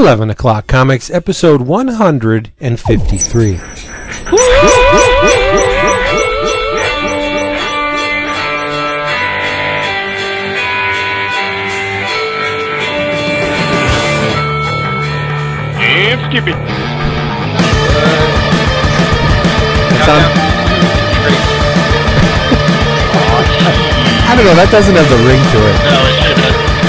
[0.00, 3.60] 11 O'Clock Comics, episode 153.
[15.82, 16.56] And skip it.
[19.92, 20.08] That's
[24.24, 25.76] I don't know, that doesn't have the ring to it.
[25.84, 26.40] No, it should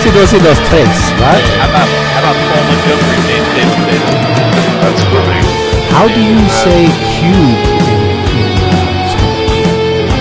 [0.01, 1.45] See those, see those tastes, right?
[1.61, 4.17] How about, how about Paul Montgomery named David David?
[4.81, 5.45] That's funny.
[5.93, 6.89] How do you say
[7.21, 8.01] cube in,
[8.33, 8.49] in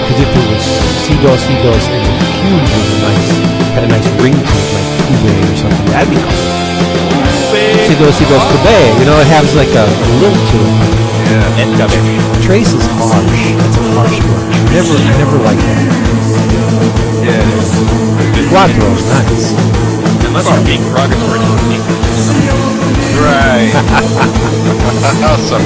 [0.04, 0.64] Because if it was
[1.00, 3.28] si dos, si dos, and the cube was a nice,
[3.72, 6.44] had a nice ring to it, like cube or something, that'd be cool.
[7.88, 11.00] Si dos, si dos, cube, you know, it has like a, a lilt to it.
[11.32, 11.88] Yeah.
[12.44, 13.56] Trace is harsh.
[13.56, 14.44] That's a harsh word.
[14.76, 16.59] Never, never like that.
[18.34, 18.48] Yeah.
[18.50, 19.52] Quattro nice.
[20.26, 21.94] Unless you're being derogatory to the people.
[23.20, 23.70] Right.
[25.48, 25.58] so,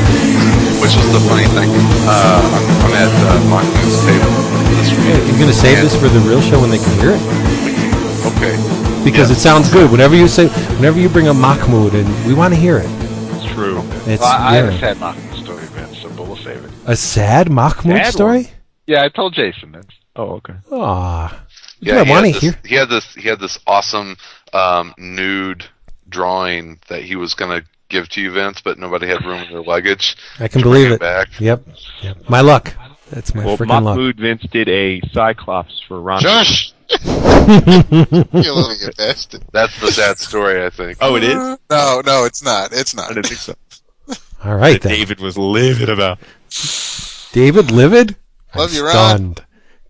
[0.81, 1.71] which is the funny thing.
[2.09, 4.33] Uh, I'm, I'm at uh, Mahmoud's table
[4.81, 5.29] this week.
[5.29, 7.23] You're gonna save and- this for the real show when they can hear it
[8.27, 8.57] Okay.
[9.05, 9.37] because Yeah.
[9.37, 9.91] it sounds good.
[9.91, 12.87] Whenever you say, whenever you bring up Mahmoud, and we want to hear it.
[13.37, 13.79] It's true.
[14.07, 14.77] It's Well, I, I have yeah.
[14.77, 16.71] a sad Mahmoud story, man, so but we'll save it.
[16.87, 18.51] a sad Mahmoud Sad story.
[18.87, 19.85] Yeah, I told Jason, man.
[20.17, 20.55] Oh, okay.
[20.71, 21.44] Aw.
[21.87, 22.61] Yeah, I he want had to this, hear.
[22.65, 23.15] he had this.
[23.15, 24.17] He had this awesome
[24.53, 25.65] um, nude
[26.09, 29.53] drawing that he was going to give to you, Vince, but nobody had room in
[29.53, 30.17] their luggage.
[30.39, 31.01] I can to bring believe it.
[31.01, 31.29] Back.
[31.41, 31.67] Yep.
[32.03, 32.29] Yep.
[32.29, 32.75] My luck.
[33.11, 33.97] That's my Well, freaking luck.
[33.97, 36.21] Mahmoud Vince did a Cyclops for Ron.
[36.23, 36.73] Josh!
[36.89, 36.97] you
[38.53, 39.43] little get bastard.
[39.53, 40.99] That's the sad story, I think.
[41.01, 41.35] Oh, it is?
[41.35, 42.73] No, no, it's not.
[42.73, 43.11] It's not.
[43.11, 43.55] I didn't think so.
[44.45, 44.93] All right then.
[44.93, 46.19] David was livid about.
[47.33, 48.17] David Livid.
[48.53, 48.93] I'm Love you, Ron.
[48.93, 49.44] stunned.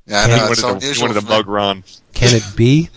[0.07, 0.35] Yeah, I know.
[0.35, 1.85] He It's wanted, so to, he wanted to mug Ron.
[2.13, 2.91] Can it be?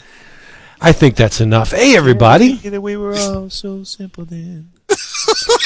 [0.79, 1.71] I think that's enough.
[1.71, 2.59] Hey everybody.
[2.69, 4.71] We were all so simple then.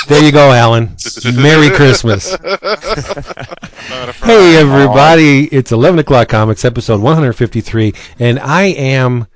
[0.08, 0.96] There you go, Alan.
[1.36, 2.36] Merry Christmas.
[4.24, 5.46] Hey everybody.
[5.48, 9.28] It's 11 o'clock comics episode 153 and I am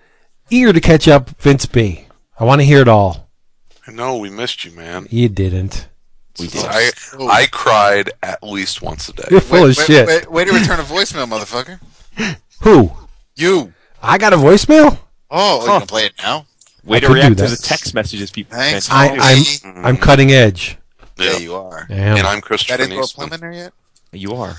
[0.49, 2.07] eager to catch up Vince B.
[2.39, 3.29] I want to hear it all.
[3.87, 5.07] I know we missed you, man.
[5.09, 5.87] You didn't.
[6.39, 6.65] We did.
[6.65, 9.27] I I cried at least once a day.
[9.31, 10.07] You're full Wait, of wait, shit.
[10.07, 11.79] Wait, way to return a voicemail, motherfucker.
[12.61, 12.91] Who?
[13.35, 13.73] You.
[14.01, 14.97] I got a voicemail?
[15.31, 16.45] Oh, you can play it now?
[16.83, 17.49] Way I to could do react to that.
[17.49, 18.85] the text messages people Thanks.
[18.85, 19.19] send.
[19.21, 19.33] I,
[19.75, 19.85] I'm?
[19.85, 20.77] I'm cutting edge.
[21.17, 21.37] Yeah, Yeah.
[21.39, 21.87] you are.
[21.89, 22.17] I am.
[22.17, 23.15] And I'm Got Christopher into a Neesman.
[23.15, 23.73] preliminary yet?
[24.11, 24.55] You are.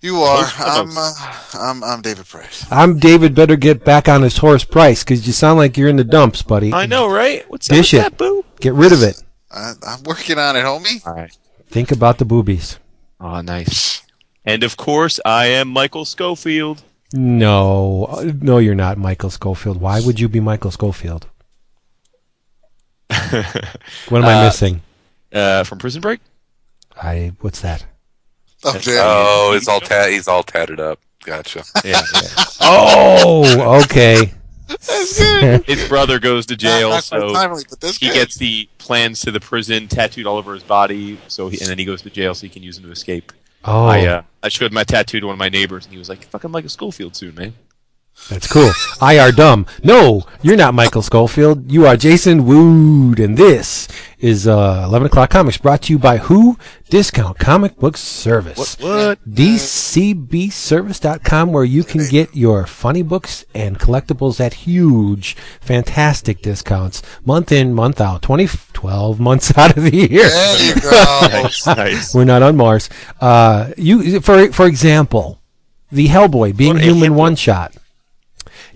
[0.00, 0.46] You are.
[0.58, 1.12] I'm, uh,
[1.54, 2.64] I'm, I'm David Price.
[2.70, 3.34] I'm David.
[3.34, 6.42] Better get back on his horse price because you sound like you're in the dumps,
[6.42, 6.72] buddy.
[6.72, 7.48] I know, right?
[7.50, 8.02] What's Dish up it.
[8.02, 8.44] that, boo?
[8.60, 9.22] Get rid of it.
[9.50, 11.06] I, I'm working on it, homie.
[11.06, 11.36] All right.
[11.68, 12.78] Think about the boobies.
[13.20, 14.02] Oh, nice.
[14.46, 16.82] And of course, I am Michael Scofield.
[17.12, 19.80] No, Uh, no, you're not Michael Scofield.
[19.80, 21.26] Why would you be Michael Scofield?
[23.10, 24.82] What am I Uh, missing?
[25.32, 26.20] Uh, from Prison Break?
[27.00, 27.84] I what's that?
[28.64, 29.04] Oh, That's- damn.
[29.04, 30.98] Oh, he's all ta- he's all tatted up.
[31.24, 31.62] Gotcha.
[31.84, 32.02] Yeah.
[32.14, 32.44] yeah.
[32.60, 34.32] Oh, okay.
[35.66, 38.14] His brother goes to jail, Not- not so timely, but that's he good.
[38.14, 41.18] gets the plans to the prison tattooed all over his body.
[41.28, 43.32] So he, and then he goes to jail so he can use them to escape.
[43.66, 46.08] Oh, I uh, I showed my tattoo to one of my neighbors, and he was
[46.08, 47.54] like, "Fucking Michael Scofield soon, man."
[48.28, 48.72] That's cool.
[49.00, 49.66] I are dumb.
[49.84, 51.70] No, you're not Michael Scofield.
[51.70, 53.86] You are Jason Wood, and this
[54.18, 56.58] is uh, 11 o'clock comics brought to you by Who
[56.90, 58.80] Discount Comic Book Service.
[58.80, 59.20] What?
[59.30, 67.52] DCBService.com, where you can get your funny books and collectibles at huge, fantastic discounts, month
[67.52, 70.28] in, month out, 20, 12 months out of the year.
[70.28, 70.90] There you go.
[71.36, 72.14] Nice, nice.
[72.14, 72.88] We're not on Mars.
[73.20, 75.40] Uh, you, for for example,
[75.92, 77.76] the Hellboy being What human one shot.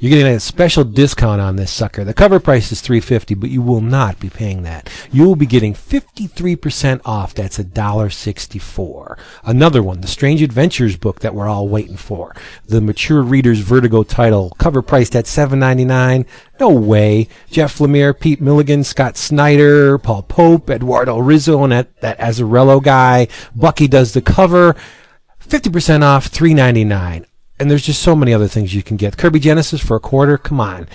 [0.02, 2.04] You're getting a special discount on this sucker.
[2.04, 4.88] The cover price is 350, but you will not be paying that.
[5.12, 7.34] You will be getting 53% off.
[7.34, 9.18] That's a dollar 64.
[9.44, 12.34] Another one, the Strange Adventures book that we're all waiting for.
[12.64, 16.24] The mature reader's Vertigo title, cover priced at 7.99.
[16.58, 17.28] No way.
[17.50, 23.28] Jeff Lemire, Pete Milligan, Scott Snyder, Paul Pope, Eduardo Risso, and that, that Azzarello guy.
[23.54, 24.74] Bucky does the cover.
[25.46, 27.26] 50% off, 3.99.
[27.60, 29.18] And there's just so many other things you can get.
[29.18, 30.88] Kirby Genesis for a quarter, come on.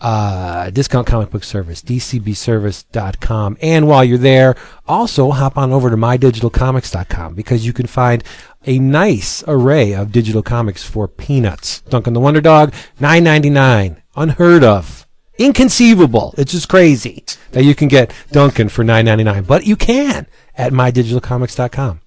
[0.00, 3.56] Uh, discount comic book service, dcbservice.com.
[3.60, 8.24] And while you're there, also hop on over to mydigitalcomics.com because you can find
[8.66, 11.80] a nice array of digital comics for peanuts.
[11.82, 14.00] Duncan the Wonder Dog, 9.99.
[14.16, 15.06] Unheard of.
[15.38, 16.34] Inconceivable.
[16.36, 20.26] It's just crazy that you can get Duncan for 9.99, but you can
[20.56, 22.00] at mydigitalcomics.com.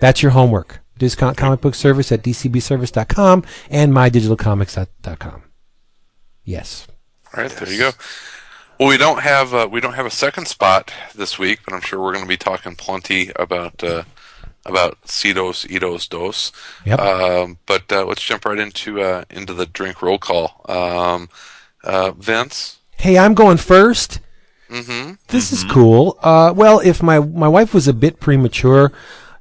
[0.00, 0.80] That's your homework.
[0.98, 5.42] Discount comic book service at dcbservice.com and mydigitalcomics.com.
[6.44, 6.86] Yes.
[7.36, 7.90] All right, there you go.
[8.78, 11.80] Well, we don't have uh, we don't have a second spot this week, but I'm
[11.80, 14.04] sure we're going to be talking plenty about uh,
[14.64, 16.52] about Cedos, Edos, Dos.
[16.86, 16.98] Yep.
[17.00, 20.64] Um, but uh, let's jump right into uh, into the drink roll call.
[20.68, 21.28] Um,
[21.82, 22.78] uh, Vince.
[22.96, 24.20] Hey, I'm going first.
[24.70, 25.14] Mm-hmm.
[25.28, 26.18] This is cool.
[26.22, 28.92] Uh, well, if my my wife was a bit premature,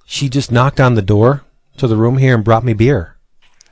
[0.05, 1.43] she just knocked on the door
[1.77, 3.17] to the room here and brought me beer.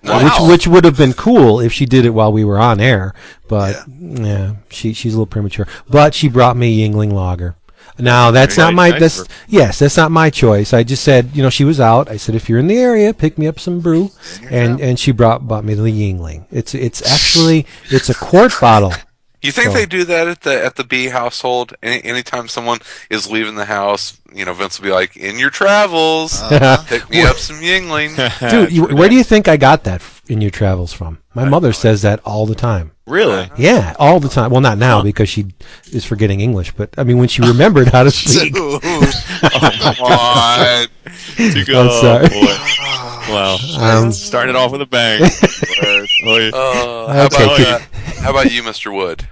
[0.02, 3.16] Which which would have been cool if she did it while we were on air,
[3.48, 5.68] but yeah, she she's a little premature.
[5.90, 7.56] But she brought me Yuengling Lager.
[7.98, 10.74] Now that's Very not my nice that's yes that's not my choice.
[10.74, 12.10] I just said you know she was out.
[12.10, 14.12] I said if you're in the area, pick me up some brew,
[14.50, 16.46] and and she brought brought me the Yuengling.
[16.52, 18.94] It's it's actually it's a quart bottle.
[19.46, 21.74] You think So- they do that at the at the B household?
[21.84, 25.50] Any, anytime someone is leaving the house, you know, Vince will be like, "In your
[25.50, 26.42] travels,
[26.88, 28.16] pick me up some Yuengling."
[28.50, 31.20] Dude, you, where do you think I got that in your travels from?
[31.34, 32.92] My mother says that all the time.
[33.08, 33.50] Really?
[33.58, 34.50] Yeah, all the time.
[34.52, 35.46] Well, not now because she
[35.92, 38.54] is forgetting English, but I mean when she remembered how to speak.
[38.54, 40.88] Dude, come on.
[41.38, 41.76] Too good.
[41.76, 42.30] I'm sorry.
[42.30, 42.58] boy.
[43.28, 43.58] Wow.
[43.80, 45.20] Um, Started off with a bang.
[46.24, 46.50] Boy.
[46.50, 48.94] Uh, how Okay, about keep- uh, how about you, Mr.
[48.94, 49.28] Wood?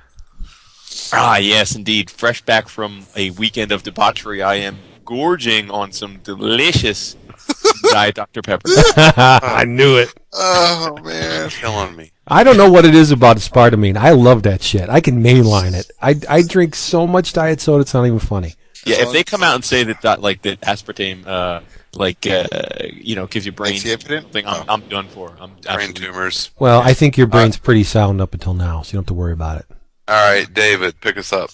[1.13, 2.09] Ah, yes, indeed.
[2.09, 7.15] Fresh back from a weekend of debauchery, I am gorging on some delicious
[7.91, 8.41] Diet Dr.
[8.41, 8.69] Pepper.
[8.97, 10.13] I knew it.
[10.31, 11.49] Oh man.
[11.49, 12.11] Killing me.
[12.27, 13.97] I don't know what it is about aspartame.
[13.97, 14.89] I love that shit.
[14.89, 15.91] I can mainline it.
[16.01, 18.55] I, I drink so much diet soda, it's not even funny.
[18.85, 21.61] Yeah, if they come out and say that, that like that aspartame, uh,
[21.95, 22.47] like uh,
[22.91, 25.29] you know, gives you brain Makes thing, I'm, I'm done for.
[25.39, 26.51] I'm Brain absolutely tumors.
[26.59, 29.13] Well, I think your brain's pretty sound up until now, so you don't have to
[29.13, 29.65] worry about it.
[30.07, 31.49] All right, David, pick us up.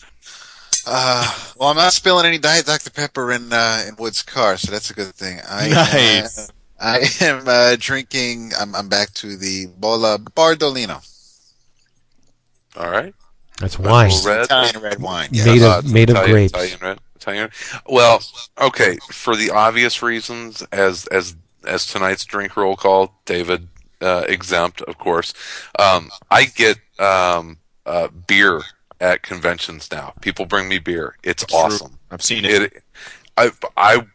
[0.88, 4.72] Uh, well, I'm not spilling any Diet Dr Pepper in uh, in Wood's car, so
[4.72, 5.40] that's a good thing.
[5.48, 6.50] I Nice.
[6.50, 8.51] Am, I am uh, drinking.
[8.60, 11.06] I'm, I'm back to the Bolla Bardolino,
[12.78, 13.13] All right.
[13.60, 14.12] That's wine.
[14.25, 14.46] Red.
[14.46, 15.30] Italian red wine.
[15.31, 15.45] Yeah.
[15.45, 16.54] Made of- Uh, made of grapes.
[16.54, 17.00] Italian red.
[17.18, 17.50] Italian.
[17.86, 18.22] Well,
[18.60, 18.98] okay.
[19.12, 21.36] For the obvious reasons, as as
[21.68, 23.68] as tonight's drink roll call, David
[24.02, 25.34] uh, exempt, of course.
[25.78, 27.57] Um, I get um,
[27.89, 28.62] uh, beer
[29.01, 30.13] at conventions now.
[30.21, 31.15] People bring me beer.
[31.24, 31.97] It's awesome.
[32.12, 32.62] I've seen it.
[32.62, 32.83] It,
[33.36, 34.06] I, I,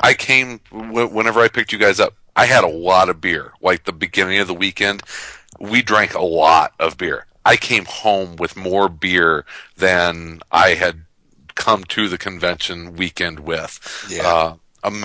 [0.00, 2.14] I came whenever I picked you guys up.
[2.34, 3.52] I had a lot of beer.
[3.60, 5.02] Like the beginning of the weekend,
[5.60, 7.26] we drank a lot of beer.
[7.44, 9.44] I came home with more beer
[9.76, 11.04] than I had
[11.54, 14.08] come to the convention weekend with.
[14.10, 14.26] Yeah.
[14.26, 14.56] Uh,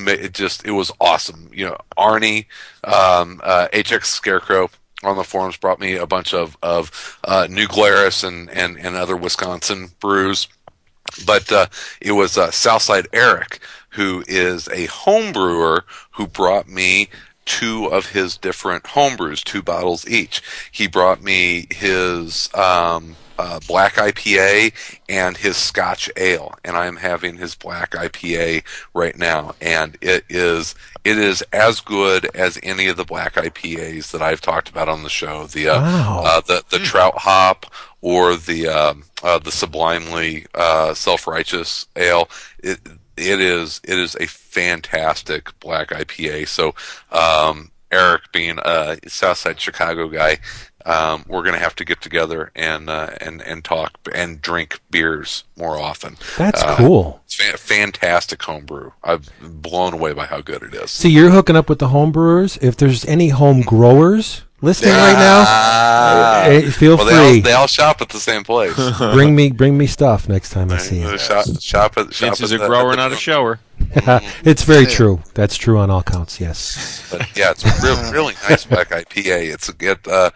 [0.07, 1.49] it just it was awesome.
[1.53, 2.45] You know, Arnie,
[2.83, 4.69] um, uh, HX Scarecrow
[5.05, 8.95] on the forums brought me a bunch of of uh, New Glarus and, and and
[8.95, 10.47] other Wisconsin brews
[11.25, 11.67] but uh,
[12.01, 13.59] it was uh, Southside Eric,
[13.89, 17.09] who is a home brewer, who brought me
[17.45, 20.41] two of his different homebrews, two bottles each.
[20.71, 24.73] He brought me his um, uh, black IPA
[25.09, 30.75] and his Scotch ale, and I'm having his black IPA right now, and it is
[31.03, 35.03] it is as good as any of the black IPAs that I've talked about on
[35.03, 35.45] the show.
[35.47, 36.23] The uh, Wow.
[36.25, 37.65] uh, the the trout hop
[38.01, 42.29] or the um, uh, the sublimely uh, self righteous ale.
[42.63, 42.79] It
[43.17, 46.47] it is it is a fantastic black IPA.
[46.47, 46.73] So
[47.11, 50.39] um, Eric, being a Southside Chicago guy,
[50.85, 55.43] um, we're gonna have to get together and uh, and and talk and drink beers
[55.57, 56.17] more often.
[56.37, 57.21] That's Uh, cool.
[57.25, 58.91] It's fa- fantastic homebrew.
[59.03, 60.91] I'm blown away by how good it is.
[60.91, 62.57] See, you're hooking up with the home brewers.
[62.62, 66.43] If there's any home growers listening right now, Ah.
[66.45, 67.39] eh, feel well, they all, free.
[67.41, 68.74] they all shop at the same place.
[68.98, 71.17] bring me bring me stuff next time I see you.
[71.17, 73.60] shop, shop at, shop Vince is a the- grower, the- not a shower.
[74.43, 75.21] it's very true.
[75.33, 76.39] That's true on all counts.
[76.39, 77.07] Yes.
[77.12, 79.53] But yeah, it's a real, really nice black IPA.
[79.53, 80.00] It's a good.
[80.07, 80.29] Uh,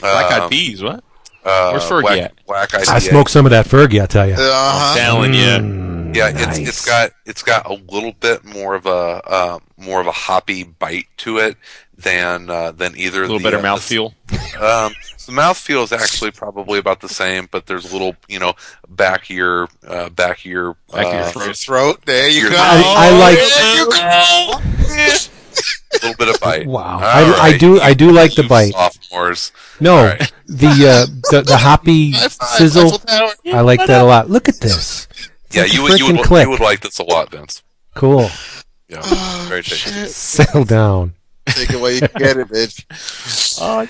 [0.00, 1.02] Black um, eyed peas, what?
[1.42, 2.46] Uh, Where's Fergie black, at?
[2.46, 2.88] Black IPA.
[2.88, 4.02] I smoked some of that Fergie.
[4.02, 4.34] I tell you.
[4.34, 4.96] Uh-huh.
[4.98, 5.40] Telling you.
[5.40, 6.58] Mm, Yeah, nice.
[6.58, 10.12] it's it's got it's got a little bit more of a uh, more of a
[10.12, 11.56] hoppy bite to it
[11.96, 13.20] than uh, than either.
[13.20, 14.12] A little the, better uh, mouthfeel.
[14.26, 14.36] The,
[14.86, 14.92] um,
[15.26, 18.52] the mouthfeel is actually probably about the same, but there's a little you know
[18.88, 21.56] back of your uh, back of your Back of your uh, throat.
[21.56, 22.02] Throat.
[22.04, 22.56] There you Your- go.
[22.58, 23.38] I, I like.
[23.38, 25.26] There you go.
[25.92, 26.66] a little bit of bite.
[26.66, 26.94] Wow.
[26.94, 27.80] All I, I do.
[27.80, 28.72] I do like the bite.
[28.72, 29.52] Sophomores.
[29.80, 30.32] No, All right.
[30.46, 32.12] the uh, the the hoppy
[32.56, 33.00] sizzle.
[33.08, 34.28] I like that a lot.
[34.30, 35.08] Look at this.
[35.46, 36.44] It's Yeah, like you would you would, click.
[36.44, 37.62] you would like this a lot, Vince.
[37.94, 38.28] Cool.
[38.88, 39.02] Yeah,
[39.48, 39.90] very tasty.
[39.90, 40.10] Shit.
[40.10, 41.14] Settle down.
[41.46, 42.84] Take it while you get it, bitch.
[43.62, 43.86] Oh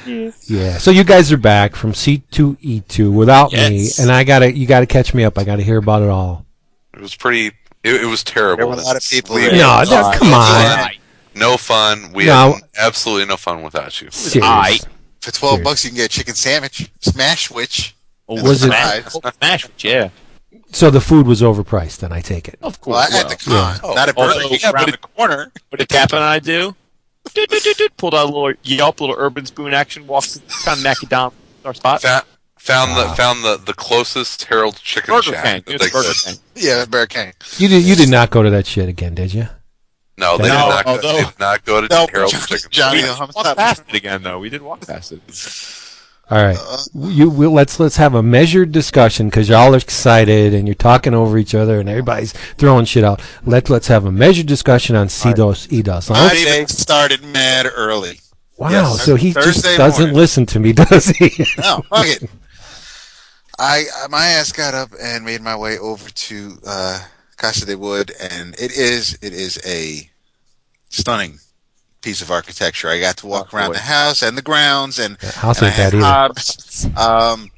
[0.47, 0.79] Yeah.
[0.79, 3.99] So you guys are back from C two E two without Yes.
[3.99, 5.39] me, and I gotta you gotta catch me up.
[5.39, 6.47] I gotta hear about it all.
[6.95, 7.53] It was pretty.
[7.83, 8.57] It, it was terrible.
[8.59, 9.85] There were a lot of people No, Yeah.
[9.89, 10.91] no, come on.
[11.35, 12.13] No fun.
[12.13, 12.53] We No.
[12.53, 14.09] had absolutely no fun without you.
[14.11, 14.49] Serious.
[14.49, 14.79] I-
[15.21, 15.65] For twelve Serious.
[15.65, 17.95] bucks, you can get a chicken sandwich, smash which.
[18.29, 20.09] Oh, Was it- smash, oh, smash it, yeah.
[20.73, 21.99] So the food was overpriced.
[21.99, 22.55] Then I take it.
[22.63, 23.15] Of Well, course.
[23.15, 25.53] at the con, Oh, not at oh, Burger King yeah, around but the corner.
[25.69, 26.75] What did Kappa and I do?
[27.35, 30.83] Doot, doot, doot, doot, Pulled out a little Yelp, little urban spoon action, walked found
[30.83, 31.33] Mackie down
[31.65, 32.01] our spot.
[32.03, 32.23] Found,
[32.59, 33.09] found Wow.
[33.11, 35.45] the found the, the closest Harold Chicken Burger Shack.
[35.67, 35.79] King.
[35.79, 36.13] that It's Burger.
[36.25, 36.37] King.
[36.55, 37.33] Yeah, Burger King.
[37.59, 37.83] You did.
[37.85, 39.49] You did not go to that shit again, did you?
[40.21, 40.85] No, they No, did not.
[40.85, 42.71] go- although- they did not go to No, Harold Johnny, Chicken.
[42.71, 43.57] Johnny We the did walk homicide.
[43.57, 44.39] past it again, though.
[44.39, 45.21] We did walk past it.
[46.31, 46.57] All right.
[46.57, 50.77] Uh, You we, let's let's have a measured discussion because y'all are excited and you're
[50.77, 53.21] talking over each other and everybody's throwing shit out.
[53.45, 56.09] Let let's have a measured discussion on CDOS EDOS.
[56.11, 56.29] My Huh?
[56.29, 58.21] day started mad early.
[58.59, 58.71] Wow.
[58.71, 60.17] yes, so he just doesn't morning.
[60.17, 61.45] listen to me, does he?
[61.59, 62.31] No, fuck it.
[63.59, 67.01] I I- my ass got up and made my way over to uh,
[67.41, 70.09] Casa de Wood, and it is it is a
[70.91, 71.39] stunning
[72.03, 72.89] piece of architecture.
[72.91, 73.75] I got to walk Oh, around boy.
[73.75, 75.95] the house and the grounds, and, House and I ain't had.
[75.95, 77.51] Hobbs, um,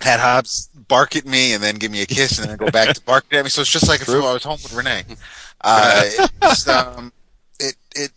[0.00, 2.94] had Hobbs bark at me and then give me a kiss, and then go back
[2.94, 3.50] to bark at me.
[3.50, 5.04] So it's just like if I was home with Renee.
[5.66, 6.10] Uh,
[6.42, 7.10] it's, um,
[7.58, 8.10] it it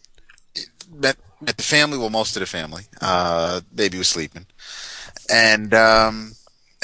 [0.53, 1.97] it met met the family.
[1.97, 2.83] Well, most of the family.
[2.99, 4.45] Uh, baby was sleeping,
[5.31, 6.33] and um,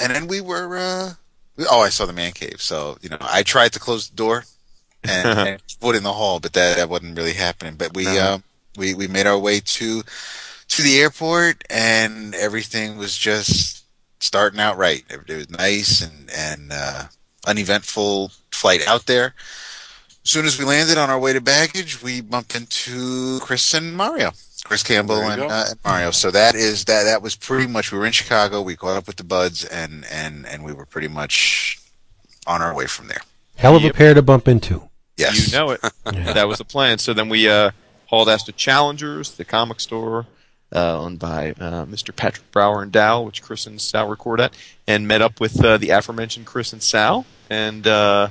[0.02, 0.78] and then we were.
[0.78, 1.23] Uh, we-
[1.70, 2.62] oh, I saw the man cave.
[2.62, 4.44] So you know, I tried to close the door
[5.04, 7.76] and, and put in the hall, but that that wasn't really happening.
[7.76, 8.36] But we Uh-huh.
[8.36, 8.40] uh,
[8.78, 10.04] we we made our way to
[10.70, 13.84] to the airport, and everything was just
[14.20, 15.04] starting out right.
[15.10, 17.04] It, it was nice and and uh,
[17.46, 19.34] uneventful flight out there.
[20.24, 23.96] As soon as we landed on our way to baggage, we bumped into Chris and
[23.96, 24.32] Mario.
[24.64, 25.48] Chris Campbell and, go.
[25.48, 26.12] uh, and Mario.
[26.12, 27.04] So that is that.
[27.04, 27.92] That was pretty much.
[27.92, 28.62] We were in Chicago.
[28.62, 31.80] We caught up with the buds, and and and we were pretty much
[32.48, 33.22] on our way from there.
[33.56, 34.90] Hell of a pair to bump into.
[35.18, 35.82] Yes, You know it.
[36.06, 36.98] That was the plan.
[36.98, 37.72] So then we uh,
[38.08, 40.26] hauled ass to Challengers, the comic store
[40.76, 42.16] uh, owned by uh, Mr.
[42.16, 44.54] Patrick Brower and Dal, which Chris and Sal record at,
[44.88, 47.26] and met up with uh, the aforementioned Chris and Sal.
[47.50, 48.30] And uh,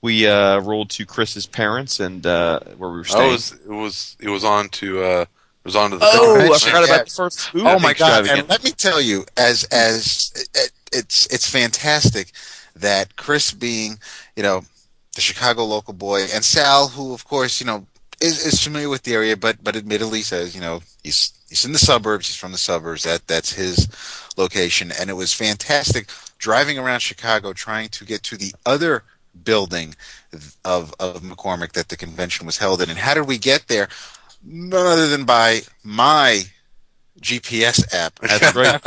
[0.00, 3.28] we uh, rolled to Chris's parents and uh, where we were Oh, staying.
[3.28, 5.28] it was it was it was on to uh, it
[5.64, 7.04] was on to the Oh, I convention, forgot about yes.
[7.04, 8.26] the first food Oh my god!
[8.28, 12.32] And let me tell you, as as it, it's it's fantastic
[12.76, 13.98] that Chris, being
[14.36, 14.62] you know
[15.14, 17.86] the Chicago local boy, and Sal, who of course you know
[18.20, 21.72] is, is familiar with the area, but but admittedly says you know he's he's in
[21.72, 22.26] the suburbs.
[22.28, 23.02] He's from the suburbs.
[23.04, 23.88] That that's his
[24.36, 29.04] location, and it was fantastic driving around Chicago trying to get to the other
[29.44, 29.94] building
[30.64, 32.90] of of McCormick that the convention was held in.
[32.90, 33.88] And how did we get there?
[34.42, 36.42] None other than by my
[37.20, 38.18] GPS app.
[38.20, 38.80] That's right.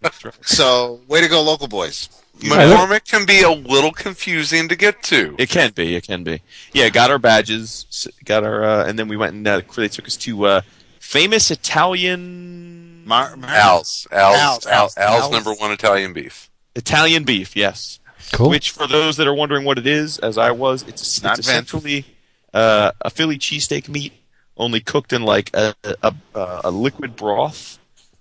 [0.00, 0.34] That's right.
[0.42, 2.08] So, way to go, local boys.
[2.38, 5.34] McCormick can be a little confusing to get to.
[5.38, 5.94] It can be.
[5.94, 6.42] It can be.
[6.72, 10.06] Yeah, got our badges, got our, uh, and then we went and uh, they took
[10.06, 10.60] us to uh,
[10.98, 15.32] famous Italian Mar- Mar- Al's, Al's, Al's, Al's, Al's, Al's, Al's.
[15.32, 16.50] number one Italian beef.
[16.74, 17.54] Italian beef.
[17.56, 18.00] Yes.
[18.32, 18.48] Cool.
[18.50, 21.38] Which, for those that are wondering what it is, as I was, it's, it's Not
[21.38, 22.06] essentially
[22.54, 24.12] uh, a Philly cheesesteak meat,
[24.56, 27.78] only cooked in like a a, a, a liquid broth,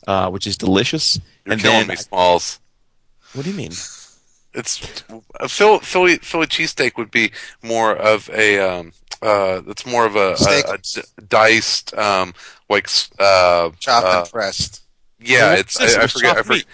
[0.07, 1.19] uh, which is delicious.
[1.45, 2.59] You're and killing then, me, Smalls.
[3.33, 3.71] what do you mean?
[4.53, 5.03] It's
[5.39, 7.31] a Philly Philly Philly cheesesteak would be
[7.63, 10.65] more of a um uh it's more of a, Steak.
[10.67, 12.33] a, a d- diced um
[12.69, 14.81] like uh Chopped uh, and pressed.
[15.19, 16.65] yeah Well, it's I, I forget I forget.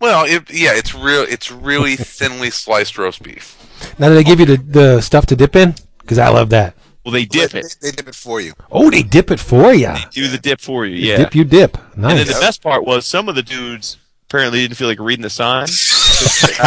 [0.00, 1.22] Well, it, yeah, it's real.
[1.28, 3.56] It's really thinly sliced roast beef.
[3.98, 5.74] Now, do they give you the, the stuff to dip in?
[6.00, 6.76] Because I love that.
[7.08, 7.76] Well, they dip they, it.
[7.80, 8.52] They dip it for you.
[8.70, 9.86] Oh, they dip it for you.
[9.86, 10.96] They Do the dip for you.
[10.96, 11.16] Yeah.
[11.16, 11.78] Dip you dip.
[11.96, 12.10] Nice.
[12.10, 12.34] And then Nice.
[12.34, 13.96] the best part was some of the dudes
[14.28, 15.68] apparently didn't feel like reading the sign.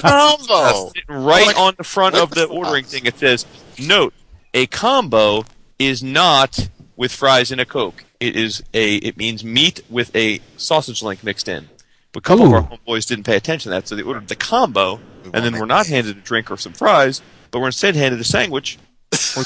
[0.00, 0.90] Combo.
[1.08, 3.44] Right Like- on the front of the ordering thing, it says,
[3.78, 4.14] "Note:
[4.54, 5.44] A combo
[5.78, 8.04] is not with fries and a coke.
[8.20, 8.96] It is a.
[8.96, 11.68] It means meat with a sausage link mixed in."
[12.12, 12.56] But a couple Ooh.
[12.56, 15.44] of our homeboys didn't pay attention to that, so they ordered the combo, We and
[15.44, 18.24] then won't we're not handed a drink or some fries, but we're instead handed a
[18.24, 18.78] sandwich.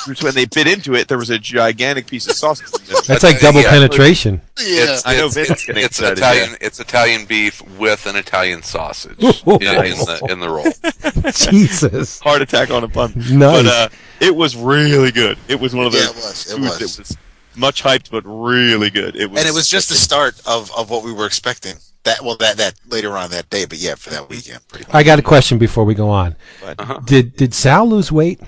[0.07, 2.69] Which when they bit into it, there was a gigantic piece of sausage.
[2.81, 3.03] in there.
[3.07, 3.71] That's like double Yeah.
[3.71, 4.41] penetration.
[4.59, 4.95] Yeah.
[4.95, 6.57] It's, I know it's, it's, it's excited, Italian.
[6.61, 9.57] It's Italian beef with an Italian sausage Ooh.
[9.57, 11.33] in, in the in the roll.
[11.33, 12.19] Jesus.
[12.21, 13.13] Heart attack on a bun.
[13.15, 13.39] Nice.
[13.63, 13.89] But uh,
[14.21, 15.39] it was really good.
[15.49, 16.51] It was one of Yeah, it was.
[16.53, 16.97] It foods was.
[16.97, 17.17] that was
[17.57, 19.17] much hyped, but really good.
[19.17, 21.75] It was, and it was just the start of, of what we were expecting.
[22.05, 24.95] That well, that that later on that day, but yeah, for that weekend, pretty much.
[24.95, 26.37] I got a question before we go on.
[26.65, 28.41] But- Did did Sal lose weight?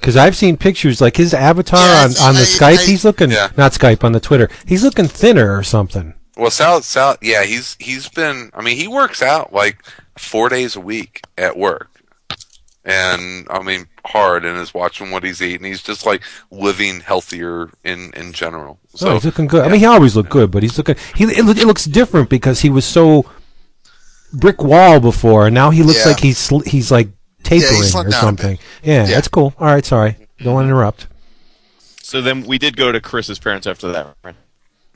[0.00, 2.78] Because I've seen pictures like his avatar Yes, on, on the I- Skype.
[2.78, 3.50] I- he's looking Yeah.
[3.56, 4.48] not Skype on the Twitter.
[4.66, 6.14] He's looking thinner or something.
[6.36, 8.50] Well, Sal, Sal, yeah, he's he's been.
[8.54, 9.82] I mean, he works out like
[10.16, 11.90] four days a week at work,
[12.84, 15.66] and I mean hard, and is watching what he's eating.
[15.66, 18.78] He's just like living healthier in in general.
[18.94, 19.64] So So he's looking good.
[19.64, 20.96] I mean, he always looked good, but he's looking.
[21.14, 23.26] He it, look- it looks different because he was so
[24.32, 26.12] brick wall before, and now he looks Yeah.
[26.12, 27.08] like he's he's like
[27.50, 28.58] tapering slimmed or something.
[28.82, 29.14] Yeah, Yeah.
[29.14, 29.52] that's cool.
[29.58, 31.06] All right, sorry, don't want to interrupt.
[32.02, 34.34] So then we did go to Chris's parents after that, right?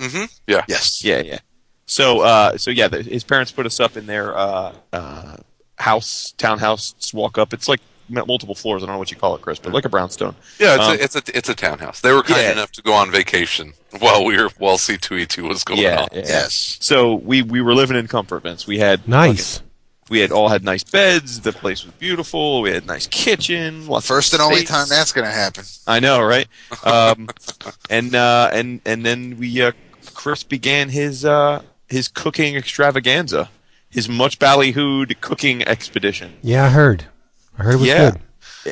[0.01, 0.65] hmm Yeah.
[0.69, 1.05] Yes.
[1.05, 1.39] Yeah, yeah.
[1.87, 5.37] So, uh, so yeah, the, his parents put us up in their uh, uh,
[5.79, 6.95] house, townhouse.
[7.13, 7.53] Walk up.
[7.53, 8.83] It's like multiple floors.
[8.83, 10.35] I don't know what you call it, Chris, but like a brownstone.
[10.59, 12.01] Yeah, it's, Um, a, it's a it's a townhouse.
[12.01, 12.53] They were kind Yeah.
[12.53, 15.81] enough to go on vacation while we were while C two E two was going
[15.81, 16.09] yeah, on.
[16.13, 16.23] yeah.
[16.27, 16.79] Yes.
[16.81, 18.67] So we we were living in comfort, Vince.
[18.67, 19.59] We had Nice.
[19.59, 19.71] fucking-
[20.09, 21.41] we had all had nice beds.
[21.41, 22.63] The place was beautiful.
[22.63, 23.87] We had a nice kitchen.
[23.87, 25.65] Lots First of and only time that's going to happen.
[25.87, 26.47] I know, right?
[26.85, 27.29] Um,
[27.91, 29.73] and uh, and and then we uh,
[30.15, 33.51] Chris began his uh, his cooking extravaganza,
[33.91, 37.07] his much ballyhooed cooking expedition, Yeah, I heard.
[37.59, 38.11] I heard it was Yeah.
[38.11, 38.21] good.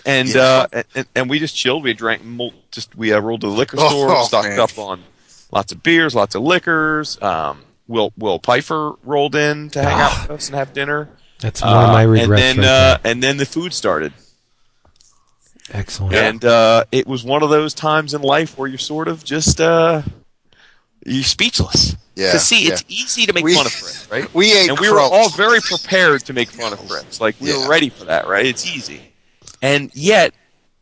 [0.07, 0.67] and Yeah.
[0.73, 1.83] uh, and, and we just chilled.
[1.85, 4.61] We drank mul- just we uh, rolled to the liquor Oh, store, stocked man.
[4.61, 5.03] up on
[5.51, 7.21] lots of beers, lots of liquors.
[7.23, 10.27] Um, Will Will Pfeiffer rolled in to hang out Ah.
[10.29, 11.09] with us and have dinner.
[11.43, 12.43] That's one of my Uh, regrets.
[12.43, 13.13] and then right uh, there.
[13.13, 14.13] and then the food started.
[15.73, 16.15] Excellent.
[16.15, 19.61] And uh, it was one of those times in life where you're sort of just
[19.61, 20.03] uh,
[21.05, 21.97] you're speechless.
[22.15, 22.73] Yeah, To see, yeah.
[22.73, 24.33] it's easy to make We- fun of Chris, right?
[24.35, 27.21] We ate and we were all very prepared to make fun of Chris.
[27.21, 27.59] Like we Yeah.
[27.65, 28.45] were ready for that, right?
[28.45, 29.01] It's easy.
[29.63, 30.35] And yet,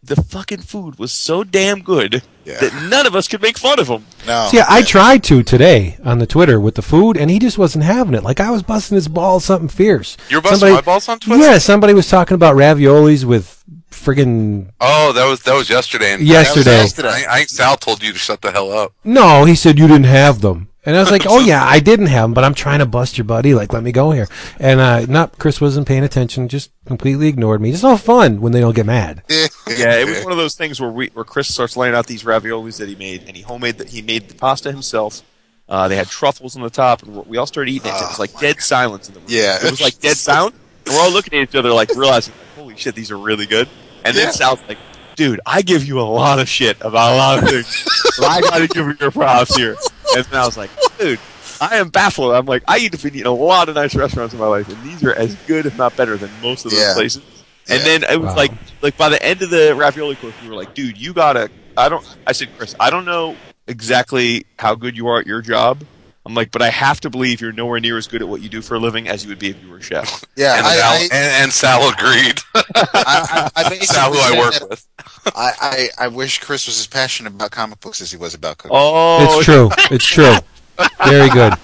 [0.03, 2.59] the fucking food was so damn good Yeah.
[2.61, 4.07] that none of us could make fun of him.
[4.27, 4.49] No.
[4.51, 7.85] See, I tried to today on the Twitter with the food, and he just wasn't
[7.85, 8.23] having it.
[8.23, 10.17] Like I was busting his balls, something fierce.
[10.29, 11.43] You're busting Somebody- my balls on Twitter.
[11.43, 16.15] Yeah, somebody was talking about raviolis with friggin' Oh, that was that was yesterday.
[16.15, 16.79] And Yesterday.
[16.79, 17.25] yesterday.
[17.29, 18.93] I, I think Sal told you to shut the hell up.
[19.05, 20.69] No, he said you didn't have them.
[20.87, 23.19] And I was like, oh yeah, I didn't have them, but I'm trying to bust
[23.19, 23.55] your buddy.
[23.55, 24.27] Like, let me go here.
[24.59, 27.71] And uh, not Chris wasn't paying attention, just completely ignored me.
[27.71, 29.23] It's all fun when they don't get mad.
[29.77, 32.25] Yeah, it was one of those things where we where Chris starts laying out these
[32.25, 35.23] raviolis that he made, and he homemade that he made the pasta himself.
[35.69, 37.95] Uh, they had truffles on the top, and we all started eating it.
[37.95, 39.29] and it was like dead silence in the room.
[39.31, 39.59] Yeah.
[39.65, 40.57] it was like dead silence.
[40.87, 43.69] And we're all looking at each other, like realizing, "Holy shit, these are really good."
[44.05, 44.31] And then Yeah.
[44.33, 44.79] Sal's like,
[45.21, 48.41] "Dude, I give you a lot of shit about a lot of things, but I
[48.41, 49.77] got to give you your props here."
[50.17, 51.21] And then I was like, "Dude."
[51.63, 52.33] I am baffled.
[52.33, 54.83] I'm like, I eat been eating a lot of nice restaurants in my life, and
[54.83, 56.95] these are as good, if not better, than most of those Yeah.
[56.95, 57.45] places.
[57.69, 57.85] And Yeah.
[57.85, 58.37] then it was Wow.
[58.37, 61.51] like, like by the end of the ravioli course, we were like, dude, you gotta.
[61.77, 62.03] I don't.
[62.27, 65.85] I said, Chris, I don't know exactly how good you are at your job.
[66.31, 68.49] I'm like, but I have to believe you're nowhere near as good at what you
[68.49, 70.25] do for a living as you would be if you were a chef.
[70.37, 71.13] Yeah, and, I, Sal, I, and,
[71.43, 72.41] and Sal agreed.
[72.55, 74.87] I, I, I Sal, who I work with.
[75.35, 78.59] I, I, I wish Chris was as passionate about comic books as he was about
[78.59, 78.77] cooking.
[78.79, 79.71] Oh, It's true.
[79.91, 80.37] It's true.
[81.05, 81.55] Very good.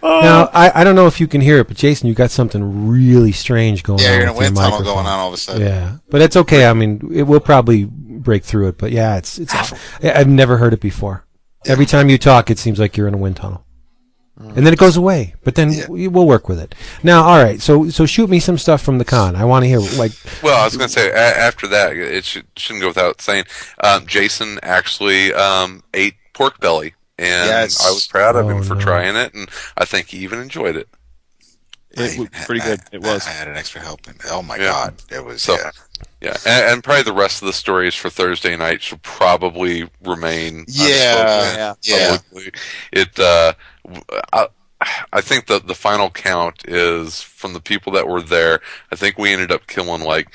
[0.00, 0.20] Oh.
[0.20, 2.86] Now, I, I don't know if you can hear it, but Jason, you got something
[2.88, 4.12] really strange going yeah, on.
[4.14, 4.94] you're in a wind tunnel microphone.
[4.94, 5.62] going on all of a sudden.
[5.62, 6.66] Yeah, but it's okay.
[6.66, 8.78] I mean, it will probably break through it.
[8.78, 9.52] But yeah, it's it's.
[9.52, 11.26] I- I've never heard it before.
[11.66, 13.64] Every time you talk, it seems like you're in a wind tunnel,
[14.40, 15.34] and then it goes away.
[15.44, 15.86] But then Yeah.
[15.88, 16.74] we, we'll work with it.
[17.02, 17.60] Now, all right.
[17.60, 19.34] So so shoot me some stuff from the con.
[19.36, 22.24] I want to hear like Well, I was going to say a- after that, it
[22.24, 23.44] should, shouldn't go without saying.
[23.82, 27.84] Um, Jason actually um, ate pork belly, and Yes.
[27.84, 28.80] I was proud of Oh, him for no.
[28.80, 30.88] trying it, and I think he even enjoyed it.
[31.90, 32.80] it was pretty good.
[32.92, 33.26] It was.
[33.26, 34.14] I, had an extra helping.
[34.30, 34.70] Oh my Yeah.
[34.70, 35.42] god, it was.
[35.42, 35.70] So- yeah.
[36.20, 40.64] Yeah, and, and probably the rest of the stories for Thursday night should probably remain.
[40.66, 42.16] Yeah, yeah.
[42.16, 42.52] publicly.
[42.92, 43.18] It.
[43.18, 43.52] Uh,
[44.32, 44.48] I,
[45.12, 48.60] I think the the final count is from the people that were there.
[48.92, 50.28] I think we ended up killing like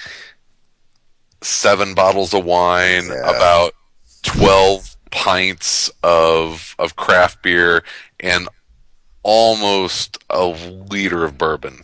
[1.41, 3.29] seven bottles of wine, Yeah.
[3.29, 3.73] about
[4.21, 7.83] twelve pints of of craft beer,
[8.19, 8.47] and
[9.21, 11.81] almost a liter of bourbon.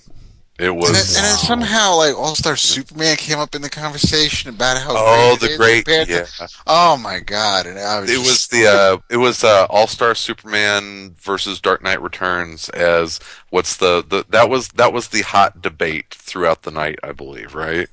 [0.59, 3.69] It was And, then, and then somehow, like All Star Superman came up in the
[3.69, 6.47] conversation about how oh great the is great compared to- yeah.
[6.67, 7.65] oh my god!
[7.65, 11.61] And I was it just- was the uh, it was uh, All Star Superman versus
[11.61, 13.19] Dark Knight Returns as
[13.51, 17.55] what's the, the that was that was the hot debate throughout the night, I believe,
[17.55, 17.87] right?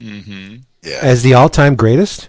[0.00, 0.56] Mm-hmm.
[0.82, 0.98] yeah.
[1.02, 2.28] as the all-time greatest.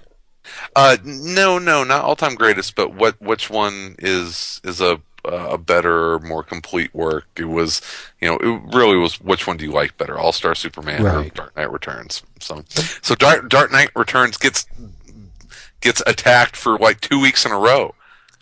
[0.76, 5.58] Uh, no, no, not all time greatest, but what which one is is a a
[5.58, 7.26] better, more complete work?
[7.36, 7.82] It was,
[8.20, 9.20] you know, it really was.
[9.22, 12.24] Which one do you like better, All Star Superman or Dark Knight Returns?
[12.40, 12.64] So,
[13.02, 14.66] so Dark Dark Knight Returns gets
[15.82, 17.94] gets attacked for like two weeks in a row.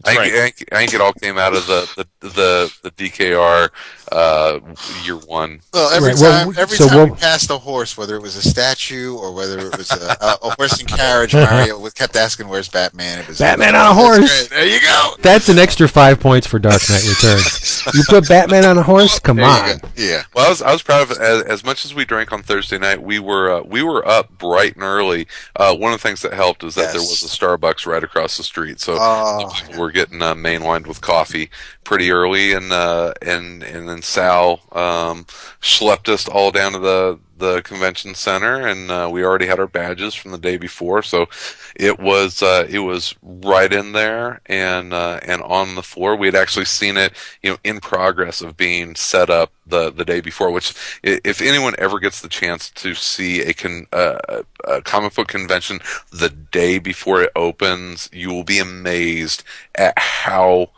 [0.06, 0.34] I think, Right.
[0.34, 3.70] I, think, I think it all came out of the the the, the DKR
[4.12, 4.60] uh,
[5.04, 5.60] year one.
[5.74, 8.22] Well, every Right, well, time, every so time we'll- we passed a horse, whether it
[8.22, 12.16] was a statue or whether it was a, a, a horse and carriage, Mario kept
[12.16, 14.48] asking, "Where's Batman?" It was Batman on a horse.
[14.48, 15.16] There you go.
[15.22, 17.84] That's an extra five points for Dark Knight Returns.
[17.94, 19.20] you put Batman on a horse?
[19.20, 19.80] Come on.
[19.80, 19.88] go.
[19.96, 20.24] Yeah.
[20.34, 21.18] Well, I was I was proud of.
[21.18, 24.30] As, as much as we drank on Thursday night, we were uh, we were up
[24.38, 25.28] bright and early.
[25.56, 28.38] Uh, one of the things that helped is that there was a Starbucks right across
[28.38, 31.50] the street, so Oh, people were were getting uh, mainlined with coffee
[31.84, 35.26] pretty early, and uh, and and then Sal um,
[35.62, 39.68] schlepped us all down to the the convention center, and uh, we already had our
[39.68, 41.28] badges from the day before, so
[41.76, 46.16] it was uh, it was right in there and uh, and on the floor.
[46.16, 50.06] We had actually seen it, you know, in progress of being set up the the
[50.06, 50.52] day before.
[50.52, 50.74] Which,
[51.04, 55.80] if anyone ever gets the chance to see a con, uh, a comic book convention
[56.12, 59.44] the day before it opens, you will be amazed
[59.76, 60.70] at how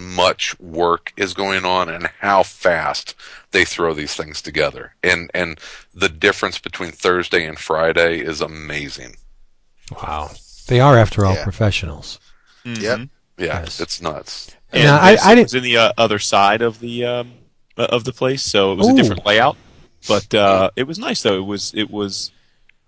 [0.00, 3.14] much work is going on and how fast
[3.52, 4.94] they throw these things together.
[5.02, 5.60] And and
[5.94, 9.16] the difference between Thursday and Friday is amazing.
[10.02, 10.30] Wow.
[10.68, 11.42] They are, after all, Yeah.
[11.44, 12.18] professionals.
[12.64, 13.00] Yep.
[13.38, 13.80] Yeah, Yes.
[13.80, 14.50] it's nuts.
[14.72, 17.32] And Now, I- this I didn't- was in the uh, other side of the um,
[17.76, 18.92] uh, of the place, so it was Ooh.
[18.92, 19.56] a different layout.
[20.08, 21.36] But uh, it was nice though.
[21.36, 22.30] It was it was.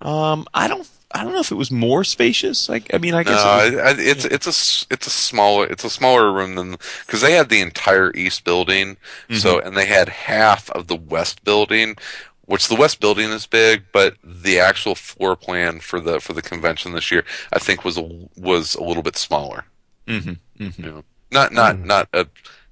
[0.00, 2.68] Um, I don't I don't know if it was more spacious.
[2.68, 5.06] Like I mean, I No, guess it was, I- I- it's it's a s- it's
[5.06, 8.96] a smaller it's a smaller room than because they had the entire east building,
[9.30, 9.66] so Mm-hmm.
[9.68, 11.96] and they had half of the west building,
[12.46, 16.42] which the west building is big, but the actual floor plan for the for the
[16.42, 19.64] convention this year, I think was a, was a little bit smaller.
[20.08, 20.78] Mhm, mhm.
[20.78, 21.86] You know, not not Hmm.
[21.86, 22.26] not a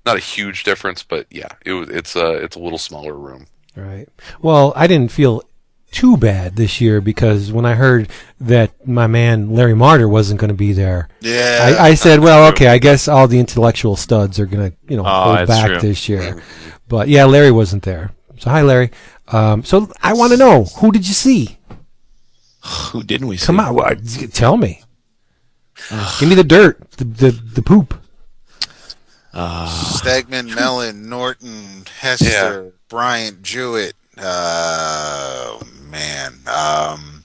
[0.06, 3.46] not a huge difference, but yeah, it was it's a it's a little smaller room.
[3.76, 4.08] Right.
[4.42, 5.42] Well, I didn't feel
[5.90, 8.08] too bad this year because when I heard
[8.40, 11.76] that my man Larry Martyr wasn't going to be there, Yeah.
[11.78, 14.96] I, I said, well, okay, I guess all the intellectual studs are going to, you
[14.96, 15.80] know, Oh, hold back true.
[15.80, 16.42] this year.
[16.88, 18.12] But yeah, Larry wasn't there.
[18.38, 18.90] So hi, Larry.
[19.28, 21.56] Um, so I want to know who did you see?
[22.92, 23.36] who didn't we?
[23.36, 23.46] See?
[23.46, 23.98] Come on, what,
[24.32, 24.82] tell me.
[26.18, 27.94] Give me the dirt, the the, the poop.
[29.34, 33.94] Stegman, Mellon, Norton, Hester, Bryant, Jewett.
[34.18, 35.58] Uh,
[35.90, 36.34] man.
[36.46, 37.24] Um,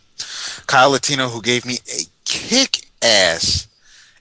[0.67, 3.67] Kyle Latino, who gave me a kick ass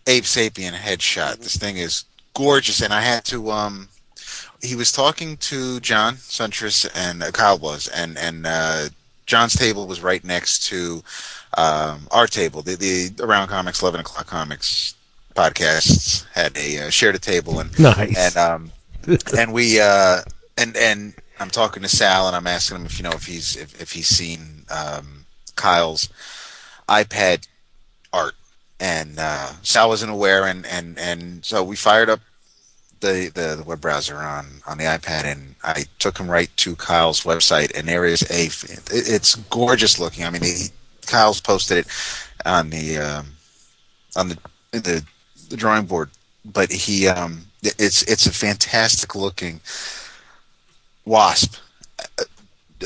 [0.07, 1.39] Abe Sapien headshot.
[1.39, 2.05] This thing is
[2.35, 3.51] gorgeous, and I had to.
[3.51, 3.89] Um,
[4.63, 8.89] he was talking to John Suntress, and uh, Kyle was, and and uh,
[9.27, 11.03] John's table was right next to
[11.57, 12.63] um, our table.
[12.63, 14.95] The, the Around Comics, Eleven O'clock Comics
[15.35, 18.17] podcasts had a uh, shared a table, and Nice.
[18.17, 18.73] and um,
[19.37, 20.21] and we uh,
[20.59, 23.57] and and I'm talking to Sal, and I'm asking him if you know if he's
[23.57, 26.09] if, if he's seen um, Kyle's
[26.89, 27.47] iPad
[28.13, 28.35] art,
[28.81, 32.21] and uh, Sal wasn't aware, and and and so we fired up
[33.01, 36.77] the, the the web browser on on the iPad, and I took him right to
[36.77, 40.25] Kyle's website, and there is a it- it's gorgeous looking.
[40.25, 40.67] I mean, he,
[41.07, 41.87] Kyle's posted it
[42.47, 43.27] on the um,
[44.17, 44.39] on the
[44.73, 45.05] the
[45.51, 46.11] the drawing board,
[46.45, 49.61] but he um it's it's a fantastic looking
[51.05, 51.57] wasp
[52.19, 52.25] Uh,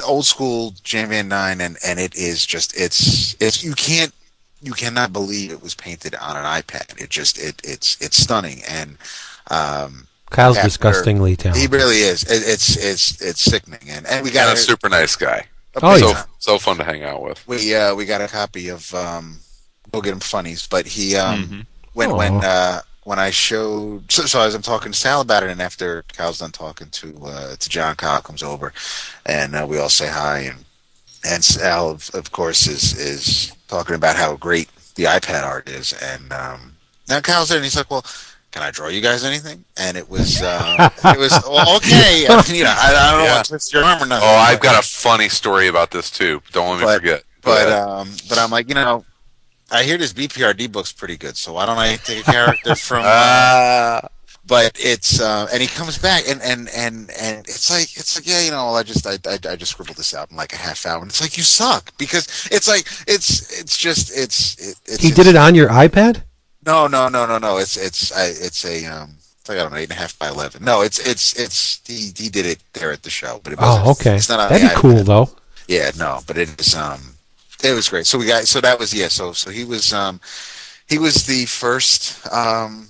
[0.07, 4.13] old school Jan Van Dyne and and it is just it's it's you can't
[4.63, 8.63] you cannot believe it was painted on an iPad it just it it's it's stunning
[8.69, 8.97] and
[9.51, 11.63] um Kyle's after- disgustingly talented.
[11.71, 14.89] he really is it, it's it's it's sickening and and we got And a super
[14.89, 15.47] nice guy.
[15.83, 16.25] Oh, so yeah.
[16.39, 17.47] so fun to hang out with.
[17.49, 19.39] we uh we got a copy of um
[19.91, 21.67] go get him funnies but he um Mhm.
[21.95, 22.17] when Aw.
[22.17, 25.63] when uh when I showed so, so as I'm talking to Sal about it and
[25.63, 28.73] after Kyle's done talking to uh to John Kyle comes over
[29.25, 30.59] and uh, we all say hi and
[31.25, 35.95] and Sal of, of course is is talking about how great the iPad art is
[36.03, 36.75] and um
[37.09, 38.05] now Kyle's there and he's like well
[38.51, 39.63] can I draw you guys anything?
[39.77, 42.27] And it was, uh, it was well, okay.
[42.27, 43.35] I mean, you know, I, I don't Yeah.
[43.35, 44.27] want to twist your arm or nothing.
[44.27, 46.41] Oh, I've got a funny story about this too.
[46.53, 47.25] Don't let me But- forget.
[47.43, 47.83] But ahead.
[47.83, 49.05] um, but I'm like, you know,
[49.71, 53.03] I hear this BPRD book's pretty good, so why don't I take a character from?
[53.05, 54.09] Uh, Ah.
[54.47, 58.27] but it's uh, and he comes back and and and and it's like it's like
[58.27, 60.57] yeah, you know, I just I, I I just scribbled this out in like a
[60.57, 64.77] half hour, and it's like you suck because it's like it's it's just it's it,
[64.87, 66.23] it's He did it on your iPad?
[66.65, 67.59] No, no, no, no, no.
[67.59, 69.17] It's it's I, it's a um.
[69.41, 70.65] It's like I don't know, eight and a half by eleven.
[70.65, 73.87] No, it's it's it's he he did it there at the show, but it wasn't.
[73.87, 74.17] Oh, okay.
[74.17, 75.31] It's not on That'd the be cool though.
[75.69, 77.01] Yeah, no, but it is um,
[77.63, 78.07] it was great.
[78.07, 79.09] So we got so that was yeah.
[79.09, 80.21] So so he was um,
[80.89, 82.89] he was the first um.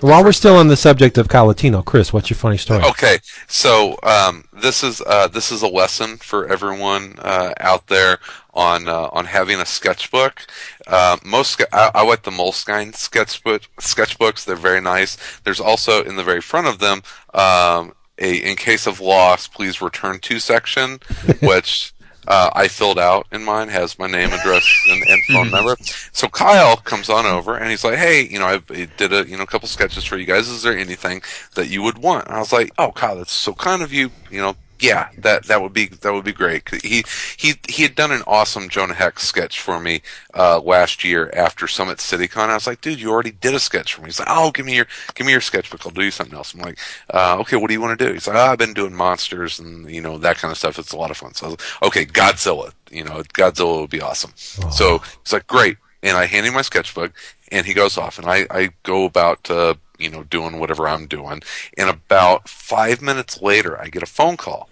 [0.00, 2.82] While we're still on the subject of Kyle Latino, Chris, what's your funny story?
[2.82, 8.18] Okay, so um, this is uh, this is a lesson for everyone uh, out there
[8.52, 10.46] on uh, on having a sketchbook.
[10.88, 14.44] Uh, most I, I like the Moleskine sketchbook sketchbooks.
[14.44, 15.16] They're very nice.
[15.44, 19.80] There's also in the very front of them um, a in case of loss, please
[19.80, 21.00] return to section,
[21.40, 21.92] which.
[22.26, 25.76] Uh, I filled out in mine has my name, address, and, and phone number.
[26.12, 28.58] So Kyle comes on over and he's like, "Hey, you know, I
[28.96, 30.48] did a you know a couple sketches for you guys.
[30.48, 31.22] Is there anything
[31.54, 34.10] that you would want?" And I was like, "Oh, Kyle, that's so kind of you.
[34.30, 36.68] You know, yeah, that that would be that would be great.
[36.82, 37.04] He
[37.36, 40.02] he he had done an awesome Jonah Hex sketch for me
[40.34, 42.48] uh, last year after Summit CityCon.
[42.48, 44.08] I was like, dude, you already did a sketch for me.
[44.08, 45.86] He's like, oh, give me your give me your sketchbook.
[45.86, 46.52] I'll do you something else.
[46.52, 46.80] I'm like,
[47.14, 48.12] uh, okay, what do you want to do?
[48.12, 50.80] He's like, oh, I've been doing monsters and you know that kind of stuff.
[50.80, 51.34] It's a lot of fun.
[51.34, 52.72] So I was like, okay, Godzilla.
[52.90, 54.32] You know, Godzilla would be awesome.
[54.36, 55.76] So he's like, great.
[56.02, 57.12] And I hand him my sketchbook,
[57.52, 59.48] and he goes off, and I I go about.
[59.48, 61.40] Uh, you know, doing whatever I'm doing.
[61.78, 64.68] And about five minutes later, I get a phone call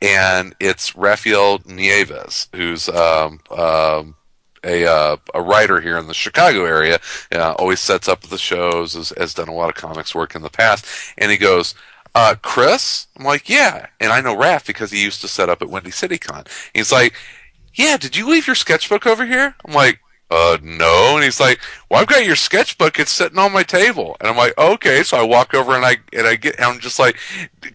[0.00, 4.16] and it's Rafael Nieves, who's um, um,
[4.62, 6.98] a uh, a writer here in the Chicago area.
[7.32, 10.42] Uh, always sets up the shows, has, has done a lot of comics work in
[10.42, 10.86] the past,
[11.18, 11.74] and he goes.
[12.16, 13.08] Uh, Chris?
[13.18, 13.88] I'm like, yeah.
[13.98, 16.44] And I know Raph because he used to set up at Windy City Con.
[16.72, 17.12] He's like,
[17.74, 19.56] yeah, did you leave your sketchbook over here?
[19.64, 19.98] I'm like,
[20.30, 21.14] uh, no.
[21.14, 21.60] And he's like,
[21.90, 22.98] well, I've got your sketchbook.
[22.98, 24.16] It's sitting on my table.
[24.18, 25.02] And I'm like, okay.
[25.02, 27.16] So I walk over and I, and I get, and I'm just like,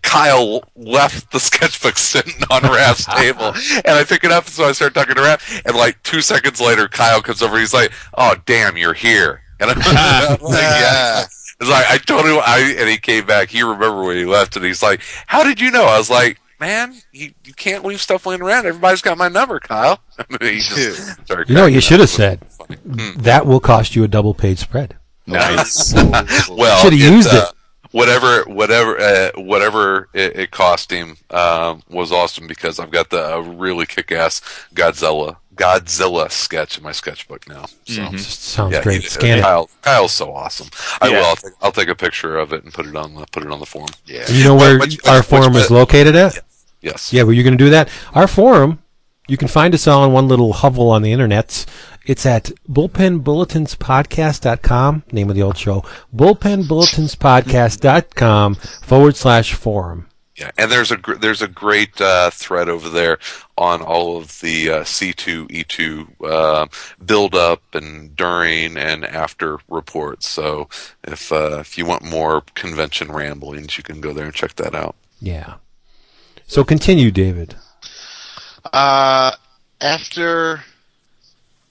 [0.02, 3.54] Kyle left the sketchbook sitting on Raph's table.
[3.86, 4.48] And I pick it up.
[4.48, 5.62] So I start talking to Raph.
[5.66, 7.58] And like two seconds later, Kyle comes over.
[7.60, 9.42] He's like, oh, damn, you're here.
[9.62, 11.24] And I'm, I'm like, yeah.
[11.60, 13.50] It's like, I told him, I, and he came back.
[13.50, 14.56] He remembered when he left.
[14.56, 15.84] And he's like, how did you know?
[15.84, 18.66] I was like, man, you, you can't leave stuff laying around.
[18.66, 20.00] Everybody's got my number, Kyle.
[20.42, 22.40] just started You know what you should have said?
[22.84, 23.12] Hmm.
[23.22, 24.96] That will cost you a double paid spread.
[25.26, 25.94] Nice.
[26.50, 27.56] well, Should've used uh, it.
[27.92, 33.34] Whatever, whatever, uh, whatever it, it cost him um, was awesome because I've got the
[33.36, 34.42] a really kick-ass
[34.76, 37.66] Godzilla Godzilla sketch in my sketchbook now.
[37.86, 38.02] So.
[38.04, 38.18] Mhm.
[38.20, 39.02] Sounds Yeah, great.
[39.02, 39.42] he- Scan it.
[39.42, 40.70] Kyle, Kyle's so awesome.
[41.02, 41.18] I Yeah.
[41.20, 41.26] will.
[41.26, 43.52] I'll take, I'll take a picture of it and put it on the put it
[43.52, 43.90] on the forum.
[44.06, 44.22] Yeah.
[44.22, 46.40] And you know where Which- which- our which forum is located at?
[46.82, 47.14] Yes.
[47.14, 47.90] Yeah, well, you're going to do that.
[48.14, 48.82] Our forum,
[49.28, 51.66] you can find us all in one little hovel on the internet.
[52.06, 55.84] It's at bullpenbulletinspodcast.com, name of the old show,
[56.16, 60.08] bullpenbulletinspodcast.com forward slash forum.
[60.36, 63.18] Yeah, and there's a gr- there's a great uh, thread over there
[63.58, 66.68] on all of the uh, C2 E2 uh,
[67.04, 70.30] build up and during and after reports.
[70.30, 70.70] So
[71.04, 74.74] if uh, if you want more convention ramblings, you can go there and check that
[74.74, 74.96] out.
[75.20, 75.56] Yeah.
[76.50, 77.56] So continue, David.
[78.74, 79.32] Uh,
[79.80, 80.62] after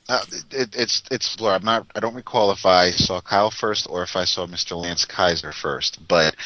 [0.08, 1.54] uh, it, it's it's blur.
[1.56, 1.84] I'm not.
[1.96, 4.80] I don't recall if I saw Kyle first or if I saw Mr.
[4.80, 5.98] Lance Kaiser first.
[6.06, 6.36] But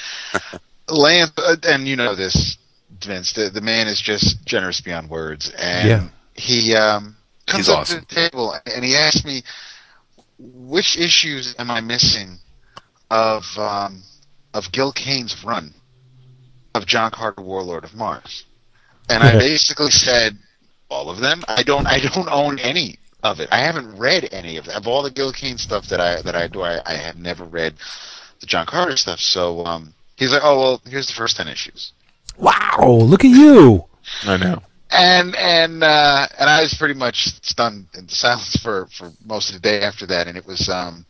[0.88, 2.56] Lance, uh, and you know this,
[3.04, 3.34] Vince.
[3.34, 6.08] The, the man is just generous beyond words, and Yeah.
[6.34, 7.14] he um,
[7.46, 8.00] comes He's up awesome.
[8.00, 9.42] to the table and he asked me,
[10.38, 12.38] "Which issues am I missing
[13.10, 14.02] of um,
[14.54, 15.74] of Gil Kane's run
[16.74, 18.44] of John Carter, Warlord of Mars?"
[19.08, 20.38] And I basically said,
[20.92, 21.42] all of them.
[21.48, 21.86] I don't.
[21.86, 23.48] I don't own any of it.
[23.50, 24.76] I haven't read any of that.
[24.76, 26.60] of all the Gil Kane stuff that I that I do.
[26.62, 27.74] I, I have never read
[28.40, 29.18] the John Carter stuff.
[29.18, 31.92] So um, he's like, oh well, here's the first ten issues.
[32.38, 33.84] Wow, look at you.
[34.24, 34.62] I know.
[34.90, 39.54] And and uh, and I was pretty much stunned into silence for, for most of
[39.54, 40.28] the day after that.
[40.28, 41.06] And it was um,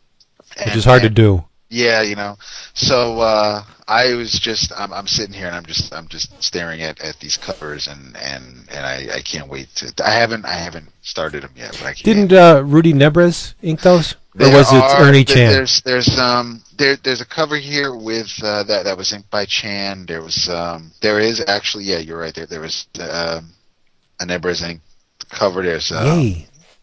[0.57, 1.43] Which and- is hard to do.
[1.69, 2.37] Yeah, you know.
[2.75, 6.81] So uh, I was just I'm, I'm sitting here and I'm just I'm just staring
[6.81, 10.53] at, at these covers and and and I, I can't wait to I haven't I
[10.53, 12.03] haven't started them yet, but I can't.
[12.03, 14.13] Didn't uh, Rudy Nebres ink those?
[14.13, 15.51] Or There was it are- Ernie Chan?
[15.51, 19.45] There's there's um there there's a cover here with uh, that that was inked by
[19.45, 20.05] Chan.
[20.07, 23.51] There was um there is actually yeah you're right there there was um
[24.19, 24.81] a Nebres ink
[25.29, 25.61] cover.
[25.61, 26.03] There's uh,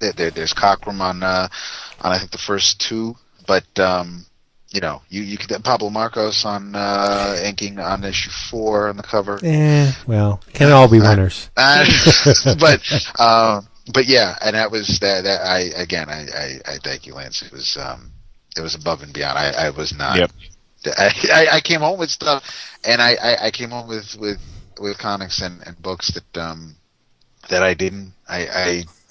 [0.01, 1.49] there, there there's Cockrum on uh
[2.01, 3.15] on I think the first two,
[3.47, 4.27] but um
[4.71, 9.03] you know you you could Pablo Marcos on uh inking on issue four on the
[9.03, 9.39] cover.
[9.43, 11.51] Eh, well, can all be winners.
[11.57, 11.85] Uh,
[12.61, 12.81] but
[13.21, 15.23] um, but yeah, and that was that.
[15.25, 17.43] that I again, I, I, I thank you, Lance.
[17.43, 18.13] It was um,
[18.57, 19.39] it was above and beyond.
[19.39, 20.17] I, I was not.
[20.17, 20.31] Yep.
[20.87, 22.45] I, I, I came home with stuff,
[22.85, 24.39] and I, I, I came home with with
[24.79, 26.77] with comics and, and books that um
[27.51, 28.47] that I didn't I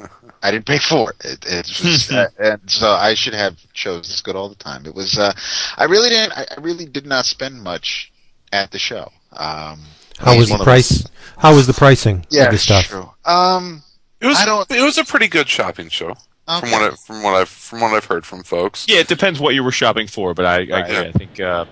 [0.01, 0.07] I,
[0.41, 1.13] I didn't pay for.
[1.23, 4.85] It, it was, uh, and so I should have chose this good all the time.
[4.85, 5.33] It was uh,
[5.77, 6.33] I really didn't.
[6.33, 8.11] I, I really did not spend much
[8.51, 9.11] at the show.
[9.33, 9.81] Um,
[10.17, 11.05] How was the one of price?
[11.37, 12.85] How was the pricing Yeah, of the stuff?
[12.85, 13.09] true.
[13.25, 13.83] Um,
[14.19, 16.15] It was I don't- it was a pretty good shopping show
[16.59, 18.85] from what I, from what I've from what I've heard from folks.
[18.89, 20.95] Yeah, it depends what you were shopping for, but I, I agree.
[20.95, 21.01] Yeah.
[21.01, 21.65] I think uh,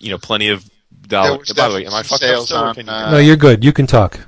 [0.00, 1.52] you know plenty of There dollars.
[1.52, 2.88] By the way, am I fucked sales up still?
[2.90, 3.62] on, uh, No, you're good.
[3.64, 4.18] You can talk.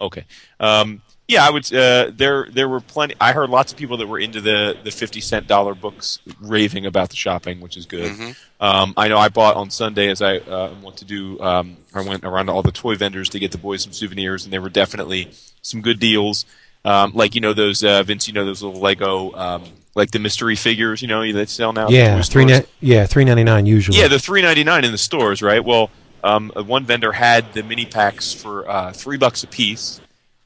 [0.00, 0.24] Okay.
[0.58, 1.72] Um, yeah, I would.
[1.74, 3.14] Uh, there, there were plenty.
[3.20, 6.86] I heard lots of people that were into the the fifty cent dollar books raving
[6.86, 8.12] about the shopping, which is good.
[8.12, 8.36] Mhm.
[8.60, 11.38] Um, I know I bought on Sunday as I uh, went to do.
[11.40, 14.44] Um, I went around to all the toy vendors to get the boys some souvenirs,
[14.44, 15.30] and there were definitely
[15.62, 16.46] some good deals.
[16.84, 19.64] Um, like you know those uh, Vince, you know those little Lego, um,
[19.96, 21.88] like the mystery figures, you know that sell now.
[21.88, 23.98] Yeah, three ni- yeah, three ninety nine usually.
[23.98, 25.64] Yeah, the three ninety nine in the stores, right?
[25.64, 25.90] Well,
[26.22, 30.00] um, one vendor had the mini packs for uh, three bucks a piece,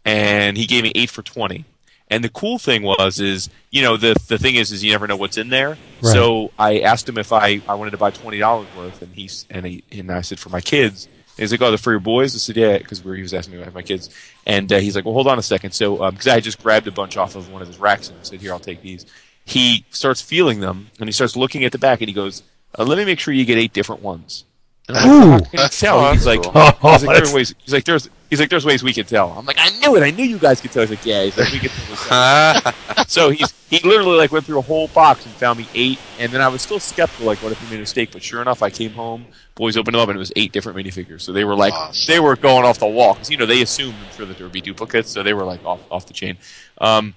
[0.05, 1.65] and he gave me eight for twenty.
[2.13, 5.07] And the cool thing was, is you know the the thing is, is you never
[5.07, 5.71] know what's in there.
[5.71, 6.13] Right.
[6.13, 9.47] So I asked him if I, I wanted to buy twenty dollars worth, and he's
[9.49, 11.07] and he and I said for my kids.
[11.07, 13.55] And he's like, "Oh, they're for your boys." I said, "Yeah," because he was asking
[13.55, 14.11] me about my kids.
[14.45, 15.71] And uh, he's like, "Well, hold on a second.
[15.71, 18.19] So, because I had just grabbed a bunch off of one of his racks and
[18.19, 19.07] I said, "Here, I'll take these."
[19.45, 22.43] He starts feeling them, and he starts looking at the back, and he goes,
[22.79, 24.45] uh, "Let me make sure you get eight different ones."
[24.97, 25.31] And I'm Ooh.
[25.33, 26.41] like, "How can you tell?" Oh, he's like.
[26.55, 29.07] Oh, he's like, that's- "There's ways." He's like, "There's." He's like, "There's ways we can
[29.07, 30.03] tell." I'm like, "I knew it.
[30.03, 32.73] I knew you guys could tell." He's like, "Yeah." He's like, "We can tell."
[33.09, 36.31] so he's he literally like went through a whole box and found me eight, and
[36.33, 38.11] then I was still skeptical, like, what if he made a mistake?
[38.13, 39.27] But sure enough, I came home,
[39.57, 41.23] boys opened them up, and it was eight different minifigures.
[41.23, 42.13] So they were like, Awesome.
[42.13, 44.47] they were going off the wall because you know they assumed, I'm sure, that there
[44.47, 46.37] would be duplicates, so they were like off off the chain.
[46.79, 47.15] Um,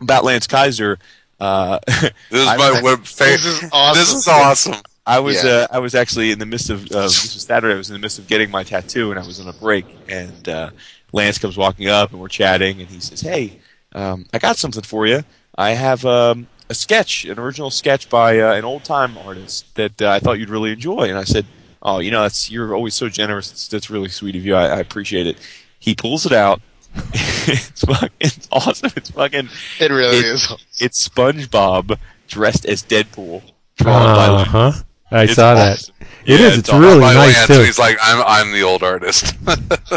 [0.00, 0.98] about Lance Kaiser.
[1.38, 4.00] Uh, This is I- my web This is awesome.
[4.00, 4.74] This is awesome.
[5.06, 5.50] I was Yeah.
[5.50, 7.74] uh, I was actually in the midst of uh, this was Saturday.
[7.74, 9.86] I was in the midst of getting my tattoo, and I was on a break.
[10.08, 10.70] And uh,
[11.12, 13.60] Lance comes walking up, and we're chatting, and he says, "Hey,
[13.94, 15.22] um, I got something for you.
[15.56, 20.02] I have um, a sketch, an original sketch by uh, an old time artist that
[20.02, 21.46] uh, I thought you'd really enjoy." And I said,
[21.82, 23.52] "Oh, you know, that's you're always so generous.
[23.52, 24.56] It's, that's really sweet of you.
[24.56, 25.36] I, I appreciate it."
[25.78, 26.60] He pulls it out.
[27.14, 28.90] it's fucking it's awesome.
[28.96, 30.52] It's fucking It really It- is.
[30.80, 33.42] it's SpongeBob dressed as Deadpool,
[33.76, 34.72] drawn by Uh huh.
[35.10, 35.72] I It's saw that.
[35.78, 35.94] awesome.
[36.24, 36.58] It Yeah, is.
[36.58, 37.62] It's all- really By nice Lance, too.
[37.64, 39.34] He's like, I'm I'm the old artist.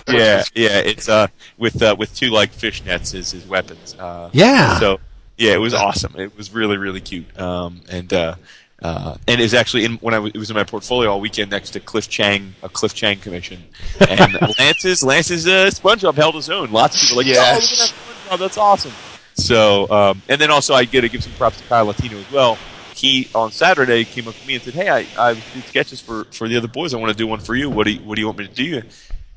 [0.08, 0.78] yeah, yeah.
[0.80, 3.95] It's uh with uh with two like fishnets as his weapons.
[3.98, 4.80] Uh, Yeah.
[4.80, 5.00] So
[5.38, 6.13] yeah, it was awesome.
[6.17, 7.39] It was really really cute.
[7.39, 8.36] Um and uh
[8.84, 11.19] uh and it was actually in when I was, it was in my portfolio all
[11.19, 13.63] weekend next to Cliff Chiang a Cliff Chiang commission
[14.08, 16.72] and Lance's Lance's uh, SpongeBob held his own.
[16.72, 17.93] Lots of people like yeah, oh, look at that
[18.30, 18.91] SpongeBob, that's awesome.
[19.34, 22.32] So um and then also I get to give some props to Kyle Latino as
[22.32, 22.58] well.
[23.00, 26.26] He on Saturday came up to me and said, "Hey, I I did sketches for
[26.26, 26.94] for the other boys.
[26.94, 27.70] I want to do one for you.
[27.70, 28.82] What do you, what do you want me to do?"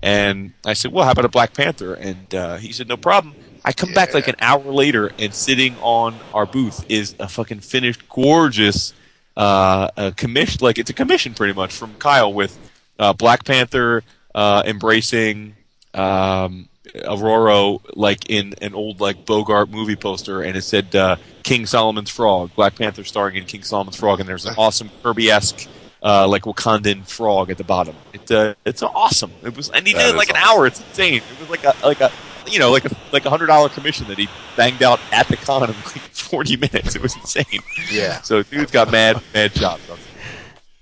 [0.03, 3.37] And I said, "Well, how about a Black Panther?" And uh, he said, "No problem."
[3.64, 7.61] I come back like an hour later, and sitting on our booth is a fucking
[7.61, 8.92] finished, gorgeous,
[9.37, 10.59] uh, a commission.
[10.61, 12.59] Like it's a commission, pretty much, from Kyle with
[12.98, 14.03] uh, Black Panther
[14.35, 15.55] uh, embracing
[15.94, 16.68] um,
[17.05, 22.11] Aurora, like in an old like Bogart movie poster, and it said uh, King Solomon's
[22.11, 25.68] Frog, Black Panther starring in King Solomon's Frog, and there's an awesome Kirby-esque.
[26.05, 27.94] Uh, like Wakandan frog at the bottom.
[28.12, 29.31] It, uh, it's awesome.
[29.44, 30.66] It was, and he That did it like an hour.
[30.66, 31.18] It's insane.
[31.18, 32.11] It was like a like a
[32.48, 35.37] you know like a like a hundred dollar commission that he banged out at the
[35.37, 36.96] con in like forty minutes.
[36.96, 37.44] It was insane.
[37.92, 38.20] Yeah.
[38.22, 39.88] So dude's got mad mad chops.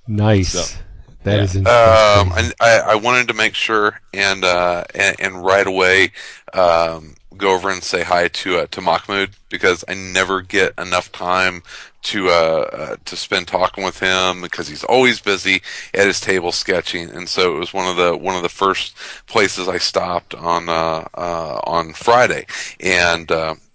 [0.09, 0.53] nice.
[0.53, 0.79] So,
[1.25, 1.43] That yeah.
[1.43, 2.33] is Um, crazy.
[2.33, 6.13] and I, I wanted to make sure and uh, and, and right away
[6.55, 11.13] um, go over and say hi to uh, to Mahmoud because I never get enough
[11.13, 11.63] time
[12.05, 12.33] to uh,
[12.73, 15.63] uh, to spend talking with him because he's always busy
[15.95, 18.97] at his table sketching, and so it was one of the one of the first
[19.27, 22.47] places I stopped on uh, uh, on Friday,
[22.81, 23.31] and.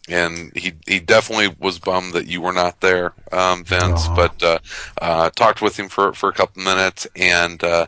[0.07, 4.07] And he he definitely was bummed that you were not there, um, Vince.
[4.07, 4.15] Aw.
[4.15, 4.59] But uh,
[5.01, 7.87] uh, talked with him for for a couple minutes, and uh,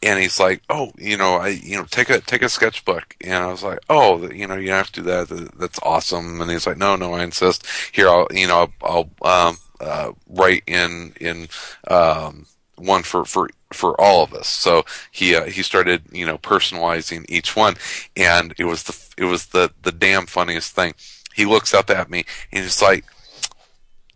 [0.00, 3.34] and he's like, "Oh, you know, I you know take a take a sketchbook," and
[3.34, 5.28] I was like, "Oh, you know, you have to do that.
[5.28, 7.66] That- That's awesome." And he's like, "No, no, I insist.
[7.90, 11.48] Here, I'll you know I'll, I'll um, uh, write in in
[11.88, 16.38] um, one for for for all of us." So he uh, he started you know
[16.38, 17.74] personalizing each one,
[18.16, 20.94] and it was the it was the the damn funniest thing.
[21.36, 23.04] He looks up at me and he's like,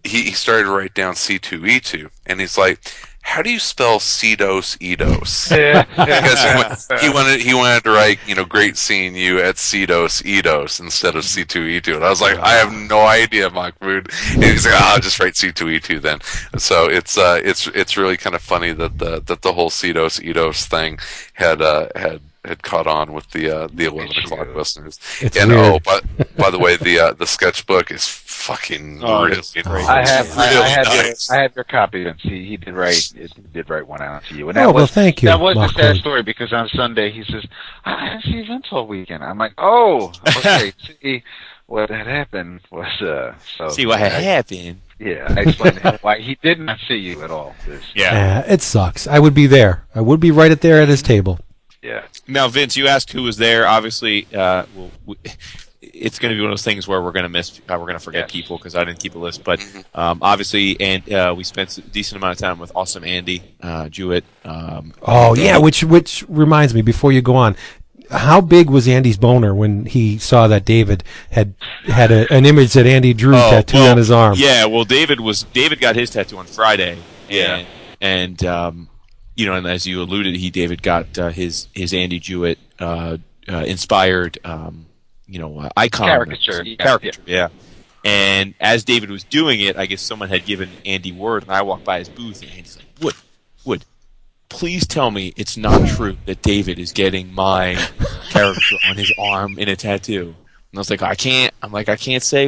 [0.04, 2.80] he, he started to write down C2E2, and he's like,
[3.22, 5.50] "How do you spell Cedos Edos?"
[5.90, 9.56] because he, went, he wanted he wanted to write, you know, "Great seeing you at
[9.56, 14.44] Cedos Edos" instead of C2E2, and I was like, "I have no idea, Mahmoud." And
[14.44, 16.20] he's like, "Ah, "I'll just write C2E2 then."
[16.58, 20.20] So it's uh, it's it's really kind of funny that the that the whole Cedos
[20.20, 20.98] Edos thing
[21.34, 24.98] had uh, had had caught on with the uh, the eleven o'clock listeners.
[25.20, 25.60] It's and weird.
[25.60, 26.00] oh, by,
[26.36, 29.84] by the way, the uh, the sketchbook is fucking Oh, really, it's great.
[29.86, 31.28] I have, I, I have, nice.
[31.28, 32.22] your, I have your copy, Vince.
[32.22, 34.68] see he did write, it, he did write one out to you, and that Oh,
[34.72, 35.96] was well, thank you, That was a sad Mahmoud.
[35.98, 37.44] story because on Sunday he says,
[37.84, 40.72] "I didn't see Vince all weekend." I'm like, "Oh, okay."
[41.02, 41.22] see,
[41.66, 44.80] what had happened was, uh, so See what had I- happened.
[44.98, 47.54] Yeah, I explained why he did not see you at all.
[47.66, 48.12] This, Yeah.
[48.44, 49.06] Yeah, it sucks.
[49.06, 49.84] I would be there.
[49.94, 51.38] I would be right at there at his table.
[51.82, 52.02] Yeah.
[52.26, 53.66] Now, Vince, you asked who was there.
[53.66, 55.16] Obviously, uh, well, we,
[55.82, 57.86] it's going to be one of those things where we're going to miss, uh, we're
[57.86, 58.30] going to forget Yes.
[58.32, 59.42] people because I didn't keep a list.
[59.44, 59.60] But
[59.94, 63.88] um, obviously, and uh, we spent a decent amount of time with Awesome Andy uh,
[63.88, 64.24] Jewett.
[64.44, 67.56] Um, Oh and, yeah, uh, which which reminds me before you go on,
[68.10, 71.54] how big was Andy's boner when he saw that David had
[71.86, 74.34] had a, an image that Andy drew Oh, tattooed well, on his arm?
[74.36, 76.98] Yeah, well, David was David got his tattoo on Friday.
[77.28, 77.56] Yeah.
[77.58, 77.66] and,
[78.02, 78.88] and um,
[79.36, 83.18] you know, and as you alluded, he David got uh, his his Andy Jewett uh,
[83.48, 84.86] uh, inspired, um,
[85.26, 87.48] you know, uh, icon Caricature, yeah, caricature, yeah.
[88.04, 91.62] And as David was doing it, I guess someone had given Andy word, and I
[91.62, 93.14] walked by his booth, and Andy's like, "Wood,
[93.64, 93.84] Wood,
[94.48, 97.76] please tell me it's not true that David is getting my
[98.30, 100.34] caricature on his arm in a tattoo."
[100.72, 102.46] And I was like, "I can't." I'm like, "I can't say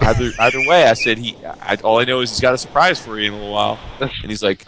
[0.00, 3.00] either either way." I said, "He, I, all I know is he's got a surprise
[3.00, 4.64] for you in a little while." And he's like,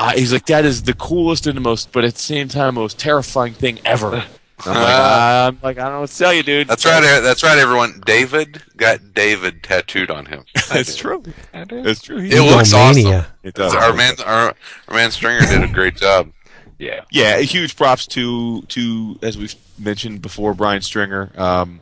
[0.00, 2.74] uh, "He's like that is the coolest and the most, but at the same time,
[2.74, 4.24] most terrifying thing ever."
[4.66, 6.68] I'm like, Uh, I'm like, I don't know what to tell you, dude.
[6.68, 7.02] That's right.
[7.02, 8.02] uh, That's right, everyone.
[8.04, 10.44] David got David tattooed on him.
[10.70, 11.22] That's true.
[11.52, 12.18] That's true.
[12.18, 13.00] It looks awesome.
[13.02, 13.26] Egomania.
[13.42, 13.74] It does.
[13.74, 14.54] Our man, our,
[14.88, 16.32] our man Stringer did a great job.
[16.78, 17.04] Yeah.
[17.10, 21.30] Yeah, huge props to to as we've mentioned before, Brian Stringer.
[21.36, 21.80] Um,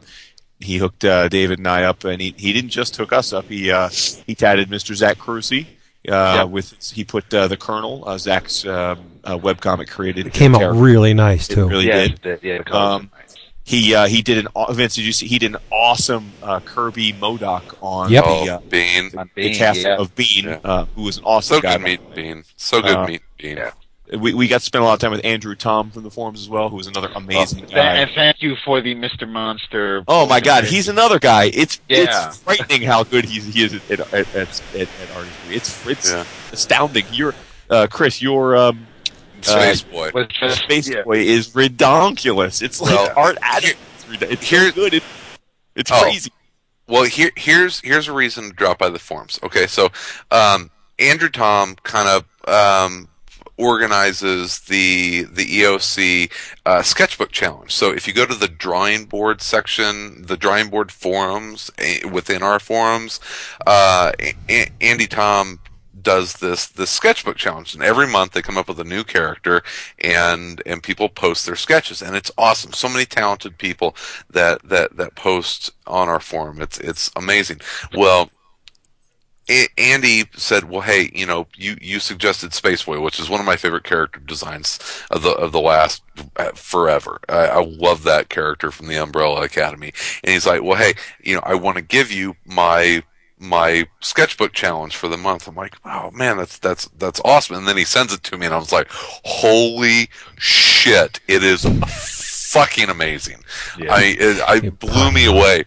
[0.58, 3.44] he hooked uh, David and I up, and he, he didn't just hook us up.
[3.44, 3.90] He uh,
[4.26, 4.96] he tatted Mr.
[4.96, 5.66] Zach Crucy.
[6.10, 10.26] Uh, with he put uh, the Colonel, uh, Zach's um, uh, webcomic created.
[10.26, 10.80] It came out character.
[10.80, 11.68] really nice It too.
[11.68, 12.26] really yeah, did.
[12.26, 12.44] it.
[12.44, 13.34] Yeah, the Um, nice.
[13.64, 14.94] He uh, he did an aw- Vince.
[14.94, 15.26] Did you see?
[15.26, 18.24] He did an awesome uh, Kirby MODOK on Yep.
[18.24, 19.10] the, Oh, uh, Bean.
[19.18, 19.96] On the Bean, cast yeah.
[19.98, 20.60] of Bean, Yeah.
[20.64, 21.74] uh, who was an awesome So guy.
[21.76, 22.44] good meat Bean.
[22.56, 23.58] So good Uh, meat Bean.
[24.10, 24.16] Yeah.
[24.18, 26.40] We we got to spend a lot of time with Andrew Tom from the forums
[26.40, 27.96] as well, who was another amazing Th- guy.
[27.96, 29.28] and thank you for the Mr.
[29.28, 30.02] Monster.
[30.08, 31.50] Oh my God, he's another guy.
[31.54, 32.28] It's Yeah.
[32.28, 35.54] it's frightening how good he's he is at at, at, at, at artistry.
[35.56, 36.24] It's it's Yeah.
[36.52, 37.04] astounding.
[37.12, 37.34] You're
[37.70, 38.86] uh, Chris, your um,
[39.42, 40.10] Space Boy.
[40.14, 41.02] Was just, Space yeah.
[41.02, 42.62] Boy is redonkulous.
[42.62, 43.76] It's like Well, art at it.
[44.10, 44.94] It's, it's here- so good.
[44.94, 45.02] It,
[45.74, 46.00] it's Oh.
[46.02, 46.32] crazy.
[46.86, 49.38] Well, here, here's here's a reason to drop by the forums.
[49.42, 49.90] Okay, so
[50.30, 53.08] um, Andrew Tom kind of um,
[53.58, 56.32] organizes the the EOC
[56.64, 57.74] uh, sketchbook challenge.
[57.74, 62.42] So if you go to the drawing board section, the drawing board forums eh, within
[62.42, 63.20] our forums,
[63.66, 64.12] uh,
[64.48, 65.60] A- Andy Tom
[66.00, 67.74] does this this sketchbook challenge.
[67.74, 69.62] And every month they come up with a new character
[69.98, 72.00] and and people post their sketches.
[72.00, 72.72] And it's awesome.
[72.72, 73.96] So many talented people
[74.30, 76.60] that that that post on our forum.
[76.62, 77.60] It's it's amazing.
[77.94, 78.30] Well
[79.48, 83.40] A- Andy said, "Well, hey, you know, you, you suggested Space Boy, which is one
[83.40, 84.78] of my favorite character designs
[85.10, 86.02] of the of the last
[86.36, 87.18] uh, forever.
[87.28, 89.92] I, I love that character from the Umbrella Academy."
[90.22, 93.02] And he's like, "Well, hey, you know, I want to give you my
[93.38, 97.66] my sketchbook challenge for the month." I'm like, "Oh man, that's that's that's awesome!" And
[97.66, 101.20] then he sends it to me, and I was like, "Holy shit!
[101.26, 101.64] It is
[102.52, 103.38] fucking amazing!
[103.78, 103.94] Yeah.
[103.94, 105.64] I it, I blew me away."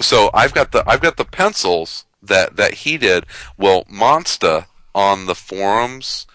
[0.00, 3.26] So I've got the I've got the pencils that that he did.
[3.56, 6.26] Well, Monsta on the forums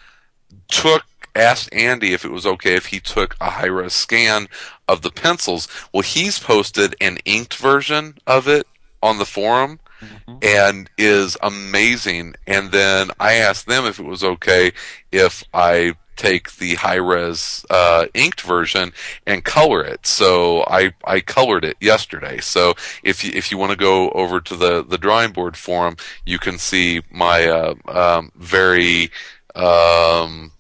[0.67, 1.03] took
[1.35, 4.47] asked Andy if it was okay if he took a high res scan
[4.87, 5.67] of the pencils.
[5.93, 8.67] Well, he's posted an inked version of it
[9.01, 10.37] on the forum mm-hmm.
[10.41, 12.35] and is amazing.
[12.47, 14.71] And then I asked them if it was okay
[15.11, 18.93] if I take the high res uh, inked version
[19.25, 20.05] and color it.
[20.05, 22.39] So I I colored it yesterday.
[22.39, 25.97] So if you if you want to go over to the the drawing board forum,
[26.25, 29.11] you can see my uh, um, very
[29.55, 30.51] um,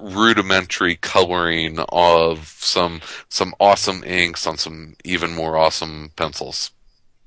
[0.00, 6.70] rudimentary coloring of some some awesome inks on some even more awesome pencils.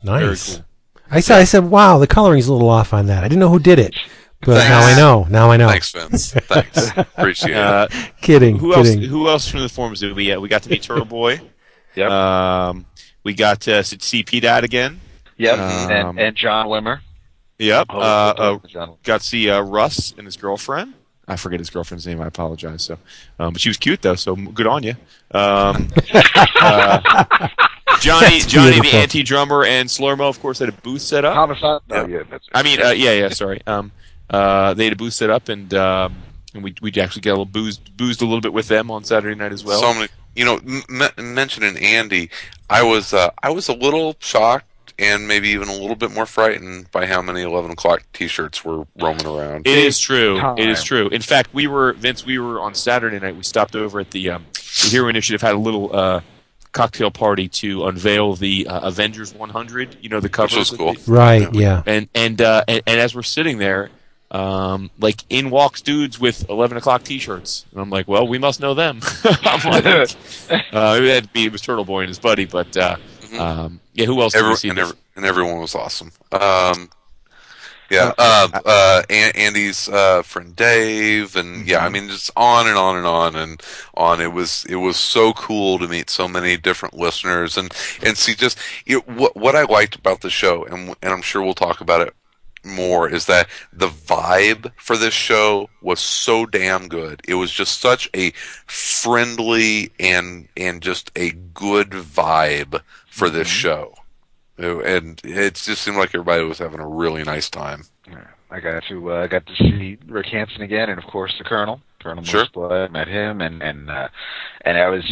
[0.03, 0.61] Nice.
[1.09, 3.23] I said, I said, wow, the coloring's a little off on that.
[3.23, 3.95] I didn't know who did it,
[4.41, 5.25] but now I know.
[5.29, 5.67] Now I know.
[5.69, 6.33] Thanks, Vince.
[6.33, 6.89] Thanks.
[6.97, 7.57] Appreciate it.
[7.57, 7.87] Uh,
[8.21, 8.57] Kidding.
[8.57, 8.93] who else?
[8.93, 10.31] Who else from the forums did we?
[10.31, 11.41] Uh, we got to meet Turtle Boy.
[11.95, 12.11] Yep.
[12.11, 12.85] Um,
[13.23, 14.99] we got to see P Dad again.
[15.37, 15.57] Yep.
[15.59, 16.99] um, and, and John Wimmer.
[17.57, 17.87] Yep.
[17.89, 18.97] Oh, Uh, uh, John.
[19.03, 20.93] got to see uh, Russ and his girlfriend.
[21.25, 22.19] I forget his girlfriend's name.
[22.21, 22.83] I apologize.
[22.83, 22.97] So,
[23.39, 24.15] um, but she was cute though.
[24.15, 24.95] So good on you.
[25.31, 27.47] Um, uh,
[28.01, 31.33] Johnny, Johnny, the anti drummer, and Slurmo, of course, had a booth set up.
[31.33, 31.79] Homicide?
[31.91, 32.07] Oh, Yeah.
[32.17, 32.23] yeah.
[32.29, 33.29] That's I mean, uh, yeah, yeah.
[33.29, 33.61] Sorry.
[33.65, 33.93] Um,
[34.29, 36.15] uh, they had a booth set up, and um,
[36.53, 39.03] and we we actually got a little boozed boozed a little bit with them on
[39.03, 39.79] Saturday night as well.
[39.79, 40.83] so many, you know, m-
[41.17, 42.29] m- mentioning Andy,
[42.69, 44.65] I was uh, I was a little shocked
[44.97, 48.85] and maybe even a little bit more frightened by how many eleven o'clock T-shirts were
[48.99, 49.67] roaming around.
[49.67, 50.39] It is true.
[50.39, 50.57] time.
[50.57, 51.07] It is true.
[51.09, 52.25] In fact, we were Vince.
[52.25, 53.35] We were on Saturday night.
[53.35, 56.21] We stopped over at the um, the Hero Initiative had a little uh,
[56.71, 59.97] cocktail party to unveil the uh, Avengers 100.
[60.01, 60.57] You know the covers.
[60.57, 60.93] was cool.
[60.93, 61.83] they- Right, yeah.
[61.85, 63.89] and and, uh, and and as we're sitting there,
[64.35, 68.59] um, like in walks dudes with 11 o'clock T-shirts, and I'm like, well, we must
[68.59, 68.99] know them.
[69.23, 69.85] I'm like,
[70.73, 73.39] uh, it had to be it was Turtle Boy and his buddy, but uh, Mhm.
[73.39, 74.69] um, yeah, who else did Every, we see?
[74.69, 76.11] and, every, and everyone was awesome.
[76.31, 76.89] Um,
[77.89, 82.77] yeah, uh, uh, An- Andy's uh, friend Dave, and yeah, I mean, just on and
[82.77, 83.61] on and on and
[83.93, 84.19] on.
[84.21, 87.71] It was it was so cool to meet so many different listeners and
[88.03, 91.43] and see just you what what I liked about the show, and and I'm sure
[91.43, 92.13] we'll talk about it
[92.65, 97.21] more is that the vibe for this show was so damn good.
[97.27, 98.31] It was just such a
[98.65, 103.95] friendly and and just a good vibe for this show.
[104.57, 107.83] And it just seemed like everybody was having a really nice time.
[108.51, 111.43] I got to uh, I got to see Rick Hansen again, and of course the
[111.43, 112.45] Colonel, Colonel Sure.
[112.45, 112.91] Mooseblood.
[112.91, 114.07] Met him, and and uh,
[114.61, 115.03] and I was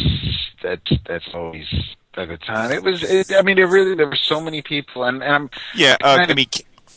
[0.62, 1.66] that's that's always
[2.14, 2.70] a good time.
[2.70, 3.02] It was.
[3.02, 6.24] It, I mean, there really there were so many people, and, and I'm Yeah, uh,
[6.26, 6.46] I mean,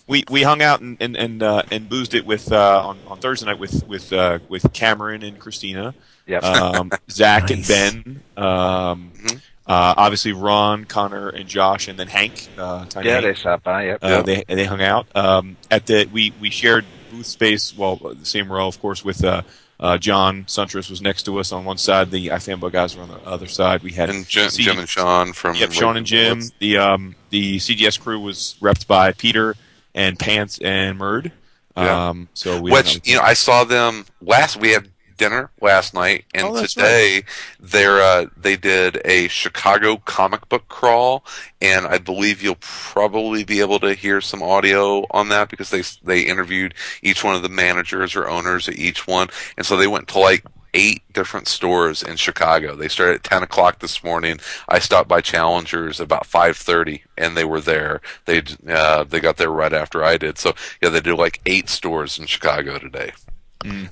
[0.07, 3.19] we we hung out and and and, uh, and boozed it with uh, on on
[3.19, 5.93] Thursday night with with uh, with Cameron and Christina,
[6.25, 6.43] yep.
[6.43, 7.51] um, Zach Nice.
[7.51, 9.35] and Ben, um, Mhm.
[9.67, 12.47] uh, obviously Ron, Connor, and Josh, and then Hank.
[12.57, 13.25] Uh, Tiny yeah, Hank.
[13.25, 13.85] they stopped by.
[13.87, 13.99] Yep.
[14.01, 17.75] Uh, they they hung out um, at the we we shared booth space.
[17.77, 19.41] Well, the same row, of course, with uh,
[19.79, 22.11] uh, John Suntress was next to us on one side.
[22.11, 23.83] The iFanboy guys were on the other side.
[23.83, 26.41] We had And Jim, C- Jim and Sean from Yep, Sean and Jim.
[26.59, 29.55] The um the CGS crew was repped by Peter
[29.97, 31.31] and Pants and Murd.
[31.75, 32.09] Yeah.
[32.09, 34.57] Um, so we Which you know, I saw them last.
[34.57, 37.23] We had dinner last night, and Oh, today
[37.59, 41.25] they're uh, they did a Chicago comic book crawl,
[41.61, 45.83] and I believe you'll probably be able to hear some audio on that because they
[46.03, 49.27] they interviewed each one of the managers or owners at each one,
[49.57, 50.45] and so they went to like
[50.77, 52.75] eight different stores in Chicago.
[52.75, 54.39] They started at ten o'clock this morning.
[54.69, 57.99] I stopped by Challengers about five thirty, and they were there.
[58.25, 60.37] They uh, they got there right after I did.
[60.37, 63.11] So yeah, they do like eight stores in Chicago today.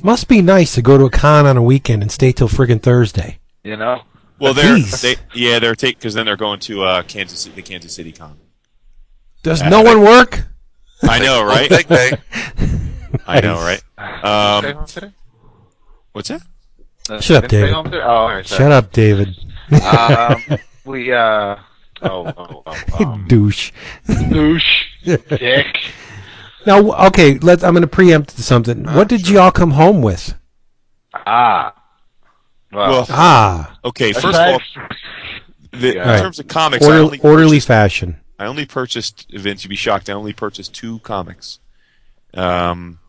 [0.02, 2.82] Must be nice to go to a con on a weekend and stay till friggin'
[2.82, 3.40] Thursday.
[3.64, 4.04] You know.
[4.40, 5.02] Well, they're Jeez.
[5.02, 8.12] they yeah they're take because then they're going to uh, Kansas City, the Kansas City
[8.12, 8.38] Con.
[9.44, 10.46] Does no one work?
[11.04, 11.72] I know, right?
[13.28, 13.82] I know, right?
[14.26, 14.86] Um,
[16.14, 16.42] what's that?
[17.10, 17.74] Uh, Shut up, David.
[17.74, 18.46] Oh, all right.
[18.48, 19.36] Shut up, David.
[19.72, 20.44] um,
[20.86, 21.56] we uh
[22.02, 23.72] oh oh oh um, Douche.
[24.08, 25.92] douche dick.
[26.66, 27.64] Now, okay, let's.
[27.64, 28.86] I'm going to preempt something.
[28.86, 30.34] what did you all come home with?
[31.14, 31.74] Ah.
[32.72, 34.12] Well, Well, Ah, okay.
[34.14, 34.60] First of all,
[35.72, 36.18] the, in Yeah.
[36.20, 38.20] terms of comics, I order, only orderly purchased- fashion.
[38.40, 39.64] I only purchased Vince.
[39.64, 40.10] You'd be shocked.
[40.10, 41.60] I only purchased two comics,
[42.34, 43.00] um,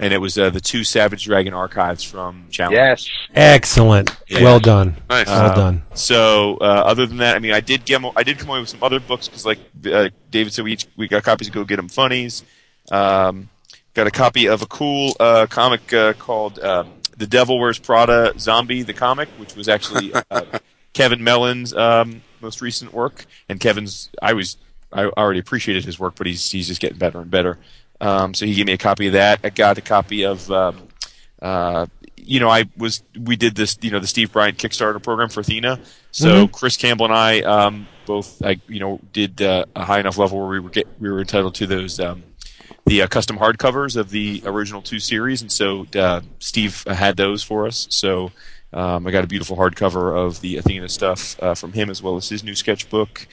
[0.00, 2.74] and it was uh, the two Savage Dragon archives from Challenge.
[2.74, 3.08] yes.
[3.34, 4.16] Excellent.
[4.28, 4.42] Yeah.
[4.42, 4.96] Well done.
[5.08, 5.26] Nice.
[5.28, 5.82] Well Um, done.
[5.94, 8.68] So uh, other than that, I mean, I did get I did come away with
[8.70, 11.64] some other books because, like uh, David said, we each we got copies of Go
[11.64, 12.42] Get 'Em Funnies.
[12.90, 13.48] Um,
[13.94, 16.84] got a copy of a cool uh, comic uh, called uh,
[17.16, 20.58] The Devil Wears Prada Zombie, the comic, which was actually uh,
[20.94, 23.26] Kevin Mellon's um, most recent work.
[23.48, 24.56] And Kevin's, I was
[24.92, 27.58] I already appreciated his work, but he's he's just getting better and better.
[28.00, 29.40] Um, so he gave me a copy of that.
[29.44, 30.50] I got a copy of.
[30.50, 30.88] Um,
[31.40, 31.86] uh,
[32.16, 35.40] you know, I was we did this, you know, the Steve Bryant Kickstarter program for
[35.40, 35.80] Athena.
[36.12, 40.18] So Chris Campbell and I um, both, I, you know, did uh, a high enough
[40.18, 42.22] level where we were get we were entitled to those um,
[42.86, 47.42] the uh, custom hardcovers of the original two series, and so uh, Steve had those
[47.42, 47.86] for us.
[47.90, 48.32] So
[48.72, 52.16] um, I got a beautiful hardcover of the Athena stuff uh, from him as well
[52.16, 53.26] as his new sketchbook.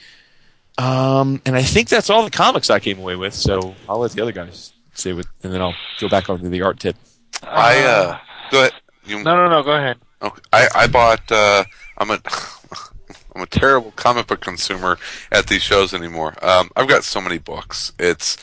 [0.78, 3.34] Um, and I think that's all the comics I came away with.
[3.34, 6.48] So I'll let the other guys say what, and then I'll go back on to
[6.48, 6.96] the art tip.
[7.42, 8.18] I uh,
[8.50, 8.72] go ahead.
[9.04, 9.62] You, No, no, no.
[9.62, 9.98] Go ahead.
[10.22, 10.40] Okay.
[10.52, 11.30] I, I bought.
[11.30, 11.64] Uh,
[11.98, 12.20] I'm a
[13.34, 14.98] I'm a terrible comic book consumer
[15.30, 16.34] at these shows anymore.
[16.44, 17.92] Um, I've got so many books.
[17.98, 18.36] It's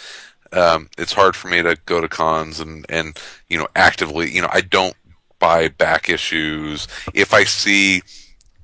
[0.51, 3.17] um, it's hard for me to go to cons and and
[3.49, 4.29] you know actively.
[4.31, 4.95] You know, I don't
[5.39, 6.87] buy back issues.
[7.13, 8.01] If I see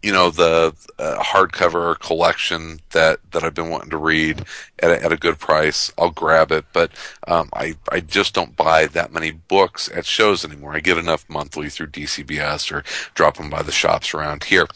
[0.03, 4.45] you know the uh, hardcover collection that that I've been wanting to read
[4.79, 6.65] at a, at a good price, I'll grab it.
[6.73, 6.91] But
[7.27, 10.75] um, I I just don't buy that many books at shows anymore.
[10.75, 12.83] I get enough monthly through DCBS or
[13.13, 14.67] drop them by the shops around here.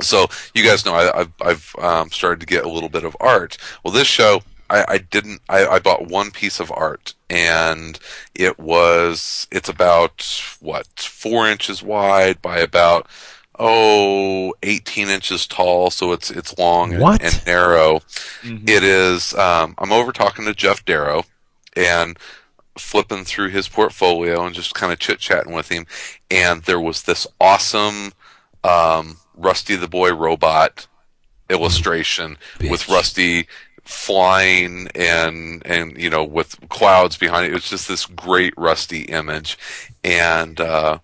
[0.00, 3.16] So you guys know I, I've I've um, started to get a little bit of
[3.20, 3.58] art.
[3.82, 5.42] Well, this show I, I didn't.
[5.48, 7.98] I, I bought one piece of art, and
[8.34, 13.06] it was it's about what four inches wide by about
[13.58, 15.90] oh 18 inches tall.
[15.90, 17.22] So it's it's long and, What?
[17.22, 18.00] and narrow.
[18.42, 19.34] It is.
[19.34, 21.24] Um, I'm over talking to Geof Darrow,
[21.76, 22.18] and
[22.76, 25.86] flipping through his portfolio and just kind of chit chatting with him,
[26.30, 28.12] and there was this awesome
[28.64, 30.86] um, Rusty the Boy robot
[31.50, 32.36] illustration
[32.70, 33.46] with Rusty
[33.84, 37.50] flying and and you know with clouds behind it.
[37.50, 39.56] It was just this great Rusty image,
[40.02, 40.98] and uh,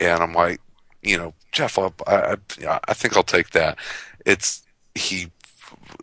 [0.00, 0.60] and I'm like,
[1.02, 3.78] you know, Geof, I'll, I I think I'll take that.
[4.26, 4.62] It's
[4.94, 5.30] he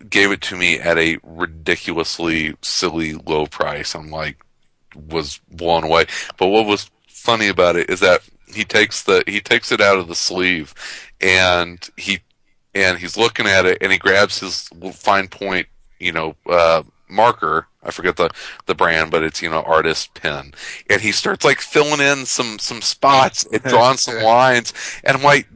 [0.09, 3.95] gave it to me at a ridiculously silly low price.
[3.95, 4.37] I'm like,
[4.95, 6.05] was blown away.
[6.37, 9.97] But what was funny about it is that he takes the he takes it out
[9.97, 10.73] of the sleeve,
[11.21, 12.19] and he
[12.73, 15.67] and he's looking at it, and he grabs his fine point,
[15.99, 17.67] you know, uh, marker.
[17.83, 18.29] I forget the
[18.65, 20.53] the brand, but it's you know artist pen,
[20.89, 25.23] and he starts like filling in some some spots and drawing some lines, and I'm
[25.23, 25.47] like,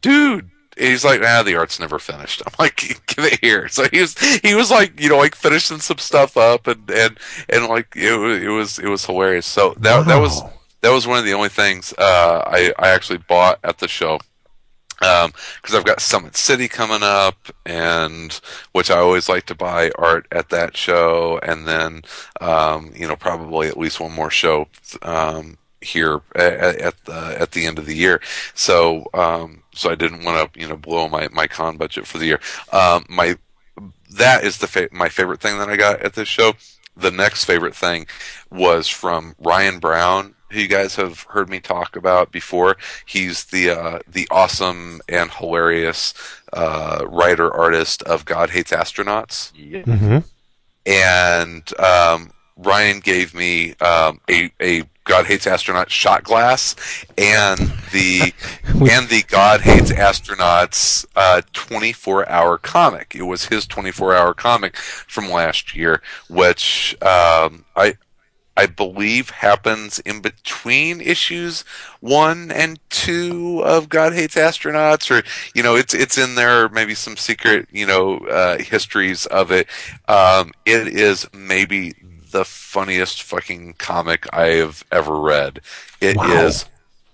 [0.00, 0.50] dude.
[0.76, 2.42] And he's like, nah, the art's never finished.
[2.46, 2.76] I'm like,
[3.06, 3.68] give it here.
[3.68, 7.18] So he was, he was like, you know, like finishing some stuff up, and and
[7.48, 9.46] and like it was, it was, it was hilarious.
[9.46, 10.42] So that that was
[10.80, 14.18] that was one of the only things uh, I I actually bought at the show
[14.98, 17.36] because I've got Summit City coming up,
[17.66, 18.32] and
[18.72, 22.02] which I always like to buy art at that show, and then
[22.40, 24.68] um, you know probably at least one more show
[25.02, 28.20] um, here at, at the at the end of the year.
[28.54, 32.18] So um, so I didn't want to you know blow my my con budget for
[32.18, 32.40] the year.
[32.72, 33.36] Um, my
[34.10, 36.54] that is the fa- my favorite thing that I got at this show.
[36.96, 38.06] The next favorite thing
[38.50, 42.76] was from Ryan Browne, who you guys have heard me talk about before.
[43.04, 46.14] He's the uh, the awesome and hilarious
[46.52, 49.82] uh, writer artist of God Hates Astronauts Yeah.
[49.82, 50.18] hmm
[50.86, 56.74] and um, Ryan gave me um, a a God hates astronauts shot glass
[57.18, 57.58] and
[57.92, 58.32] the
[58.66, 63.14] and the God hates astronauts uh, 24 hour comic.
[63.14, 67.96] It was his 24 hour comic from last year, which um, I.
[68.56, 71.62] I believe happens in between issues
[72.00, 75.24] one and two of God Hates Astronauts, or
[75.54, 76.68] you know, it's it's in there.
[76.68, 79.68] Maybe some secret, you know, uh, histories of it.
[80.08, 81.94] Um, it is maybe
[82.30, 85.60] the funniest fucking comic I have ever read.
[86.00, 86.68] It is Wow.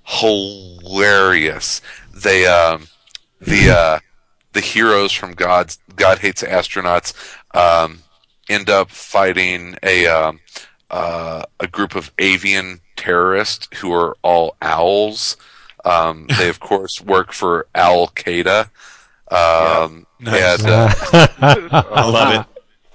[0.05, 1.81] hilarious.
[2.15, 2.89] They um,
[3.41, 3.99] the uh,
[4.53, 7.15] the heroes from God's God Hates Astronauts
[7.57, 8.01] um,
[8.49, 10.41] end up fighting a um,
[10.91, 15.37] uh, a group of avian terrorists who are all owls.
[15.85, 18.71] Um, they of course work for Al Qaeda.
[19.31, 20.61] Um, Nice.
[20.65, 20.93] and, uh,
[21.41, 22.47] I love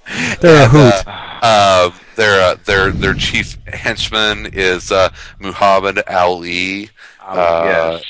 [0.06, 0.38] it.
[0.40, 0.94] They're a hoot.
[1.42, 5.08] uh, their uh, their their chief henchman is uh,
[5.40, 6.90] Muhammad Ali,
[7.26, 8.04] Oh, Uh, yes.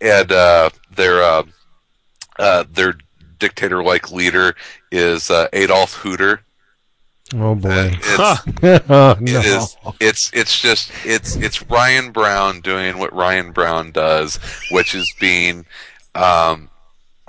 [0.00, 1.42] and uh, their uh,
[2.38, 2.94] uh, their
[3.38, 4.54] dictator-like leader
[4.90, 6.42] is uh, Adolf Hooter.
[7.34, 7.92] Oh boy.
[7.94, 8.18] It's,
[8.90, 9.38] oh, no.
[9.40, 9.76] It is.
[10.00, 14.38] It's it's just it's it's Ryan Browne doing what Ryan Browne does,
[14.70, 15.66] which is being
[16.14, 16.68] um,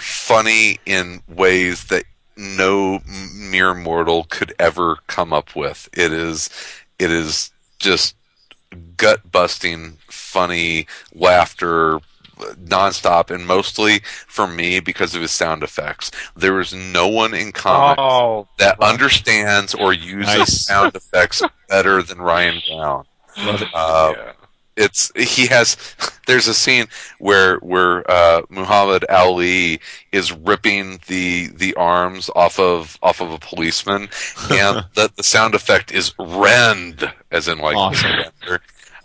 [0.01, 2.03] funny in ways that
[2.35, 5.87] no mere mortal could ever come up with.
[5.93, 6.49] It is
[6.99, 8.15] it is just
[8.97, 11.99] gut busting, funny laughter
[12.37, 16.11] nonstop and mostly for me because of his sound effects.
[16.35, 20.65] There is no one in comics Oh, that understands or uses Nice.
[20.65, 23.05] sound effects better than Ryan Browne.
[23.37, 23.67] It.
[23.73, 24.31] Uh, yeah.
[24.75, 25.77] It's he has.
[26.25, 26.87] There's a scene
[27.19, 29.79] where where uh, Muhammad Ali
[30.11, 34.09] is ripping the the arms off of off of a policeman,
[34.49, 38.11] and the the sound effect is rend, as in like Awesome.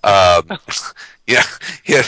[0.03, 0.59] Um,
[1.27, 1.43] yeah,
[1.85, 2.05] yeah.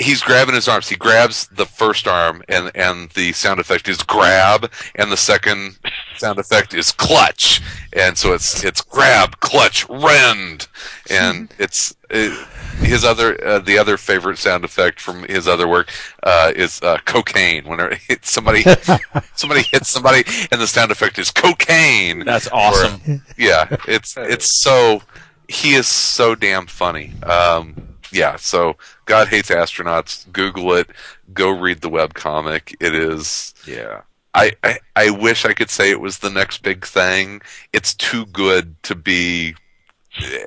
[0.00, 0.88] He's grabbing his arms.
[0.88, 5.78] He grabs the first arm, and and the sound effect is grab, and the second
[6.16, 7.60] sound effect is clutch,
[7.92, 10.68] and so it's it's grab, clutch, rend,
[11.10, 12.46] and it's it,
[12.80, 15.90] his other uh, the other favorite sound effect from his other work
[16.22, 17.64] uh, is uh, cocaine.
[17.68, 18.62] Whenever it's somebody
[19.34, 22.24] somebody hits somebody, and the sound effect is cocaine.
[22.24, 23.22] That's awesome.
[23.36, 25.02] Yeah, it's it's so
[25.48, 27.14] he is so damn funny.
[27.22, 27.74] Um,
[28.12, 30.30] yeah, so God hates astronauts.
[30.32, 30.90] Google it.
[31.32, 32.76] Go read the web comic.
[32.80, 33.54] It is.
[33.66, 34.02] Yeah.
[34.34, 37.40] I, I I wish I could say it was the next big thing.
[37.72, 39.54] It's too good to be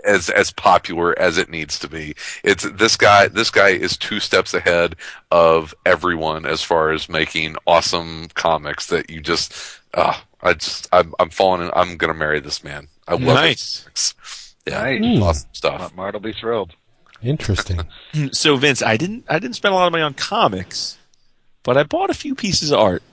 [0.05, 2.15] as as popular as it needs to be.
[2.43, 3.27] It's this guy.
[3.27, 4.95] This guy is two steps ahead
[5.31, 9.53] of everyone as far as making awesome comics that you just.
[9.93, 11.63] Uh, I just I'm I'm falling.
[11.63, 12.87] In, I'm gonna marry this man.
[13.07, 14.15] I love Nice.
[14.65, 14.71] it.
[14.71, 15.21] Yeah, Nice.
[15.21, 15.95] Awesome stuff.
[15.95, 16.75] Mart will be thrilled.
[17.23, 17.81] Interesting.
[18.31, 20.97] So Vince, I didn't I didn't spend a lot of money on comics,
[21.63, 23.03] but I bought a few pieces of art.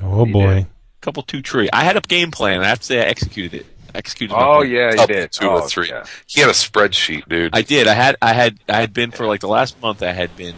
[0.00, 0.58] Oh boy.
[0.58, 0.66] A
[1.00, 1.68] couple two tree.
[1.72, 2.60] I had a game plan.
[2.60, 3.66] I have to say I executed it.
[3.94, 4.34] Executed.
[4.34, 4.70] Oh plan.
[4.70, 5.32] yeah, you did.
[5.32, 5.88] two oh, or three.
[5.88, 6.04] Yeah.
[6.26, 7.54] He had a spreadsheet, dude.
[7.54, 7.88] I did.
[7.88, 10.02] I had I had I had been for like the last month.
[10.02, 10.54] I had been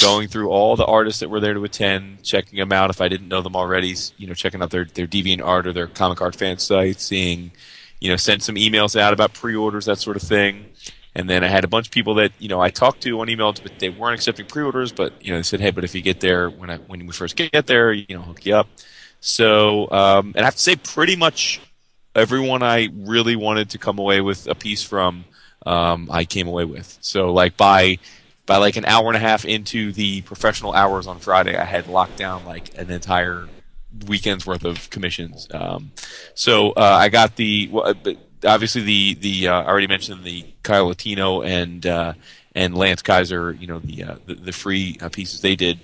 [0.00, 3.08] going through all the artists that were there to attend, checking them out if I
[3.08, 3.94] didn't know them already.
[4.16, 7.52] You know, checking out their their deviant art or their comic art fan sites, seeing,
[8.00, 10.66] you know, sent some emails out about pre-orders, that sort of thing.
[11.16, 13.30] And then I had a bunch of people that you know I talked to on
[13.30, 14.92] email, but they weren't accepting pre-orders.
[14.92, 17.12] But you know, they said, "Hey, but if you get there when I when we
[17.12, 18.68] first get there, you know, hook you up."
[19.20, 21.60] So, um, and I have to say, pretty much
[22.14, 25.24] everyone I really wanted to come away with a piece from,
[25.64, 26.98] um, I came away with.
[27.00, 27.98] So like by
[28.44, 31.88] by like an hour and a half into the professional hours on Friday, I had
[31.88, 33.48] locked down like an entire
[34.06, 35.48] weekend's worth of commissions.
[35.50, 35.92] Um,
[36.34, 38.12] so uh, I got the well, uh,
[38.44, 42.14] obviously the the uh, I already mentioned the Kyle Latino and uh,
[42.54, 43.52] and Lance Kaiser.
[43.52, 45.78] You know the uh, the, the free uh, pieces they did.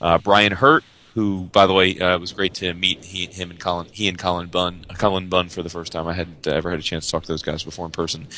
[0.00, 0.84] Uh, Brian Hurtt,
[1.14, 4.18] who by the way uh, was great to meet he, him and Cullen he and
[4.18, 6.06] Cullen Bunn Cullen Bunn for the first time.
[6.06, 8.28] I hadn't ever had a chance to talk to those guys before in person.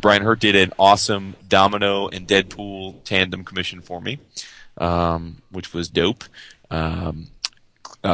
[0.00, 4.18] Brian Hurtt did an awesome Domino and Deadpool tandem commission for me,
[4.78, 6.24] um, which was dope.
[6.70, 7.28] Um,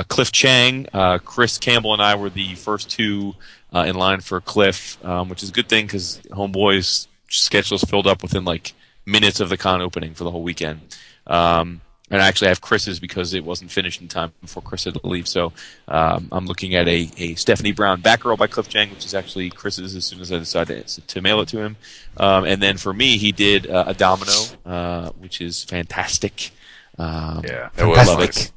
[0.09, 0.86] Cliff Chiang,
[1.24, 3.34] Chris Campbell, and I were the first two
[3.77, 7.85] uh, in line for Cliff, um, which is a good thing because Homeboy's schedule is
[7.85, 8.72] filled up within like
[9.05, 10.81] minutes of the con opening for the whole weekend.
[11.27, 14.95] Um, and I actually have Chris's because it wasn't finished in time before Chris had
[14.95, 15.27] to leave.
[15.27, 15.53] So
[15.89, 19.51] um, I'm looking at a, a Stephanie Brown Batgirl by Cliff Chiang, which is actually
[19.51, 21.77] Chris's as soon as I decide to, to mail it to him.
[22.16, 24.33] Um, and then for me, he did uh, a Domino,
[24.64, 26.53] uh, which is fantastic.
[26.97, 28.53] Um, Yeah, it was love it.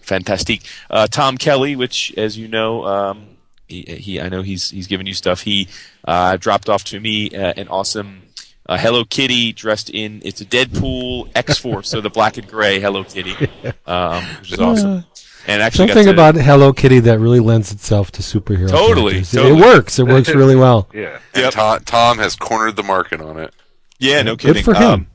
[0.00, 0.62] Fantastic.
[0.90, 3.26] Uh, Tom Kelly, which, as you know, um,
[3.68, 5.42] he, he I know he's he's given you stuff.
[5.42, 5.68] He
[6.06, 8.22] uh, dropped off to me uh, an awesome
[8.66, 12.80] uh, Hello Kitty dressed in it's a Deadpool X Force, so the black and gray
[12.80, 13.34] Hello Kitty,
[13.86, 15.04] um, which is awesome.
[15.46, 18.70] And actually, got Something to- about Hello Kitty that really lends itself to superhero.
[18.70, 19.58] Totally, totally.
[19.60, 19.98] It works.
[19.98, 20.88] It works really well.
[20.94, 21.18] Yeah.
[21.34, 21.52] And Yep.
[21.52, 23.52] Tom, Tom has cornered the market on it.
[23.98, 24.62] Yeah, no kidding.
[24.64, 24.74] Good kidding.
[24.74, 24.92] for him.
[24.92, 25.06] Um,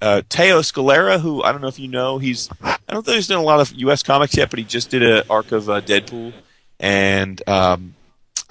[0.00, 3.26] uh, Teo Scalera, who I don't know if you know, he's I don't think he's
[3.26, 4.02] done a lot of U.S.
[4.02, 6.32] comics yet, but he just did an arc of uh, Deadpool,
[6.80, 7.94] and um,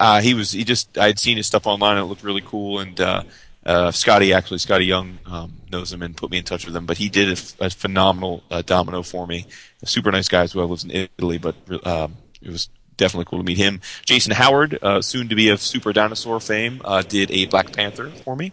[0.00, 2.42] uh, he was he just I had seen his stuff online and it looked really
[2.44, 3.22] cool, and uh,
[3.64, 6.86] uh, Skottie actually Skottie Young um, knows him and put me in touch with him,
[6.86, 9.46] but he did a, f- a phenomenal uh, domino for me.
[9.82, 11.54] A super nice guy as well, lives in Italy, but
[11.86, 13.80] um, it was definitely cool to meet him.
[14.06, 18.10] Jason Howard, uh, soon to be of Super Dinosaur fame, uh, did a Black Panther
[18.10, 18.52] for me.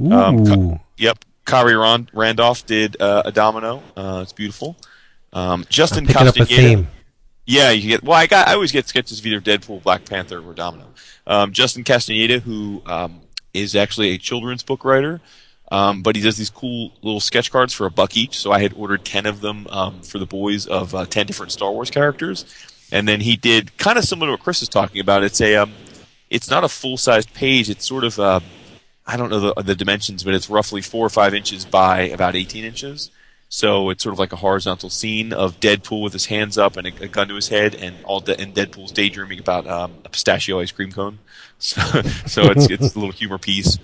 [0.00, 0.12] Ooh.
[0.12, 1.24] Um, Yep.
[1.44, 3.82] Khary Ron- Randolph did uh, a domino.
[3.96, 4.76] Uh, it's beautiful.
[5.32, 6.06] Um, Justin
[6.48, 6.88] Picking
[7.46, 8.02] Yeah, you get.
[8.02, 8.48] Well, I got.
[8.48, 10.86] I always get sketches of either Deadpool, Black Panther, or Domino.
[11.26, 13.20] Um, Justin Castaneda, who um,
[13.54, 15.20] is actually a children's book writer,
[15.70, 18.36] um, but he does these cool little sketch cards for a buck each.
[18.36, 21.52] So I had ordered ten of them um, for the boys of uh, ten different
[21.52, 22.44] Star Wars characters,
[22.90, 25.22] and then he did kind of similar to what Chris is talking about.
[25.22, 25.56] It's a.
[25.56, 25.72] Um,
[26.28, 27.70] it's not a full sized page.
[27.70, 28.18] It's sort of.
[28.18, 28.40] Uh,
[29.06, 32.34] I don't know the, the dimensions, but it's roughly four or five inches by about
[32.34, 33.12] 18 inches.
[33.48, 36.86] So it's sort of like a horizontal scene of Deadpool with his hands up and
[36.86, 40.08] a, a gun to his head, and all de- and Deadpool's daydreaming about um, a
[40.08, 41.18] pistachio ice cream cone.
[41.58, 41.80] So,
[42.26, 43.78] so it's it's a little humor piece.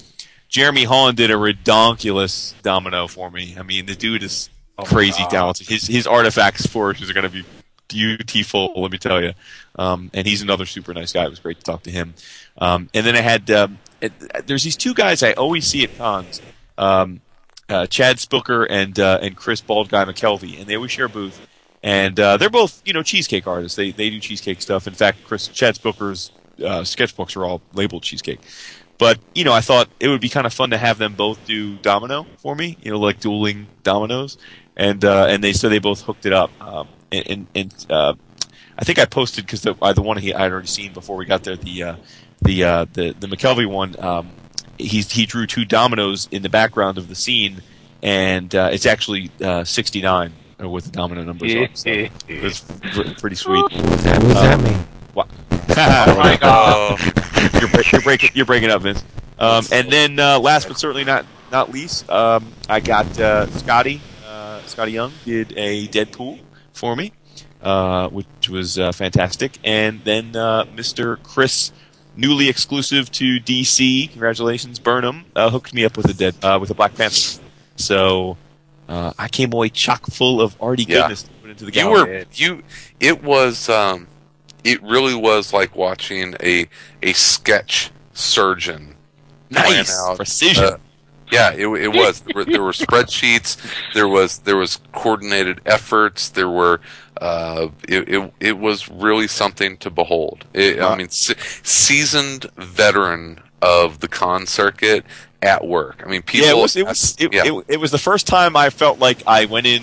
[0.47, 3.57] Jeremy Holland did a redonkulous domino for me.
[3.59, 4.51] I mean, the dude is
[4.85, 5.69] crazy talented.
[5.71, 7.47] His his artifacts forges are going to be
[7.89, 8.75] beautiful.
[8.77, 9.33] Let me tell you.
[9.77, 11.25] Um, and he's another super nice guy.
[11.25, 12.13] It was great to talk to him.
[12.59, 14.13] Um, and then I had um, it,
[14.47, 16.43] there's these two guys I always see at cons.
[16.77, 17.21] Um,
[17.73, 21.09] uh, Chad Spooker and uh, and Chris Bald Guy McKelvey, and they always share a
[21.09, 21.49] booth.
[21.83, 23.77] And uh, they're both, you know, cheesecake artists.
[23.77, 24.87] They they do cheesecake stuff.
[24.87, 28.41] In fact, Chris Chad Spooker's uh, sketchbooks are all labeled cheesecake.
[28.99, 31.45] But you know, I thought it would be kind of fun to have them both
[31.45, 32.77] do domino for me.
[32.83, 34.39] You know, like dueling dominoes.
[34.77, 36.51] And uh, and they so they both hooked it up.
[36.63, 38.15] Um, and and, and uh,
[38.79, 41.25] I think I posted because the the one he I had already seen before we
[41.25, 41.97] got there the
[42.43, 43.99] the the the McKelvey one.
[43.99, 44.31] Um,
[44.83, 47.63] he's he drew two dominoes in the background of the scene,
[48.03, 51.69] and uh, it's actually uh, 69 uh, with the domino numbers on.
[51.75, 51.91] So
[52.29, 53.63] it's pr- pretty sweet.
[53.63, 54.87] What does that mean?
[55.15, 55.27] Wow.
[55.75, 57.01] Oh my god.
[57.61, 59.03] you're, break- you're breaking you're breaking up, Vince.
[59.39, 64.01] Um, and then uh, last but certainly not not least, um, I got uh, Skottie
[64.27, 66.41] uh, Skottie Young did a Deadpool
[66.73, 67.13] for me,
[67.63, 69.59] uh, which was uh, fantastic.
[69.65, 71.23] And then uh, Mr.
[71.23, 71.73] Chris,
[72.17, 76.71] newly exclusive to DC, congratulations, Burnham, uh, hooked me up with a dead uh, with
[76.71, 77.41] a Black Panther.
[77.77, 78.37] So
[78.89, 81.03] uh, I came away chock full of arty Yeah.
[81.03, 81.87] goodness to put into the game.
[81.87, 82.63] You were you.
[83.01, 83.69] It was.
[83.69, 84.07] Um,
[84.65, 86.69] it really was like watching a
[87.03, 88.95] a sketch surgeon
[89.51, 90.17] nice out.
[90.17, 90.65] precision.
[90.65, 90.77] uh,
[91.33, 92.21] yeah, it, it was.
[92.21, 93.57] There were, there were spreadsheets.
[93.95, 96.29] There was there was coordinated efforts.
[96.29, 96.81] There were.
[97.21, 100.45] Uh, it, it it was really something to behold.
[100.55, 105.05] It, I mean, se- seasoned veteran of the con circuit
[105.43, 106.03] at work.
[106.05, 106.47] I mean, people.
[106.47, 106.77] yeah, it was.
[106.77, 107.17] It was.
[107.19, 107.43] It, yeah.
[107.45, 109.83] it, it was the first time I felt like I went in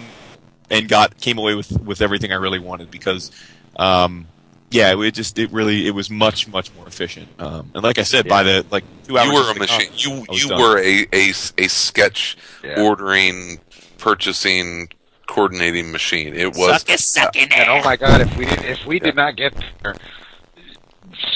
[0.70, 3.32] and got came away with with everything I really wanted because,
[3.76, 4.28] um,
[4.72, 7.28] yeah, it just it really it was much much more efficient.
[7.40, 9.68] Um, and like I said, by the like two hours, you were a into the
[9.68, 9.92] con, machine.
[9.96, 10.62] You you done.
[10.62, 12.82] were a, a a sketch Yeah.
[12.82, 13.60] ordering,
[13.98, 14.90] purchasing,
[15.30, 16.34] coordinating machine.
[16.36, 16.82] It was.
[16.82, 17.52] Suck it, suck it.
[17.54, 19.54] And oh my god, if we did if we did not get
[19.84, 19.96] there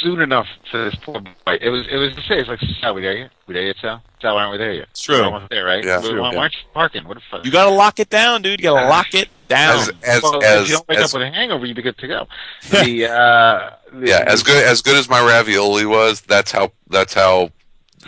[0.02, 2.40] soon enough to this poor boy, it was it was the same.
[2.40, 3.32] It's like Sal, we there yet?
[3.48, 4.02] We there yet, Sal?
[4.22, 4.88] Sal, why aren't we there yet?
[4.92, 5.18] It's true.
[5.18, 5.84] We're almost there, right?
[5.84, 6.02] Yeah.
[6.02, 6.40] we True, why yeah.
[6.40, 7.08] aren't you parking?
[7.08, 7.46] What the fuck?
[7.46, 8.60] You got to lock it down, dude.
[8.60, 8.90] You got to Ah.
[8.90, 9.80] lock it down.
[9.80, 11.98] As as Well, if you don't wake as up with a hangover, you'd be good
[11.98, 12.28] to go.
[12.72, 17.14] The, uh, the yeah, as good as good as my ravioli was, that's how that's
[17.14, 17.52] how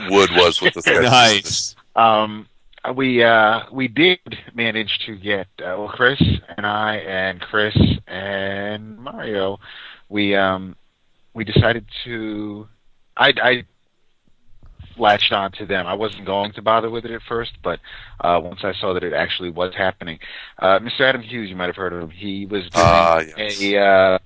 [0.10, 1.04] Wood was with the sketches.
[1.12, 1.76] nice.
[1.96, 2.48] Um,
[2.94, 4.20] we uh, we did
[4.54, 6.22] manage to get uh, well, Chris
[6.58, 7.76] and I and Chris
[8.08, 9.60] and Mario.
[10.10, 10.76] We um,
[11.34, 12.68] we decided to.
[13.18, 13.64] I I
[14.98, 15.88] latched on to them.
[15.88, 17.80] I wasn't going to bother with it at first, but
[18.22, 20.20] uh, once I saw that it actually was happening,
[20.60, 21.02] uh, Mr.
[21.02, 22.10] Adam Hughes, you might have heard of him.
[22.12, 23.62] He was doing Ah, yes.
[23.62, 24.20] a uh,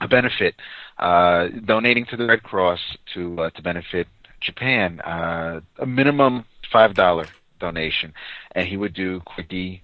[0.00, 0.54] a benefit,
[0.98, 2.80] uh, donating to the Red Cross
[3.14, 4.06] to uh, to benefit
[4.40, 5.00] Japan.
[5.00, 7.26] Uh, a minimum five dollar
[7.58, 8.12] donation,
[8.52, 9.82] and he would do quickie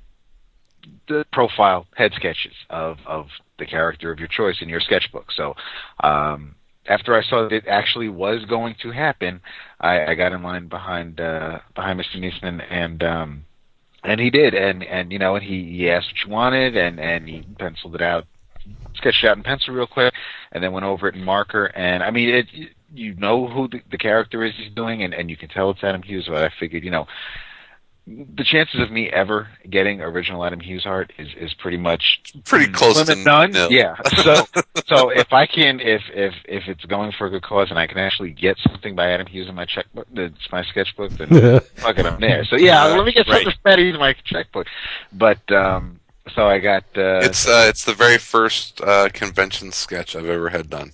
[1.09, 3.27] the profile head sketches of of
[3.59, 5.33] the character of your choice in your sketchbook.
[5.33, 5.55] So.
[6.03, 6.57] Um,
[6.87, 9.41] after I saw that it actually was going to happen,
[9.81, 12.17] I, I got in line behind uh, behind Mr.
[12.17, 13.45] Neesman, and um,
[14.03, 17.01] and he did, and and you know, and he, he asked what you wanted, and
[17.01, 18.27] and he penciled it out,
[18.95, 20.13] sketched it out in pencil real quick,
[20.53, 22.47] and then went over it in marker, and I mean, it
[22.93, 25.83] you know who the, the character is he's doing, and and you can tell it's
[25.83, 27.07] Adam Hughes, but I figured, you know.
[28.07, 32.71] The chances of me ever getting original Adam Hughes art is is pretty much Pretty
[32.71, 33.53] close to and none.
[33.53, 33.73] nil.
[33.73, 33.97] Yeah.
[34.23, 34.45] So
[34.87, 37.87] so if I can if if if it's going for a good cause and I
[37.87, 41.29] can actually get something by Adam Hughes in my checkbook, it's my sketchbook, then
[41.77, 42.45] fuck it, I'm there.
[42.45, 43.57] So yeah, let me get something Right.
[43.63, 44.67] from Adam in my checkbook.
[45.11, 45.99] But um,
[46.35, 50.51] so I got uh, It's uh, it's the very first uh, convention sketch I've ever
[50.51, 50.93] had done.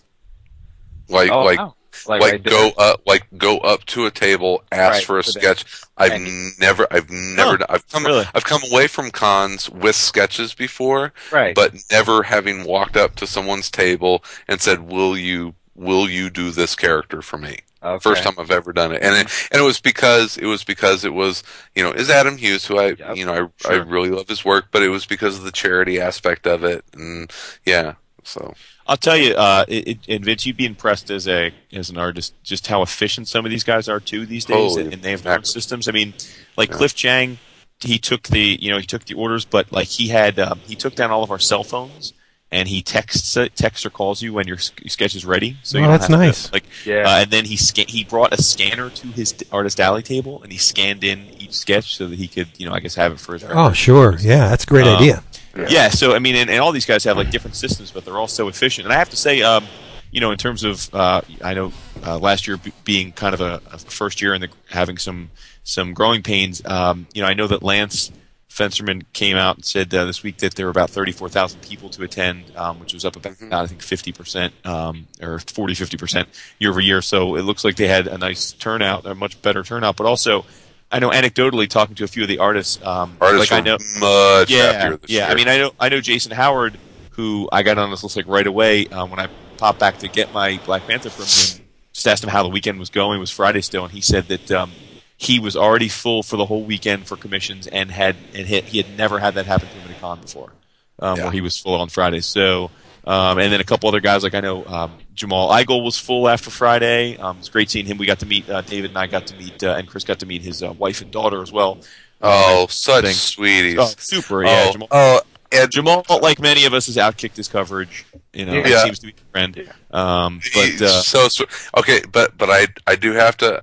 [1.08, 1.74] Like oh, like wow.
[2.06, 5.32] Like, like, go up like go up to a table, ask Right, for a for
[5.32, 5.40] that.
[5.40, 5.64] sketch.
[5.96, 8.26] I've And- never I've never done, I've come really?
[8.34, 11.54] I've come away from cons with sketches before, right.
[11.54, 16.50] but never having walked up to someone's table and said, "Will you will you do
[16.50, 17.98] this character for me?" okay.
[18.02, 19.54] First time I've ever done it, and it, mm-hmm.
[19.54, 21.42] and it was because it was because it was
[21.74, 24.44] you know is Adam Hughes who I Yep, you know I I really love his
[24.44, 27.30] work, but it was because of the charity aspect of it, and
[27.64, 27.94] yeah,
[28.24, 28.54] so
[28.90, 31.96] I'll tell you, uh, it, it, and Vince, you'd be impressed as a as an
[31.96, 35.02] artist just how efficient some of these guys are too these days, Holy and, and
[35.02, 35.88] they have their systems.
[35.88, 36.12] I mean,
[36.56, 36.76] like Yeah.
[36.76, 37.38] Cliff Chiang,
[37.80, 40.74] he took the you know he took the orders, but like he had um, he
[40.74, 42.12] took down all of our cell phones.
[42.52, 45.56] And he texts texts or calls you when your sk- sketch is ready.
[45.62, 46.52] So Oh, you that's have to, nice.
[46.52, 47.04] like, Yeah.
[47.08, 50.50] uh, and then he sca- he brought a scanner to his artist alley table, and
[50.50, 53.20] he scanned in each sketch so that he could, you know, I guess have it
[53.20, 53.44] for his.
[53.44, 53.54] Art.
[53.54, 54.16] Oh, sure.
[54.18, 55.22] Yeah, that's a great Um, idea.
[55.56, 55.88] Yeah.
[55.88, 58.28] so I mean, and, and all these guys have like different systems, but they're all
[58.28, 58.86] so efficient.
[58.86, 59.66] And I have to say, um,
[60.10, 61.72] you know, in terms of, uh, I know
[62.04, 65.30] uh, last year b- being kind of a, a first year and having some
[65.62, 66.64] some growing pains.
[66.64, 68.10] Um, you know, I know that Lance
[68.50, 72.02] Fensterman came out and said uh, this week that there were about 34,000 people to
[72.02, 76.26] attend, um, which was up about, I think, 50% um, or 40, 50%
[76.58, 77.00] year over year.
[77.00, 79.96] So it looks like they had a nice turnout, a much better turnout.
[79.96, 80.44] But also,
[80.92, 83.78] I know anecdotally talking to a few of the artists, um, artists like I know,
[84.00, 84.96] much yeah, yeah.
[85.06, 85.24] year.
[85.24, 86.76] I mean, I know I know Jason Howard,
[87.12, 90.08] who I got on this list like right away um, when I popped back to
[90.08, 91.66] get my Black Panther from him.
[91.92, 93.18] Just asked him how the weekend was going.
[93.18, 94.72] It was Friday still, and he said that um,
[95.16, 98.78] he was already full for the whole weekend for commissions, and had and hit, he
[98.78, 100.52] had never had that happen to him at a con before,
[100.98, 101.24] um, Yeah.
[101.24, 102.20] where he was full on Friday.
[102.20, 102.70] So.
[103.02, 106.30] Um, and then a couple other guys, like I know um, Jamal Igle was full
[106.30, 107.18] after Friday.
[107.18, 107.98] Um, it's great seeing him.
[107.98, 110.18] We got to meet uh, David and I got to meet, uh, and Chris got
[110.20, 111.78] to meet his uh, wife and daughter as well.
[112.22, 113.12] oh, such thing.
[113.12, 113.76] sweeties.
[113.78, 114.64] Oh, super, yeah.
[114.68, 115.20] oh, Jamal, oh,
[115.52, 118.06] and Jamal, like many of us, has outkicked his coverage.
[118.32, 118.62] You know, Yeah.
[118.64, 119.72] he seems to be a friend.
[119.90, 121.50] Um, but He's uh, so sweet.
[121.76, 123.62] Okay, but but I I do have to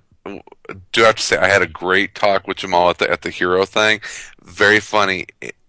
[0.92, 3.32] do have to say I had a great talk with Jamal at the at the
[3.32, 4.02] hero thing.
[4.44, 5.26] Very funny,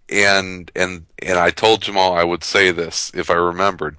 [0.07, 3.97] and and and I told Jamal I would say this if I remembered.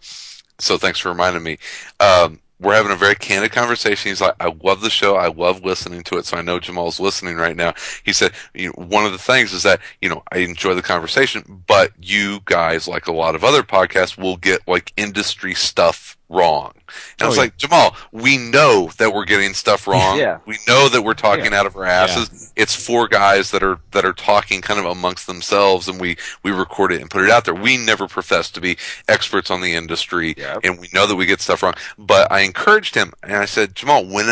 [0.61, 1.59] So thanks for reminding me.
[1.99, 4.11] Um, we're having a very candid conversation.
[4.11, 5.17] He's like, I love the show.
[5.17, 6.27] I love listening to it.
[6.27, 7.73] So I know Jamal's listening right now.
[8.05, 10.83] He said, you know, one of the things is that, you know, I enjoy the
[10.83, 16.19] conversation, but you guys, like a lot of other podcasts, will get like industry stuff
[16.31, 16.72] wrong.
[16.74, 16.85] And
[17.20, 17.43] I Oh, was yeah.
[17.43, 20.18] like, Jamal, we know that we're getting stuff wrong.
[20.18, 20.39] Yeah.
[20.47, 22.53] We know that we're talking out of our asses.
[22.57, 26.51] It's four guys that are that are talking kind of amongst themselves, and we we
[26.51, 27.55] record it and put it out there.
[27.55, 28.78] We never profess to be
[29.09, 30.61] experts on the industry, Yep.
[30.64, 31.74] and we know that we get stuff wrong.
[31.99, 34.26] But I encouraged him, and I said, Jamal, when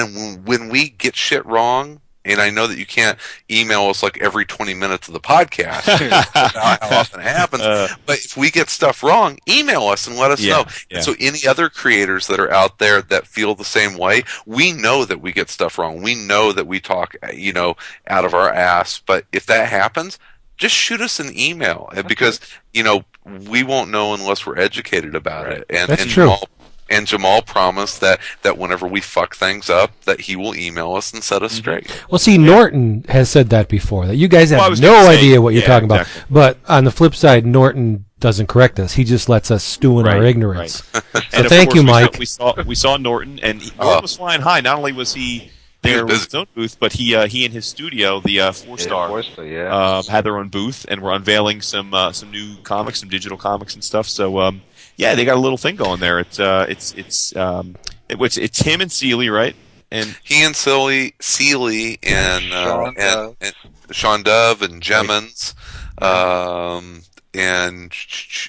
[0.44, 2.01] when we get shit wrong.
[2.29, 3.18] And I know that you can't
[3.51, 5.83] email us like every 20 minutes of the podcast.
[6.55, 7.62] how, how often it happens.
[7.62, 10.64] uh, But if we get stuff wrong, email us and let us Yeah, know.
[10.91, 10.97] yeah.
[10.99, 14.72] And so any other creators that are out there that feel the same way, we
[14.72, 16.03] know that we get stuff wrong.
[16.03, 17.76] We know that we talk, you know,
[18.07, 19.01] out of our ass.
[19.05, 20.18] But if that happens,
[20.57, 22.41] just shoot us an email because,
[22.74, 23.05] you know,
[23.49, 25.59] we won't know unless we're educated about Right.
[25.59, 25.66] it.
[25.70, 26.24] And, That's and true.
[26.24, 26.49] Jamal,
[26.91, 31.12] and Jamal promised that that whenever we fuck things up, that he will email us
[31.12, 31.59] and set us Mm-hmm.
[31.59, 32.05] straight.
[32.11, 34.07] Well, see, Norton has said that before.
[34.07, 36.20] That you guys have Well, no gonna say, idea what you're yeah, talking exactly.
[36.22, 36.30] about.
[36.30, 38.95] But on the flip side, Norton doesn't correct us.
[38.95, 40.82] He just lets us stew in our ignorance.
[40.95, 41.03] right.
[41.05, 42.18] So And thank course, you, we saw- Mike.
[42.18, 43.70] We saw we saw Norton, and he.
[43.78, 44.61] Norton was flying high.
[44.61, 45.51] Not only was he
[45.82, 48.53] there was with his own booth, but he uh, he and his studio, the uh,
[48.53, 49.68] Four Yeah, Star, Forster, yeah.
[49.99, 53.39] um, had their own booth, and were unveiling some uh, some new comics, some digital
[53.39, 54.09] comics and stuff.
[54.09, 54.62] So um,
[54.99, 56.18] yeah, they got a little thing going there.
[56.18, 57.76] It's uh, it's it's um,
[58.09, 59.55] it, it's it's him and Seeley, right?
[59.90, 63.36] And He and Seeley, Seeley and, uh, Sean and, Dove.
[63.40, 63.55] and
[63.92, 65.55] Sean Dove and Jemmons,
[66.03, 67.94] um, and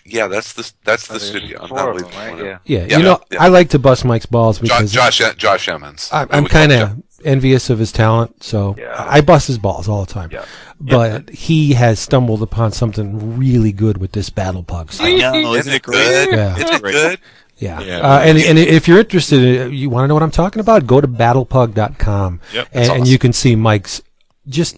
[0.06, 1.60] yeah, that's the that's the There's studio.
[1.62, 2.46] I'm not of leaving them, right?
[2.46, 2.58] Yeah.
[2.66, 3.44] Yeah, Yeah, you know, yeah.
[3.44, 6.10] I like to bust Mike's balls because Josh Josh Emmons.
[6.12, 8.94] I'm, I'm kind of envious of his talent, so Yeah.
[8.98, 10.30] I bust his balls all the time.
[10.32, 10.46] Yeah.
[10.80, 15.00] But he has stumbled upon something really good with this Battle Pugs.
[15.02, 16.30] I know, Isn't isn't it it good?
[16.32, 16.56] Yeah.
[16.58, 17.20] Isn't it good?
[17.58, 17.82] Yeah.
[17.82, 17.98] Yeah.
[18.00, 20.88] Uh, and, and if you're interested, uh, you want to know what I'm talking about,
[20.88, 24.02] go to battlepug.com Yep, and, that's and you can see Mike's
[24.48, 24.78] just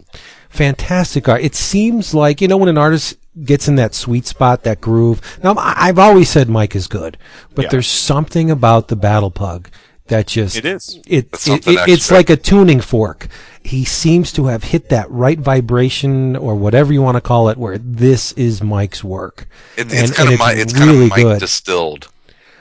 [0.49, 1.41] fantastic art.
[1.43, 5.21] It seems like, you know, when an artist gets in that sweet spot, that groove.
[5.43, 7.17] Now, I- I've always said Mike is good,
[7.55, 7.69] but Yeah.
[7.69, 9.69] there's something about the Battle Pug
[10.07, 10.99] that just It is.
[11.07, 13.27] It, It's it, it- it's like a tuning fork.
[13.63, 17.57] He seems to have hit that right vibration or whatever you want to call it,
[17.57, 19.47] where this is Mike's work.
[19.77, 21.39] It, it's And- kind and of my, it's really kind of Mike good.
[21.39, 22.09] distilled,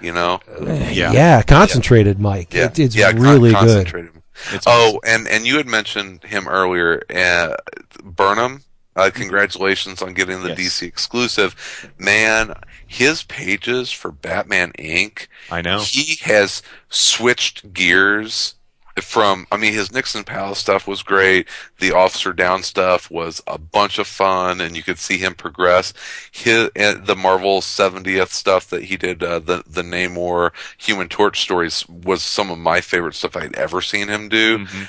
[0.01, 0.41] you know.
[0.61, 1.12] Yeah.
[1.12, 2.53] Yeah, concentrated Mike.
[2.55, 3.57] Yeah, It, it's yeah, con- really good.
[3.59, 4.11] concentrated.
[4.53, 7.57] It's Oh, and and you had mentioned him earlier, uh,
[8.03, 8.62] Burnham.
[8.97, 10.59] Uh, congratulations on getting the Yes.
[10.59, 11.55] DC exclusive.
[11.99, 12.55] Man,
[12.93, 15.28] his pages for Batman Inc.
[15.49, 15.78] I know.
[15.80, 18.55] He has switched gears
[19.01, 19.47] from.
[19.53, 21.47] I mean, his Nixon's Pals stuff was great.
[21.78, 25.95] The Officer Downe stuff was a bunch of fun, and you could see him progress.
[26.32, 31.41] His and the Marvel 70th stuff that he did, uh, the the Namor Human Torch
[31.41, 34.88] stories, was some of my favorite stuff I'd ever seen him do Mhm.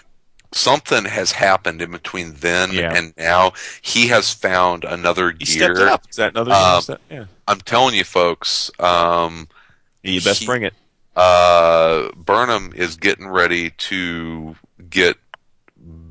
[0.53, 2.93] something has happened in between then Yeah.
[2.93, 3.53] and now.
[3.81, 5.75] He has found another He gear.
[5.75, 6.07] stepped up.
[6.09, 6.51] Is that another?
[6.51, 6.97] Um?
[7.09, 7.25] Yeah.
[7.51, 8.71] I'm telling you, folks.
[8.79, 9.47] Um,
[10.03, 10.73] You best he- bring it.
[11.17, 14.55] uh, Burnham is getting ready to
[14.89, 15.17] get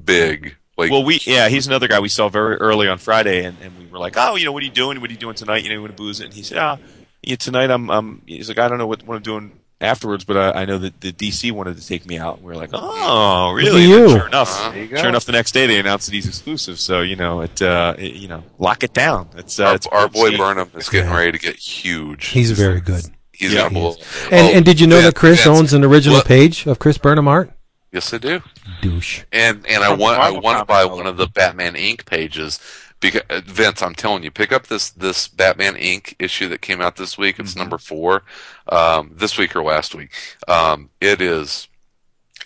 [0.04, 0.56] big.
[0.76, 3.78] Like, Well, we yeah, he's another guy we saw very early on Friday, and, and
[3.78, 5.00] we were like, oh, you know, what are you doing?
[5.00, 5.62] What are you doing tonight?
[5.62, 6.26] You know, you want to booze it?
[6.26, 6.78] And he said, ah,
[7.22, 8.22] yeah, tonight I'm um.
[8.26, 11.00] He's like, I don't know what, what I'm doing afterwards, but I, I know that
[11.00, 12.36] the DC wanted to take me out.
[12.36, 13.82] And we were like, oh, really?
[13.84, 14.10] you.
[14.10, 14.74] Sure enough.
[14.76, 16.78] You sure enough, the next day they announced that he's exclusive.
[16.78, 19.28] So you know, it, uh, it you know, lock it down.
[19.36, 20.38] It's uh, our, it's our boy stuff.
[20.38, 21.16] Burnham is getting Yeah.
[21.16, 22.26] ready to get huge.
[22.26, 23.04] He's very good.
[23.32, 23.86] He's Yeah, gonna he.
[23.86, 23.94] And,
[24.32, 26.98] Oh, and did you know Vince- that Chris owns an original look- page of Chris
[26.98, 27.50] Burnham art?
[27.92, 28.40] Yes, I do.
[28.82, 29.24] Douche.
[29.32, 32.04] And and I want I want to buy one of the Batman Inc.
[32.06, 32.60] pages
[33.00, 36.14] because uh, Vince, I'm telling you, pick up this this Batman Inc.
[36.18, 37.38] issue that came out this week.
[37.38, 37.58] It's Mhm.
[37.58, 38.22] number four,
[38.68, 40.10] um, this week or last week.
[40.48, 41.68] Um, it is,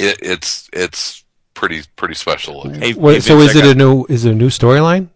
[0.00, 1.24] it, it's it's
[1.54, 2.68] pretty pretty special.
[2.70, 4.48] Hey, Wait, hey, so Vince, is I it got- a new is it a new
[4.50, 5.08] storyline?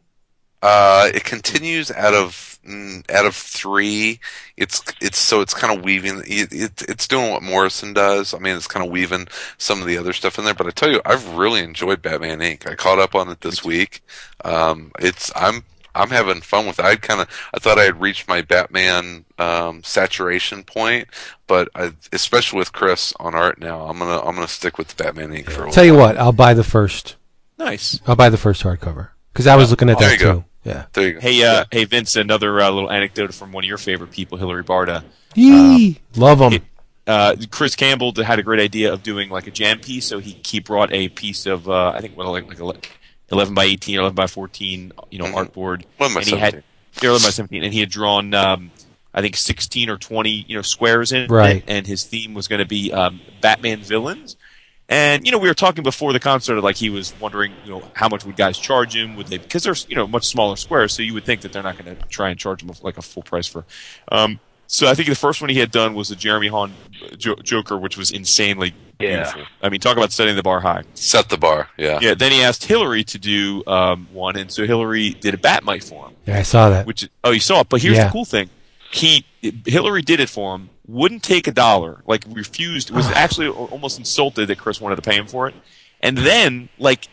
[0.63, 4.21] Uh, it continues out of mm, out of three.
[4.57, 6.23] It's it's so it's kind of weaving.
[6.27, 8.35] It, it it's doing what Morrison does.
[8.35, 10.55] I mean, it's kind of weaving some of the other stuff in there.
[10.55, 12.69] But I tell you, I've really enjoyed Batman Inc.
[12.69, 14.03] I caught up on it this week.
[14.45, 15.63] Um, it's I'm
[15.95, 16.85] I'm having fun with it.
[16.85, 21.09] I kind of I thought I had reached my Batman um, saturation point,
[21.47, 25.31] but I, especially with Chris on art now, I'm gonna I'm gonna stick with Batman
[25.31, 25.51] Inc.
[25.51, 27.17] for a Tell you what, I'll buy the first.
[27.59, 28.01] nice.
[28.07, 30.45] I'll buy the first hardcover because I was looking at There that you go.
[30.65, 30.71] Too.
[30.71, 30.85] Yeah.
[30.93, 31.21] There you go.
[31.21, 32.17] Hey, uh, hey, Vince.
[32.17, 35.05] Another uh, little anecdote from one of your favorite people, Hilary Barta.
[35.35, 36.53] Yee, love them.
[36.55, 36.63] it-
[37.07, 40.39] uh, Chris Campbell had a great idea of doing like a jam piece, so he
[40.45, 42.77] he brought a piece of uh, I think what like like ele-
[43.33, 45.35] eleven by eighteen, eleven by fourteen, you know, Mhm.
[45.35, 46.63] artboard, One by and he had 17.
[47.03, 48.71] yeah, eleven by seventeen, and he had drawn um,
[49.15, 51.57] I think sixteen or twenty you know squares in Right.
[51.57, 54.37] it, and his theme was going to be um, Batman villains.
[54.89, 57.83] And you know, we were talking before the concert, like he was wondering, you know,
[57.95, 59.17] how much would guys charge him?
[59.17, 59.39] Would they?
[59.39, 61.95] Because they're you know, much smaller squares, so you would think that they're not going
[61.95, 63.65] to try and charge him like a full price for.
[64.11, 66.73] Um, so I think the first one he had done was the Jeremy Haun
[67.17, 69.23] jo- Joker, which was insanely Yeah.
[69.25, 69.43] beautiful.
[69.63, 70.85] I mean, talk about setting the bar high.
[70.95, 71.69] Set the bar.
[71.79, 71.99] Yeah.
[72.03, 72.15] Yeah.
[72.15, 76.09] Then he asked Hilary to do um, one, and so Hilary did a Batmite for
[76.09, 76.15] him.
[76.27, 76.87] Yeah, I saw that.
[76.87, 77.69] Which oh, you saw it.
[77.71, 78.05] But here's Yeah.
[78.07, 78.49] the cool thing:
[78.91, 79.25] he
[79.67, 80.71] Hilary did it for him.
[80.89, 82.03] Wouldn't take a dollar.
[82.07, 82.91] Like refused.
[82.91, 85.55] Was actually almost insulted that Chris wanted to pay him for it.
[86.01, 87.09] And then, like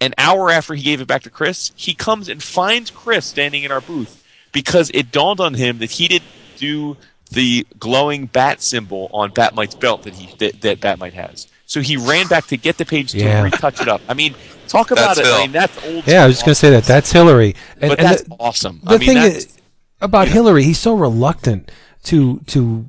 [0.00, 3.62] an hour after he gave it back to Chris, he comes and finds Chris standing
[3.62, 6.96] in our booth because it dawned on him that he didn't do
[7.30, 11.48] the glowing bat symbol on Batmite's belt that he that, that Batmite has.
[11.66, 13.42] So he ran back to get the page to Yeah.
[13.42, 14.00] retouch it up.
[14.08, 14.34] I mean,
[14.68, 15.34] talk about That's it.
[15.34, 16.06] I mean, that's old.
[16.06, 16.84] Yeah, I was just gonna say that.
[16.84, 17.56] That's Hilary.
[17.80, 18.80] And, but and that's the, awesome.
[18.84, 19.58] the I mean, thing that's, is
[20.00, 21.70] about Hilary, he's so reluctant
[22.04, 22.88] to to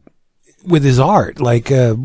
[0.66, 1.40] with his art.
[1.40, 1.96] Like uh,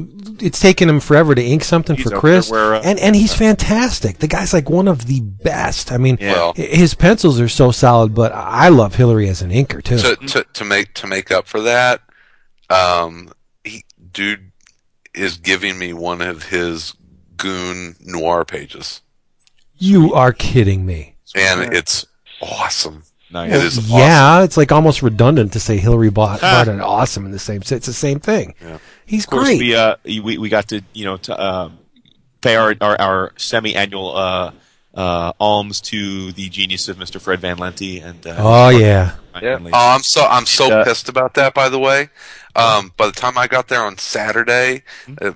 [0.40, 3.34] it's taken him forever to ink something He's for Chris, where, uh, and and he's
[3.34, 4.18] fantastic.
[4.18, 5.92] The guy's like one of the best.
[5.92, 6.52] I mean, Yeah.
[6.54, 8.14] His pencils are so solid.
[8.14, 9.98] But I love Hilary as an inker too.
[9.98, 12.00] to, to to make to make up for that,
[12.70, 13.30] um,
[13.64, 14.52] he dude
[15.14, 16.94] is giving me one of his
[17.36, 19.02] goon noir pages,
[19.76, 21.16] you are kidding me.
[21.34, 22.06] and it's
[22.40, 23.04] awesome.
[23.32, 23.52] Nice.
[23.54, 23.98] It is awesome.
[23.98, 27.62] Yeah, it's like almost redundant to say Hilary bought, bought an awesome in the same.
[27.62, 28.54] It's the same thing.
[28.60, 28.78] Yeah.
[29.06, 29.58] He's Of course, great.
[29.60, 31.78] we uh we we got to you know to um,
[32.40, 34.52] pay our our, our semi-annual uh,
[34.94, 37.20] uh, alms to the genius of Mr.
[37.20, 39.58] Fred Van Lente and uh, oh yeah, Yeah.
[39.62, 41.54] Oh, I'm so I'm so Uh, pissed about that.
[41.54, 42.10] By the way,
[42.54, 44.82] um, by the time I got there on Saturday,
[45.20, 45.34] it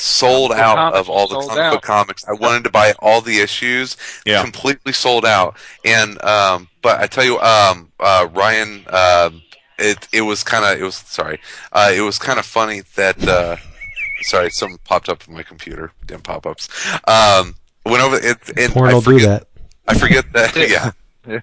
[0.00, 1.72] sold Comic out comics of all the comic out.
[1.74, 2.24] book comics.
[2.28, 3.96] I wanted to buy all the issues,
[4.26, 4.42] Yeah.
[4.42, 5.56] completely sold out.
[5.84, 9.30] And um, but I tell you, um, uh, Ryan, uh,
[9.78, 11.40] it it was kind of it was sorry,
[11.72, 13.56] uh, it was kind of funny that uh,
[14.22, 15.92] sorry, something popped up on my computer.
[16.06, 16.68] Damn pop ups.
[17.06, 17.54] Um,
[17.86, 18.38] went over it.
[18.58, 19.46] And porn I will do forget- that.
[19.88, 20.56] I forget that.
[20.56, 20.92] Yeah.
[21.28, 21.40] Yeah.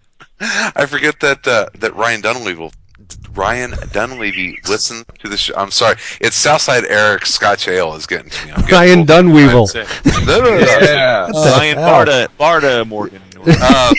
[0.75, 2.71] I forget that uh, that Ryan Dunlavey
[3.33, 5.53] Ryan Dunlavey listen to the show.
[5.55, 8.51] I'm sorry, it's Southside Eric Scotch Ale is getting to me.
[8.53, 9.07] I'm getting Ryan old.
[9.07, 10.25] Dunweevil.
[10.27, 10.65] No, no, no, no.
[10.81, 11.27] Yeah.
[11.31, 12.05] Ryan hell?
[12.05, 13.21] Barta Barta Morgan.
[13.37, 13.93] Um,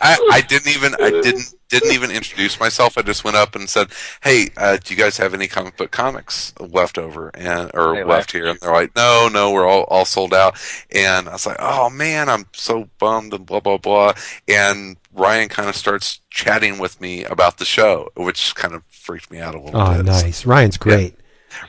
[0.00, 2.96] I, I didn't even I didn't didn't even introduce myself.
[2.96, 3.88] I just went up and said,
[4.22, 8.04] "Hey, uh, do you guys have any comic book comics left over and or They
[8.04, 10.56] left here?" And they're like, "No, no, we're all all sold out."
[10.92, 14.12] And I was like, "Oh man, I'm so bummed." And blah blah blah.
[14.46, 19.30] And Ryan kind of starts chatting with me about the show, which kind of freaked
[19.30, 19.98] me out a little Oh, bit.
[20.00, 20.46] Oh, nice.
[20.46, 21.14] Ryan's great.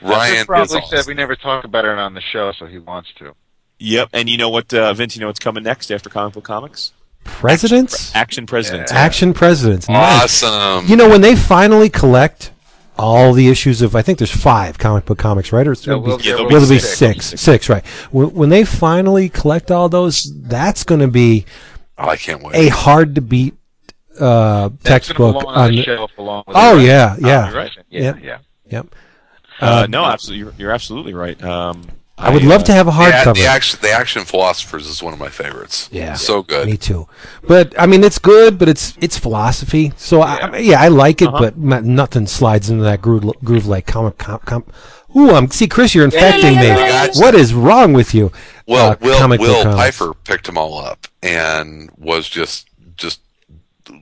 [0.02, 0.98] Ryan Chris is probably awesome.
[0.98, 3.34] said we never talk about it on the show, so he wants to.
[3.80, 5.16] Yep, and you know what, uh, Vince?
[5.16, 6.92] You know what's coming next after comic book comics?
[7.24, 8.92] Presidents, Action Presidents.
[8.92, 9.88] action presidents.
[9.88, 10.44] Nice.
[10.44, 10.88] awesome.
[10.88, 12.52] You know when they finally collect
[12.98, 15.66] all the issues of, I think there's five comic book comics, right?
[15.66, 17.28] Or it's Yeah, will will- be, yeah, there'll will be be six.
[17.28, 17.86] six, six, right?
[18.12, 21.46] When, when they finally collect all those, that's going to be
[22.00, 22.56] oh, I can't wait.
[22.56, 23.56] a hard to beat
[24.20, 25.40] uh, That's textbook.
[25.40, 27.22] belong on On, the shelf along with oh the yeah, rest.
[27.22, 27.72] yeah, right.
[27.90, 28.18] Yeah, Yep.
[28.24, 28.38] yeah.
[28.70, 28.96] yep.
[29.62, 31.42] Uh, Uh, no, absolutely, you're, you're absolutely right.
[31.44, 31.86] Um,
[32.18, 33.36] I would uh, love to have a the, hardcover.
[33.36, 35.88] the action the action philosophers is one of my favorites.
[35.90, 36.16] Yeah.
[36.16, 36.68] so good.
[36.68, 37.08] Me too.
[37.48, 39.94] But I mean, it's good, but it's it's philosophy.
[39.96, 41.52] So I, I yeah, I like it, Uh-huh.
[41.56, 44.46] but nothing slides into that groove, groove like comic comp.
[44.46, 44.74] comp.
[45.16, 46.68] Ooh, I'm see, Chris, you're infecting me.
[46.68, 47.20] Gotcha.
[47.20, 48.34] What is wrong with you?
[48.70, 49.78] Well, Uh, Will comic book Will comics.
[49.82, 52.68] Pfeiffer picked them all up and was just
[52.98, 53.20] just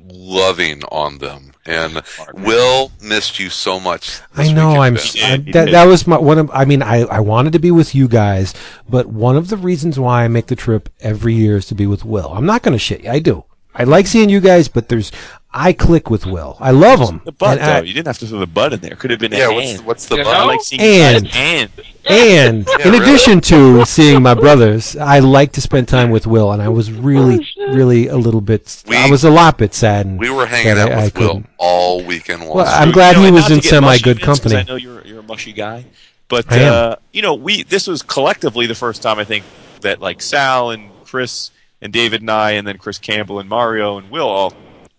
[0.09, 1.53] loving on them.
[1.65, 2.01] And
[2.34, 4.20] Will missed you so much.
[4.36, 4.80] I know.
[4.82, 4.93] I'm.
[4.93, 5.03] Ben.
[5.03, 6.49] s- did, I- that that was my one of.
[6.53, 8.53] I mean, I I wanted to be with you guys,
[8.89, 11.86] but one of the reasons why I make the trip every year is to be
[11.88, 12.32] with Will.
[12.34, 13.09] I'm not going to shit you.
[13.09, 13.43] I do.
[13.78, 15.11] I like seeing you guys, but there's.
[15.59, 16.55] I click with Will.
[16.59, 17.21] I love him.
[17.25, 17.86] The butt, And I- though.
[17.88, 18.95] you didn't have to throw the butt in there.
[18.95, 19.86] Could have been Yeah, a what's hand.
[19.86, 20.36] what's the You bug?
[20.36, 21.69] I like seeing And- you guys hand.
[22.05, 22.97] And in really?
[22.99, 26.91] addition to seeing my brothers, I like to spend time with Will, and I was
[26.91, 28.84] really, really a little bit.
[28.89, 30.19] I was a lot bit saddened.
[30.19, 31.49] We were hanging out I- I with Will couldn't.
[31.57, 32.57] all weekend long.
[32.57, 34.57] Well, I'm glad You know, he was in semi good company.
[34.57, 35.86] I know you're you're a mushy guy,
[36.28, 39.43] but uh, you know we this was collectively the first time I think
[39.82, 41.51] that like Sal and Chris
[41.82, 44.53] and David and I and then Chris Campbell and Mario and Will all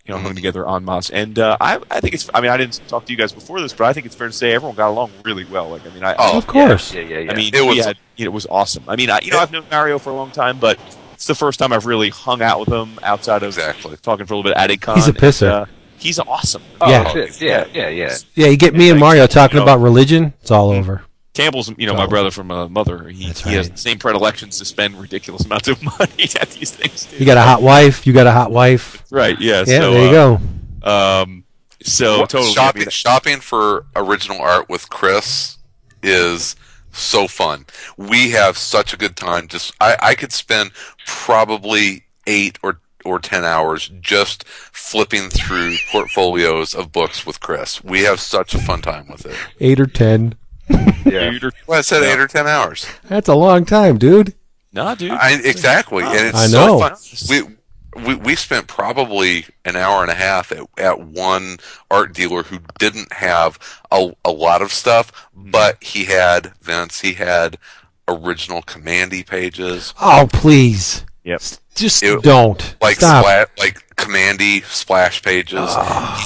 [0.07, 1.11] you know hung together en masse.
[1.11, 3.61] And uh, I I think it's I mean I didn't talk to you guys before
[3.61, 5.69] this, but I think it's fair to say everyone got along really well.
[5.71, 6.95] Like I mean I Oh, of course.
[6.95, 7.33] Yeah, yeah, yeah.
[7.33, 8.85] I mean It was- had, you know, it was awesome.
[8.89, 10.79] I mean I, you know I've known Mario for a long time, but
[11.15, 13.97] it's the first time I've really hung out with him outside of Exactly.
[13.99, 14.95] talking for a little bit at AdCon.
[14.95, 15.49] He's a and, pisser.
[15.51, 15.65] uh,
[15.99, 16.63] he's awesome.
[16.81, 17.13] oh, yeah.
[17.13, 17.41] that's.
[17.41, 18.15] Yeah, yeah, yeah.
[18.35, 21.03] Yeah, you get me and Mario talking You know- about religion, it's all over.
[21.35, 22.09] Campbell's, you know, my Oh.
[22.09, 23.09] brother from uh, mother.
[23.09, 26.71] He, That's he has the same predilections to spend ridiculous amounts of money at these
[26.73, 27.07] things.
[27.07, 27.17] Too.
[27.19, 28.07] You got a hot wife.
[28.07, 29.05] You got a hot wife.
[29.11, 29.39] right?
[29.41, 29.59] Yeah.
[29.67, 30.39] Yeah, so, there you uh,
[30.83, 31.23] go.
[31.23, 31.45] Um,
[31.83, 32.51] so What- totally.
[32.51, 35.59] I shopping mean, shopping for original art with Chris
[36.03, 36.57] is
[36.93, 37.67] so fun.
[37.97, 39.47] We have such a good time.
[39.47, 40.73] Just I, I could spend
[41.07, 47.83] probably eight or or ten hours just flipping through portfolios of books with Chris.
[47.85, 49.37] We have such a fun time with it.
[49.61, 50.35] Eight or ten.
[50.71, 51.31] Yeah.
[51.31, 52.13] dude, or- Well, I said Yeah.
[52.13, 52.87] eight or ten hours.
[53.05, 54.35] That's a long time, dude.
[54.73, 55.11] nah, dude.
[55.13, 56.79] I, exactly, and it's I so know.
[56.81, 56.97] fun.
[57.31, 61.57] We, we we spent probably an hour and a half at, at one
[61.91, 63.59] art dealer who didn't have
[63.91, 67.01] a, a lot of stuff, but he had Vince.
[67.01, 67.59] He had
[68.07, 71.05] original Kamandi pages, Oh, please.
[71.25, 71.43] Yep.
[71.75, 72.77] Just It- don't.
[72.81, 73.25] like Stop.
[73.25, 75.69] spla- like Kamandi splash pages.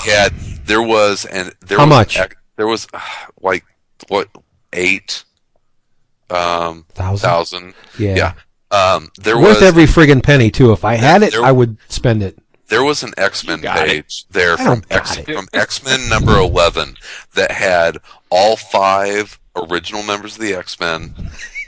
[0.05, 0.33] He had
[0.67, 2.19] there was and there How was much?
[2.19, 3.01] ec- there was uh,
[3.41, 3.65] like
[4.09, 4.29] what
[4.73, 5.25] eight
[6.31, 7.19] um Thousand.
[7.29, 8.17] thousand Yeah.
[8.17, 8.33] yeah.
[8.71, 10.73] Um, there Worth was every friggin' penny, too.
[10.73, 12.39] If I had it, There- I would spend it.
[12.69, 13.87] There was an X Men got it.
[13.89, 15.27] page there I from X it.
[15.27, 16.97] from X Men number eleven
[17.35, 17.99] that had
[18.31, 21.15] all five original members of the X Men,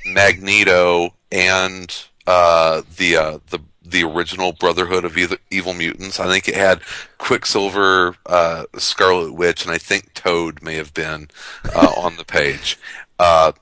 [0.07, 1.95] Magneto, and
[2.27, 3.59] uh, the uh, the
[3.95, 6.19] the original Brotherhood of Evil, Evil Mutants.
[6.19, 6.81] I think it had
[7.17, 11.29] Quicksilver, uh, Scarlet Witch, and I think Toad may have been
[11.75, 12.77] uh, on the page.
[13.21, 13.53] Uh,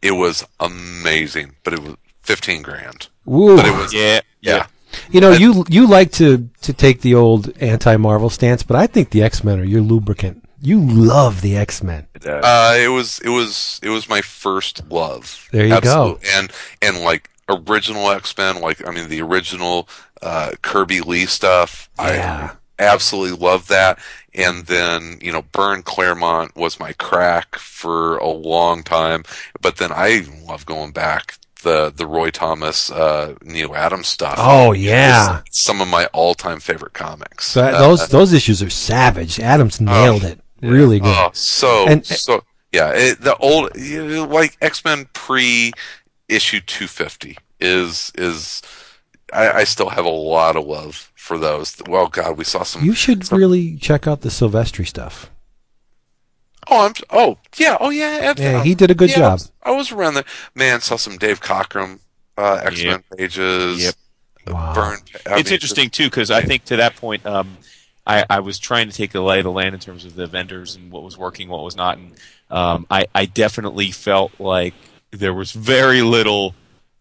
[0.00, 3.08] it was amazing, but it was fifteen grand.
[3.26, 3.56] Woo.
[3.56, 4.66] But it was Yeah, yeah.
[5.10, 9.10] You know, you you like to to take the old anti-Marvel stance, but I think
[9.10, 10.48] the X-Men are your lubricant.
[10.62, 12.06] You love the X-Men.
[12.24, 15.46] Uh, it was it was it was my first love.
[15.52, 16.18] There you go.
[16.34, 16.50] And
[16.80, 19.88] and like original X Men, like I mean the original
[20.22, 21.88] uh, Kirby Lee stuff.
[21.98, 22.52] Yeah.
[22.78, 23.98] I absolutely love that.
[24.34, 29.22] And then you know, Byrne Claremont was my crack for a long time.
[29.60, 34.34] But then I love going back the the Roy Thomas uh, Neal Adams stuff.
[34.38, 35.40] Oh yeah.
[35.46, 37.46] It's some of my all time favorite comics.
[37.46, 39.38] So Uh, those those issues are savage.
[39.40, 40.40] Adams nailed it.
[40.62, 41.14] Really good.
[41.14, 42.42] Oh, so And- so
[42.72, 42.90] yeah.
[42.94, 43.70] It, the old
[44.30, 45.72] like X Men pre
[46.28, 48.62] issue two fifty is is
[49.32, 51.76] I, I still have a lot of love for those.
[51.88, 52.84] Well, God, we saw some.
[52.84, 55.30] You should really check out the Silvestri stuff.
[56.70, 58.18] oh, I'm oh yeah oh yeah.
[58.22, 59.32] ab- Yeah, he did a good yeah, I job.
[59.32, 60.24] was, I was around there.
[60.54, 62.00] Man, saw some Dave Cockrum
[62.36, 63.82] uh, X Men pages.
[63.84, 63.94] Yep.
[64.48, 64.74] Wow.
[64.74, 64.98] Burn.
[65.26, 67.56] I it's mean, interesting too because I think to that point, um,
[68.06, 70.26] I, I was trying to take the lay of the land in terms of the
[70.26, 72.12] vendors and what was working, what was not, and
[72.50, 74.74] um, I, I definitely felt like
[75.18, 76.54] there was very little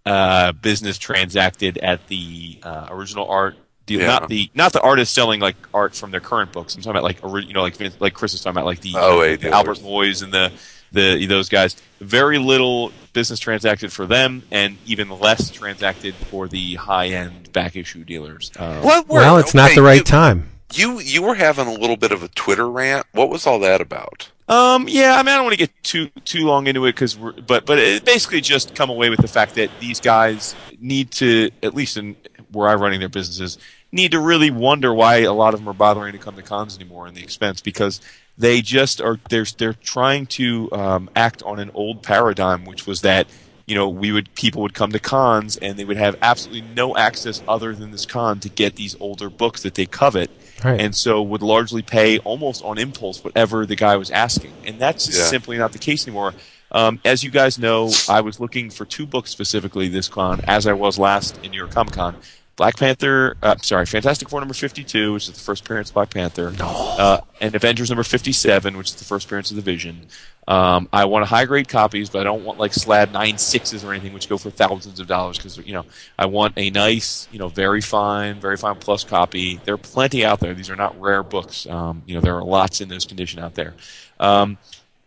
[0.06, 4.02] uh, business transacted at the uh, original art deal.
[4.02, 4.07] Yeah.
[4.07, 6.76] Not the not the artists selling like art from their current books.
[6.76, 8.81] I'm talking about like ori- you know like Vince, like Chris was talking about like
[8.81, 9.53] the, Oh, the wait, dealers.
[9.53, 10.52] Albert Moyes and the
[10.91, 11.76] the those guys.
[12.02, 17.76] Very little business transacted for them, and even less transacted for the high end back
[17.77, 18.52] issue dealers.
[18.60, 20.49] Um, What were- Well, it's not the right you- time.
[20.73, 23.06] You you were having a little bit of a Twitter rant.
[23.14, 24.31] What was all that about?
[24.49, 27.15] Um, yeah, I mean, I don't want to get too too long into it because
[27.15, 31.49] but but it basically just come away with the fact that these guys need to,
[31.61, 32.15] at least in
[32.51, 33.57] where I'm running their businesses,
[33.91, 36.75] need to really wonder why a lot of them are bothering to come to cons
[36.75, 38.01] anymore and the expense because
[38.37, 43.01] they just are they're they're trying to um, act on an old paradigm, which was
[43.01, 43.27] that
[43.65, 46.97] you know we would people would come to cons and they would have absolutely no
[46.97, 50.29] access other than this con to get these older books that they covet
[50.64, 50.80] Right.
[50.80, 54.53] and so would largely pay almost on impulse whatever the guy was asking.
[54.65, 55.26] And that's just Yeah.
[55.26, 56.34] simply not the case anymore.
[56.72, 60.65] Um, as you guys know, I was looking for two books specifically this con, as
[60.65, 62.15] I was last in New York Comic Con.
[62.56, 66.11] Black Panther, uh, sorry, Fantastic Four number 52, which is the first appearance of Black
[66.11, 70.06] Panther, uh, and Avengers number 57, which is the first appearance of the Vision.
[70.47, 73.91] Um, I want high grade copies, but I don't want like slab nine sixes or
[73.91, 75.85] anything, which go for thousands of dollars because you know
[76.19, 79.59] I want a nice, you know, very fine, very fine plus copy.
[79.63, 80.53] There are plenty out there.
[80.53, 81.65] These are not rare books.
[81.67, 83.73] Um, you know, there are lots in this condition out there.
[84.19, 84.57] Um,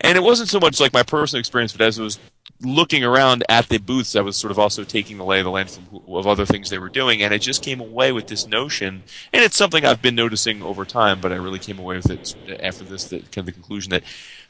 [0.00, 2.18] and it wasn't so much like my personal experience, but as I was
[2.60, 5.50] looking around at the booths, I was sort of also taking the lay of the
[5.50, 8.46] land from, of other things they were doing, and I just came away with this
[8.46, 9.02] notion,
[9.32, 12.34] and it's something I've been noticing over time, but I really came away with it
[12.62, 14.02] after this, that kind of the conclusion that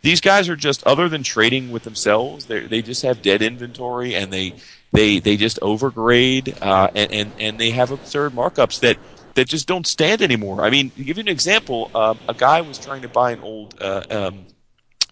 [0.03, 4.33] these guys are just, other than trading with themselves, they just have dead inventory, and
[4.33, 4.55] they
[4.93, 8.97] they they just overgrade, uh, and, and and they have absurd markups that
[9.35, 10.65] that just don't stand anymore.
[10.65, 13.41] I mean, to give you an example, um, a guy was trying to buy an
[13.41, 13.81] old.
[13.81, 14.47] Uh, um,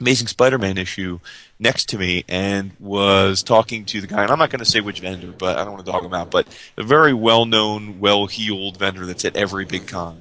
[0.01, 1.21] Amazing Spider-Man issue
[1.61, 4.81] next to me and was talking to the guy, and I'm not going to say
[4.81, 8.77] which vendor, but I don't want to dog him out, but a very well-known, well-heeled
[8.77, 10.21] vendor that's at every big con,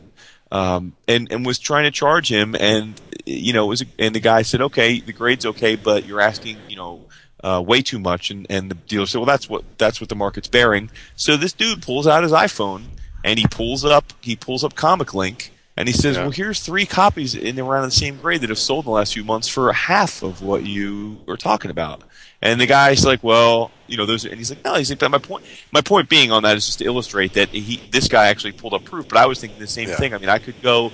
[0.54, 4.20] um, and and was trying to charge him, and you know, it was and the
[4.20, 7.02] guy said, okay, the grade's okay, but you're asking, you know.
[7.46, 10.16] Uh, way too much, and, and the dealer said, "Well, that's what that's what the
[10.16, 12.84] market's bearing." So this dude pulls out his iPhone
[13.22, 16.22] and he pulls up he pulls up Comic Link and he says, Yeah.
[16.22, 19.14] "Well, here's three copies in around the same grade that have sold in the last
[19.14, 22.04] few months for half of what you were talking about."
[22.44, 25.10] And the guy's like, "Well, you know, those," and he's like, "No." He's like, "But
[25.12, 28.28] my point, my point being on that is just to illustrate that he, this guy
[28.28, 29.96] actually pulled up proof." But I was thinking the same Yeah.
[29.96, 30.14] thing.
[30.14, 30.92] I mean, I could go,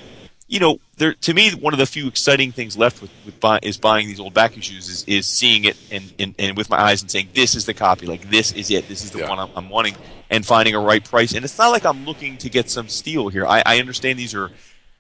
[0.48, 3.58] you know, there to me, one of the few exciting things left with, with buy,
[3.64, 6.80] is buying these old back issues is, is seeing it and, and, and with my
[6.80, 8.06] eyes and saying, "This is the copy.
[8.06, 8.88] Like this is it.
[8.88, 9.30] This is the Yeah.
[9.30, 9.96] one I'm, I'm wanting."
[10.32, 11.34] And finding a right price.
[11.34, 13.48] And it's not like I'm looking to get some steal here.
[13.48, 14.52] I, I understand these are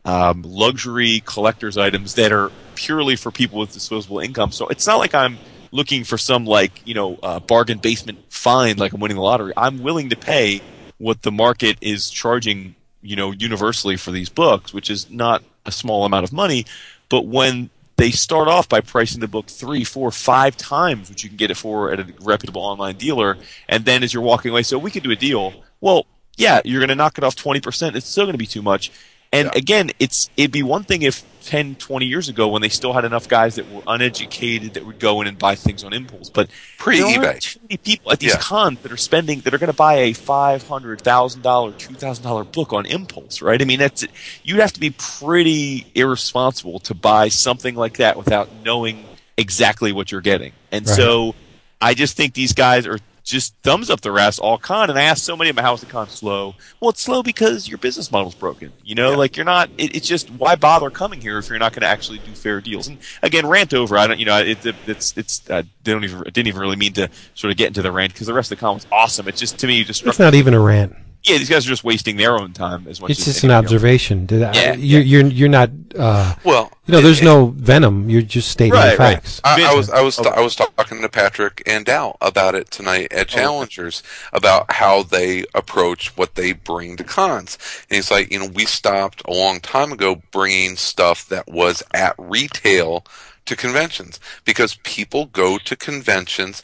[0.04, 4.52] um, luxury collector's items that are purely for people with disposable income.
[4.52, 5.38] So it's not like I'm
[5.72, 9.54] looking for some like you know uh, bargain basement find like I'm winning the lottery.
[9.56, 10.62] I'm willing to pay
[10.98, 15.72] what the market is charging you know universally for these books, which is not a
[15.72, 16.66] small amount of money.
[17.10, 21.30] But when they start off by pricing the book three, four, five times what you
[21.30, 23.38] can get it for at a reputable online dealer,
[23.68, 25.54] and then as you're walking away, so we could do a deal.
[25.82, 26.06] Well,
[26.38, 27.96] yeah, you're going to knock it off 20%.
[27.96, 28.91] It's still going to be too much.
[29.32, 29.52] And Yeah.
[29.56, 33.06] again, it's it'd be one thing if 10, 20 years ago when they still had
[33.06, 36.30] enough guys that were uneducated that would go in and buy things on impulse.
[36.30, 37.40] But Pre eBay.
[37.40, 38.40] too many people at these Yeah.
[38.40, 41.96] cons that are spending that are going to buy a five hundred thousand dollar, two
[41.96, 43.62] thousand dollar book on impulse, right?
[43.62, 44.04] I mean, that's
[44.44, 50.12] you'd have to be pretty irresponsible to buy something like that without knowing exactly what
[50.12, 50.54] you're getting.
[50.72, 50.96] And Right.
[50.96, 51.36] so,
[51.82, 53.00] I just think these guys are
[53.30, 54.90] just thumbs up the ass all con.
[54.90, 56.56] And I asked so many of them, how is the con slow?
[56.80, 58.72] Well, it's slow because your business model's broken.
[58.84, 59.18] You know, Yeah.
[59.18, 59.70] like you're not.
[59.78, 62.60] It, it's just why bother coming here if you're not going to actually do fair
[62.62, 62.88] deals?
[62.88, 63.98] And again, rant over.
[63.98, 64.20] I don't.
[64.20, 65.50] You know, it, it, it's it's.
[65.50, 66.20] I don't even.
[66.20, 68.52] I didn't even really mean to sort of get into the rant because the rest
[68.52, 69.28] of the con was awesome.
[69.28, 70.06] It just to me just.
[70.06, 70.96] It's not even a rant.
[71.24, 73.12] Yeah, these guys are just wasting their own time as much.
[73.12, 74.26] It's as just an observation.
[74.26, 75.70] Did I- Yeah, you're, you're you're not.
[75.98, 78.10] Uh, Well, you know, there's it- no venom.
[78.10, 79.14] You're just stating Right, the right.
[79.16, 79.41] facts.
[79.44, 80.30] I, I was I was Oh.
[80.30, 84.02] I was talking to Patrick and Dal about it tonight at Challengers
[84.32, 87.58] about how they approach what they bring to cons.
[87.90, 91.84] And he's like, you know, we stopped a long time ago bringing stuff that was
[91.94, 93.06] at retail
[93.46, 96.62] to conventions because people go to conventions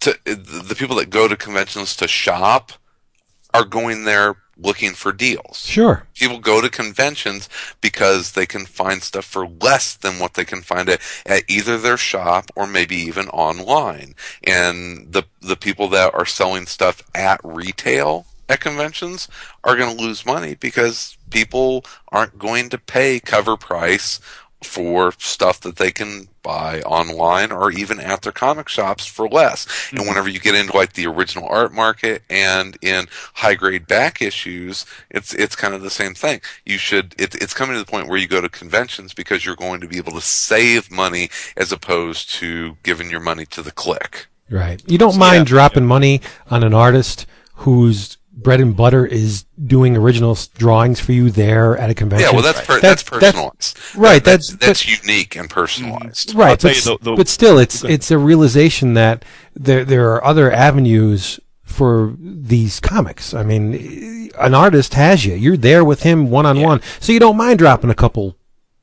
[0.00, 2.72] to the people that go to conventions to shop
[3.54, 6.04] are going there looking for deals Sure.
[6.14, 7.48] people go to conventions
[7.80, 11.78] because they can find stuff for less than what they can find at, at either
[11.78, 14.14] their shop or maybe even online.
[14.44, 19.28] And the the people that are selling stuff at retail at conventions
[19.62, 24.18] are going to lose money because people aren't going to pay cover price
[24.64, 29.66] for stuff that they can buy online or even at their comic shops for less.
[29.90, 30.08] And mm-hmm.
[30.08, 34.86] whenever you get into like the original art market and in high grade back issues,
[35.10, 36.40] it's it's kind of the same thing.
[36.64, 39.56] You should it, it's coming to the point where you go to conventions because you're
[39.56, 43.72] going to be able to save money as opposed to giving your money to the
[43.72, 44.26] click.
[44.50, 44.82] Right.
[44.90, 47.26] You don't mind dropping money on an artist
[47.56, 52.28] whose bread and butter is doing original drawings for you there at a convention.
[52.28, 53.78] Yeah, well that's per, That's- that's, that's- personalized.
[53.96, 56.34] right, That- that's that's- that's unique and personalized.
[56.34, 57.92] right, but, the- the- but still, it's Okay.
[57.94, 59.24] it's a realization that
[59.54, 63.34] there there are other avenues for these comics.
[63.34, 65.34] I mean, an artist has you.
[65.34, 68.36] You're there with him one on one, so you don't mind dropping a couple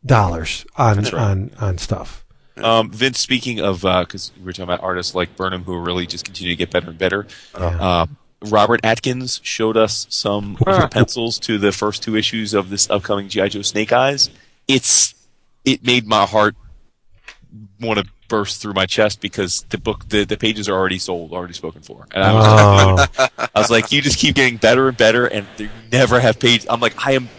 [0.05, 1.13] dollars on right.
[1.13, 2.23] on on stuff.
[2.57, 6.23] Um, Vince, speaking of, because we were talking about artists like Burnham who really just
[6.23, 7.27] continue to get better and better.
[7.53, 8.05] Uh,
[8.41, 12.89] Robert Atkins showed us some of the pencils to the first two issues of this
[12.89, 14.29] upcoming GI Joe Snake Eyes.
[14.67, 15.13] It's
[15.63, 16.55] it made my heart
[17.79, 21.31] want to burst through my chest because the book the, the pages are already sold,
[21.31, 22.45] already spoken for, and I was
[23.17, 26.39] Oh, I was like, you just keep getting better and better, and you never have
[26.39, 26.67] pages.
[26.69, 27.29] I'm like, I am.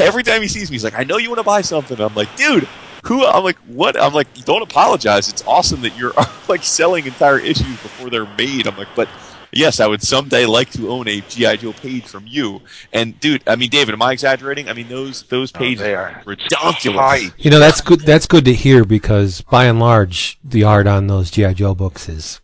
[0.00, 2.00] Every time he sees me, he's like, I know you want to buy something.
[2.00, 2.66] I'm like, dude,
[3.04, 3.24] who?
[3.24, 4.00] I'm like, what?
[4.00, 5.28] I'm like, don't apologize.
[5.28, 6.12] It's awesome that you're
[6.48, 8.66] like selling entire issues before they're made.
[8.66, 9.08] I'm like, but
[9.54, 12.60] yes, I would someday like to own a GI Joe page from you.
[12.92, 14.68] And dude, I mean, David, am I exaggerating?
[14.68, 17.30] I mean, those those pages they are ridiculous.
[17.38, 18.00] you know that's good.
[18.00, 22.08] That's good to hear because by and large, the art on those GI Joe books
[22.08, 22.40] is.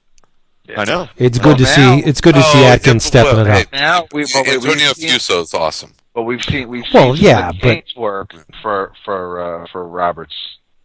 [0.76, 1.08] I know.
[1.16, 2.04] It's Well, good to now- see.
[2.08, 3.72] It's good to see Oh, Atkins stepping well, it up.
[3.72, 5.92] Now we, but we- Antonio we've seen, Fuso is awesome.
[6.14, 9.88] but we've seen we've seen Well, yeah, the but- paint work for for uh, for
[9.88, 10.34] Roberts.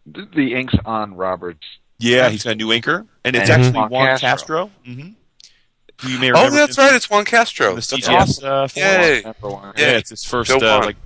[0.06, 1.64] The, the inks on Roberts.
[1.98, 4.28] Yeah, he's got a new inker, and it's And actually Juan Juan Castro.
[4.28, 4.70] Castro.
[4.86, 5.08] Mm-hmm.
[6.02, 6.94] Who you may Oh, that's from right.
[6.94, 7.68] It's Juan Castro.
[7.70, 9.72] the That's CGS uh, forum.
[9.76, 9.82] Yay.
[9.82, 9.96] Yeah, Yeah.
[9.98, 10.96] it's his first uh, like.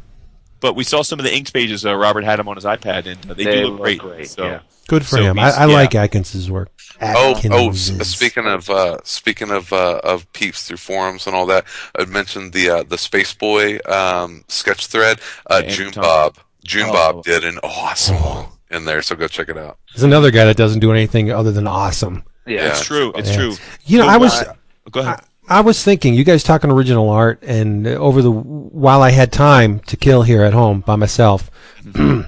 [0.60, 1.86] But we saw some of the inks pages.
[1.86, 3.98] Uh, Robert had them on his iPad, and uh, they, They do look look great.
[4.00, 4.60] great, So yeah.
[4.88, 5.38] Good for So him.
[5.38, 5.72] I, I yeah.
[5.72, 6.68] like Atkins's work.
[7.00, 7.72] Oh, oh!
[7.72, 11.64] Speaking of uh, speaking of uh, of peeps through forums and all that,
[11.98, 15.20] I mentioned the uh, the Space Boy um, sketch thread.
[15.48, 16.02] Uh, Yeah, June Anton.
[16.02, 16.92] Bob, June Oh.
[16.92, 19.78] Bob did an awesome one in there, so go check it out.
[19.94, 22.24] There's another guy that doesn't do anything other than awesome.
[22.46, 22.68] Yeah.
[22.68, 23.12] it's true.
[23.16, 23.36] It's Yeah.
[23.36, 23.54] true.
[23.86, 24.56] You know, Go I was on.
[24.90, 25.20] Go ahead.
[25.48, 29.80] I was thinking, you guys talking original art, and over the while I had time
[29.80, 31.50] to kill here at home by myself,
[31.96, 32.22] uh,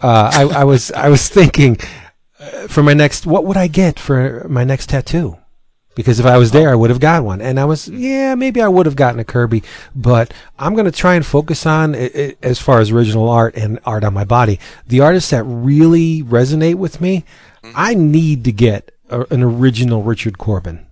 [0.00, 1.76] I, I was I was thinking
[2.40, 5.36] uh, for my next, what would I get for my next tattoo?
[5.94, 8.62] Because if I was there, I would have got one, and I was yeah, maybe
[8.62, 9.62] I would have gotten a Kirby,
[9.94, 13.78] but I'm gonna try and focus on i i as far as original art and
[13.84, 17.24] art on my body, the artists that really resonate with me.
[17.74, 20.86] I need to get a, an original Richard Corbin.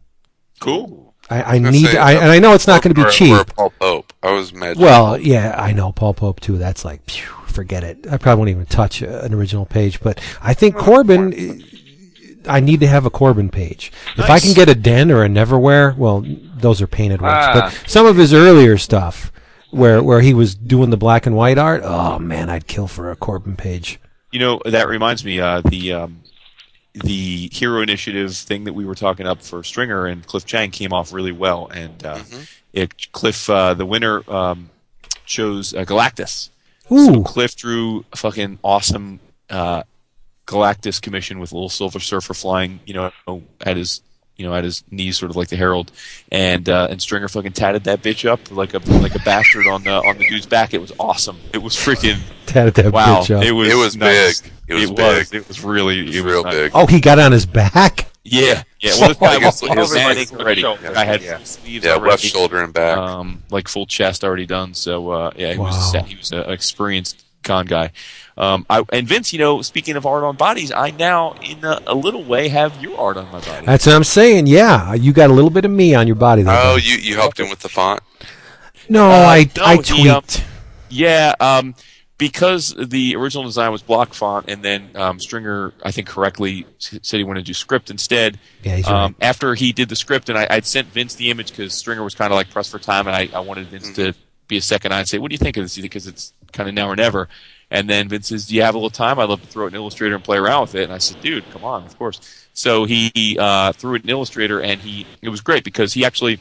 [0.63, 1.15] Cool.
[1.31, 3.09] I, I gonna need, say, I, and I know it's not going to Or- be
[3.09, 3.47] or cheap.
[3.57, 4.13] Paul Pope.
[4.23, 4.77] I was mad.
[4.77, 6.59] Well, yeah, I know Paul Pope too.
[6.59, 8.07] That's like, phew, forget it.
[8.11, 10.01] I probably won't even touch uh, an original page.
[10.01, 13.93] But I think Corbin, uh, I need to have a Corbin page.
[14.17, 16.25] If I can get a Den or a Neverwhere, well,
[16.57, 17.35] those are painted ones.
[17.39, 17.53] Ah.
[17.55, 19.33] But some of his earlier stuff,
[19.71, 23.11] where where he was doing the black and white art, oh man, I'd kill for
[23.11, 23.99] a Corbin page.
[24.33, 25.41] You know that reminds me.
[25.41, 26.22] Uh, the um,
[26.95, 30.93] the Hero Initiative thing that we were talking up for Stringer and Cliff Chiang came
[30.93, 32.21] off really well, and uh,
[32.73, 34.71] it, Cliff, uh, the winner, um,
[35.25, 36.51] chose uh, Galactus.
[36.91, 37.23] Ooh.
[37.23, 39.85] Cliff drew a fucking awesome uh,
[40.47, 44.03] Galactus commission with a little Silver Surfer flying, you know, at his
[44.43, 45.93] you know at his knees, sort of like the Herald,
[46.31, 49.85] and uh, and Stringer fucking tatted that bitch up like a like a bastard on
[49.85, 50.75] the on the dude's back.
[50.75, 51.39] It was awesome.
[51.55, 53.21] It was freaking Tatted that wow.
[53.23, 53.45] bitch up.
[53.45, 54.41] It was It was nice.
[54.41, 54.53] big.
[54.69, 55.19] It was it big.
[55.19, 55.33] was.
[55.33, 56.01] It was really.
[56.01, 56.55] It was it was real nice.
[56.55, 56.73] big.
[56.75, 58.09] oh, he got on his back.
[58.25, 58.93] Yeah, yeah.
[59.01, 59.93] Well, this guy Like was, his- he was
[60.31, 60.61] his already.
[60.61, 60.93] Shoulder.
[60.97, 61.39] I had Yeah.
[61.43, 62.11] sleeves Yeah, already.
[62.11, 62.97] left shoulder and back.
[62.99, 64.75] um, like full chest already done.
[64.75, 65.81] So uh, yeah, he was Wow.
[65.93, 66.07] set.
[66.07, 67.93] he was an experienced con guy.
[68.37, 71.81] Um, I, and Vince, you know, speaking of art on bodies, I now in a,
[71.87, 73.67] a little way have your art on my body.
[73.67, 74.47] That's what I'm saying.
[74.47, 76.55] Yeah, you got a little bit of me on your body there.
[76.57, 76.87] oh, buddy.
[76.87, 78.01] you you helped him with the font.
[78.89, 80.45] no, Uh, I no, I the, um, tweaked.
[80.89, 81.75] Yeah, um,
[82.19, 87.19] because the original design was block font, and then um, Stringer, I think correctly, said
[87.19, 88.39] he wanted to do script instead.
[88.63, 91.51] Yeah, he's um, After he did the script, and I, I'd sent Vince the image
[91.51, 94.15] because Stringer was kind of like pressed for time, and I, I wanted Vince to
[94.49, 96.69] be a second eye and say, "What do you think of this?" Because it's kind
[96.69, 97.29] of now or never.
[97.71, 99.19] And then Vince says, "Do you have a little time?
[99.19, 101.21] I'd love to throw it in Illustrator and play around with it." And I said,
[101.21, 105.31] "Dude, come on, of course." So he uh, threw it in Illustrator, and he it
[105.31, 106.39] was great because he actually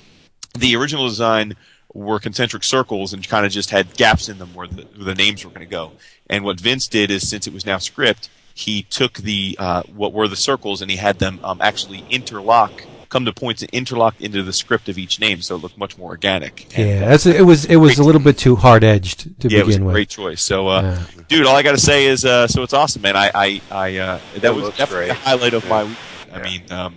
[0.58, 1.56] the original design
[1.94, 5.16] were concentric circles and kind of just had gaps in them where the, where the
[5.16, 5.92] names were going to go.
[6.30, 10.14] And what Vince did is, since it was now script, he took the uh, what
[10.14, 12.72] were the circles and he had them um, actually interlock,
[13.12, 15.98] come to points and interlock into the script of each name, so it looked much
[16.00, 16.66] more organic.
[16.76, 19.48] And, yeah, uh, that's it was it was a little bit too hard edged to
[19.50, 19.94] yeah, it was a begin with.
[19.94, 20.42] great choice.
[20.42, 21.24] So, uh, Yeah.
[21.28, 23.16] dude, all I got to say is, uh, so it's awesome, man.
[23.16, 25.08] I, I, I uh, that It was definitely great.
[25.10, 25.98] the highlight of my week.
[26.34, 26.96] I mean, um,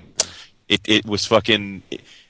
[0.69, 1.83] it, it was fucking,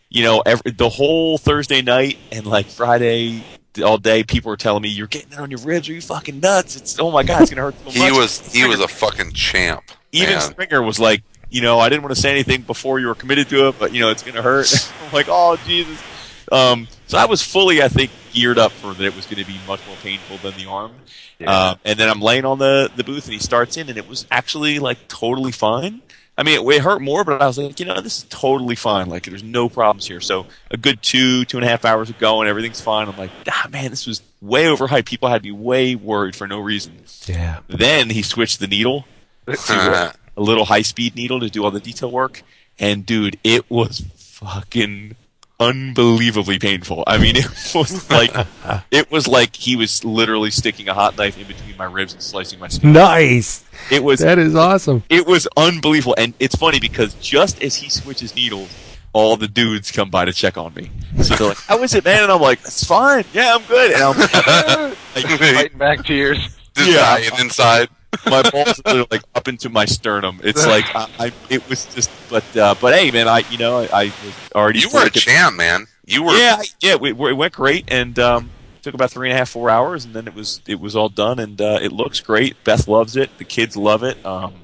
[0.09, 3.44] you know, every, the whole Thursday night and like Friday
[3.85, 5.89] all day, people were telling me, "You're getting it on your ribs.
[5.89, 6.77] Are you fucking nuts?
[6.77, 9.32] It's oh my god, it's gonna hurt so He much." was he was a fucking
[9.32, 9.82] champ.
[10.12, 10.40] even man.
[10.40, 11.23] Stringer was like,
[11.55, 13.94] you know, I didn't want to say anything before you were committed to it, but
[13.94, 14.66] you know, it's gonna hurt.
[15.06, 16.02] I'm like, oh Jesus.
[16.51, 19.47] Um, so I was fully, I think, geared up for that it was going to
[19.47, 20.93] be much more painful than the arm.
[21.39, 21.70] Yeah.
[21.70, 24.06] Um, and then I'm laying on the, the booth and he starts in and it
[24.06, 26.02] was actually like totally fine.
[26.36, 28.74] I mean, it, it hurt more, but I was like, you know, this is totally
[28.74, 29.09] fine.
[29.09, 30.20] Like, there's no problems here.
[30.20, 33.09] So a good two, two and a half hours ago and everything's fine.
[33.09, 35.06] I'm like, ah, man, this was way overhyped.
[35.06, 36.98] People had me way worried for no reason.
[37.26, 37.60] Yeah.
[37.68, 39.06] Then he switched the needle
[39.47, 42.43] to a, a little high speed needle to do all the detail work.
[42.78, 45.16] And dude, it was fucking
[45.61, 47.05] unbelievably painful.
[47.06, 48.32] I mean, it was like,
[48.90, 52.23] it was like he was literally sticking a hot knife in between my ribs and
[52.23, 52.93] slicing my skin.
[52.93, 53.65] Nice.
[53.90, 55.02] It was That is awesome.
[55.09, 58.70] it was unbelievable, and it's funny because just as he switches needles,
[59.12, 60.90] all the dudes come by to check on me.
[61.23, 63.24] So they're like, "How is it, man?" And I'm like, "It's fine.
[63.32, 64.31] Yeah, I'm good." And I'm like,
[65.15, 66.39] Fighting back tears.
[66.74, 66.97] Just Yeah.
[66.97, 67.89] dying inside.
[68.27, 70.41] My balls are like up into my sternum.
[70.43, 73.78] It's like I, I it was just, but uh, but hey, man, I you know
[73.78, 75.86] I, I was already You were a thinking- champ, man.
[76.07, 76.32] You were.
[76.36, 78.51] Yeah, yeah, we, we- it went great, and um,
[78.82, 81.09] took about three and a half, four hours, and then it was it was all
[81.09, 82.62] done, and uh, it looks great.
[82.65, 83.31] Beth loves it.
[83.39, 84.24] The kids love it.
[84.27, 84.55] Um,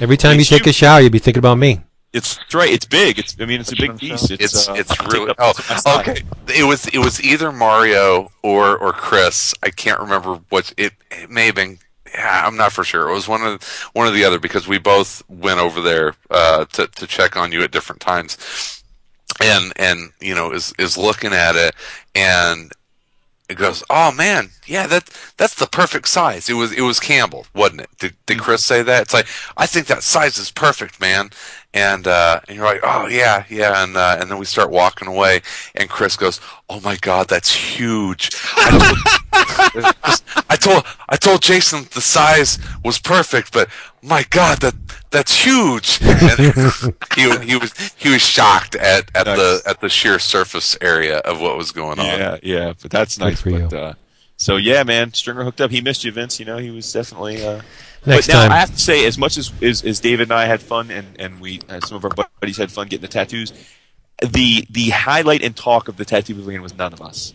[0.00, 1.80] Every time you Makes take you- a shower, you'd be thinking about me.
[2.12, 2.70] it's great.
[2.72, 3.18] It's big.
[3.18, 4.28] It's I mean, it's a big piece.
[4.28, 4.40] themselves.
[4.40, 6.08] It's uh, it's really up oh to my side.
[6.08, 6.22] okay.
[6.56, 9.52] It was it was either Mario or or Chris.
[9.64, 11.78] I can't remember what it, it may have been.
[12.18, 13.08] I'm not for sure.
[13.08, 13.62] It was one of
[13.92, 17.52] one or the other because we both went over there uh, to to check on
[17.52, 18.82] you at different times,
[19.42, 21.74] and and you know is is looking at it
[22.14, 22.72] and
[23.48, 26.48] it goes, oh man, yeah, that that's the perfect size.
[26.48, 27.90] It was it was Campbell, wasn't it?
[27.98, 29.02] Did, did Chris say that?
[29.02, 29.26] It's like
[29.56, 31.30] I think that size is perfect, man.
[31.74, 35.08] And uh, and you're like, oh yeah, yeah, and uh, and then we start walking
[35.08, 35.42] away,
[35.74, 36.40] and Chris goes,
[36.70, 38.30] oh my god, that's huge.
[38.56, 38.78] I
[39.32, 39.94] told,
[40.48, 43.68] I told I told Jason the size was perfect, but
[44.04, 44.74] my god, that
[45.10, 45.98] that's huge.
[46.02, 46.38] And
[47.16, 49.38] he was he was he was shocked at at Nice.
[49.38, 52.06] the at the sheer surface area of what was going on.
[52.06, 53.40] Yeah, yeah, but that's nice.
[53.40, 53.68] for you.
[53.70, 53.94] but, uh,
[54.36, 55.70] so yeah, man, Stringer hooked up.
[55.70, 56.38] He missed you, Vince.
[56.38, 57.44] You know, he was definitely.
[57.44, 57.62] Uh,
[58.06, 58.52] Next but now time.
[58.52, 61.06] I have to say, as much as, as as David and I had fun, and
[61.18, 62.10] and we uh, some of our
[62.40, 63.52] buddies had fun getting the tattoos,
[64.20, 67.32] the the highlight and talk of the tattoo pavilion was none of us.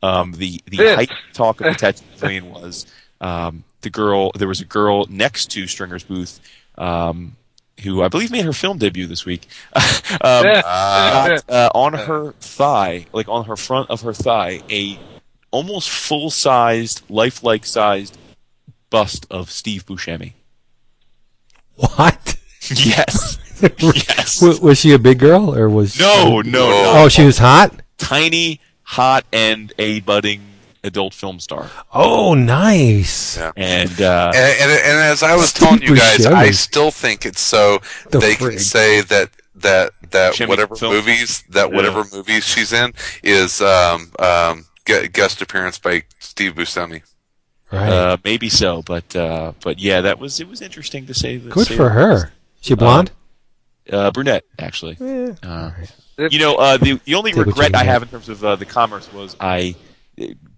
[0.00, 0.94] Um, the the Vince.
[0.94, 2.86] height talk of the tattoo pavilion was
[3.20, 4.32] um, the girl.
[4.32, 6.40] There was a girl next to Stringer's booth.
[6.76, 7.36] Um,
[7.82, 9.46] who I believe made her film debut this week.
[9.74, 14.98] um, got, uh, on her thigh, like on her front of her thigh, a
[15.50, 18.18] almost full sized, lifelike sized
[18.90, 20.32] bust of Steve Buscemi.
[21.74, 22.36] What?
[22.76, 23.38] Yes.
[23.80, 24.38] yes.
[24.38, 25.98] W- was she a big girl or was?
[25.98, 26.92] No, no, no.
[26.94, 27.74] Oh, she was hot.
[27.98, 30.42] Tiny, hot, and a budding
[30.84, 31.70] adult film star.
[31.92, 33.36] Oh, nice.
[33.36, 33.52] Yeah.
[33.56, 36.32] And, uh, And, and, and as I was Steve telling you guys, Buscemi.
[36.34, 37.78] I still think it's so
[38.10, 38.50] The they frig.
[38.50, 40.94] can say that that that Chimney whatever film?
[40.94, 41.76] movies that Yeah.
[41.76, 42.92] whatever movies she's in
[43.22, 47.02] is um um gu- guest appearance by Steve Buscemi.
[47.70, 47.88] Right.
[47.88, 51.38] Uh, maybe so, but uh, but yeah, that was it was interesting to say.
[51.38, 52.32] Good say for the her.
[52.60, 53.12] She blonde?
[53.90, 54.96] Uh, brunette, actually.
[55.00, 55.70] Eh, Uh,
[56.30, 58.44] you know, uh, the the only Take what you regret I have in terms of
[58.44, 59.74] uh, the commerce was I.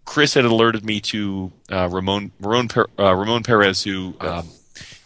[0.04, 4.48] Chris had alerted me to uh, Ramon Ramon per, uh, Ramon Perez, who um,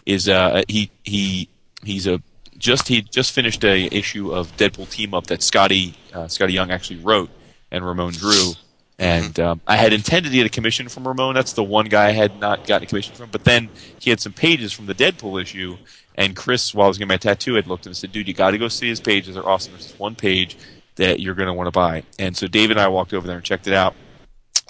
[0.06, 1.48] is uh, he he
[1.84, 2.20] he's a
[2.56, 6.70] just he just finished a issue of Deadpool team up that Skottie uh, Skottie Young
[6.70, 7.30] actually wrote
[7.70, 8.52] and Ramon drew.
[9.00, 11.34] And um, I had intended to get a commission from Ramon.
[11.34, 13.30] That's the one guy I had not gotten a commission from.
[13.30, 13.68] But then
[14.00, 15.76] he had some pages from the Deadpool issue,
[16.16, 18.50] and Chris, while I was getting my tattoo, had looked and said, "Dude, you got
[18.50, 19.36] to go see his pages.
[19.36, 19.72] They're awesome.
[19.74, 20.56] There's this one page
[20.96, 23.36] that you're going to want to buy." And so Dave and I walked over there
[23.36, 23.94] and checked it out.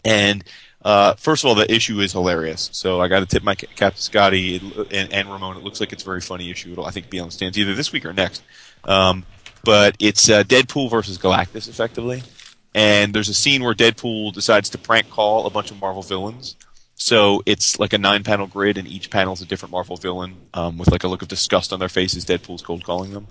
[0.08, 0.44] And
[0.82, 2.70] uh, first of all, the issue is hilarious.
[2.72, 5.56] So I got to tip my cap to Skottie and, and Ramon.
[5.58, 6.72] It looks like it's a very funny issue.
[6.72, 8.42] It'll I think be on the stands either this week or next.
[8.84, 9.26] Um,
[9.64, 12.22] but it's uh, Deadpool versus Galactus, effectively.
[12.74, 16.56] And there's a scene where Deadpool decides to prank call a bunch of Marvel villains.
[16.94, 20.36] So it's like a nine panel grid, and each panel is a different Marvel villain
[20.54, 22.24] um, with like a look of disgust on their faces.
[22.24, 23.28] Deadpool's cold calling them,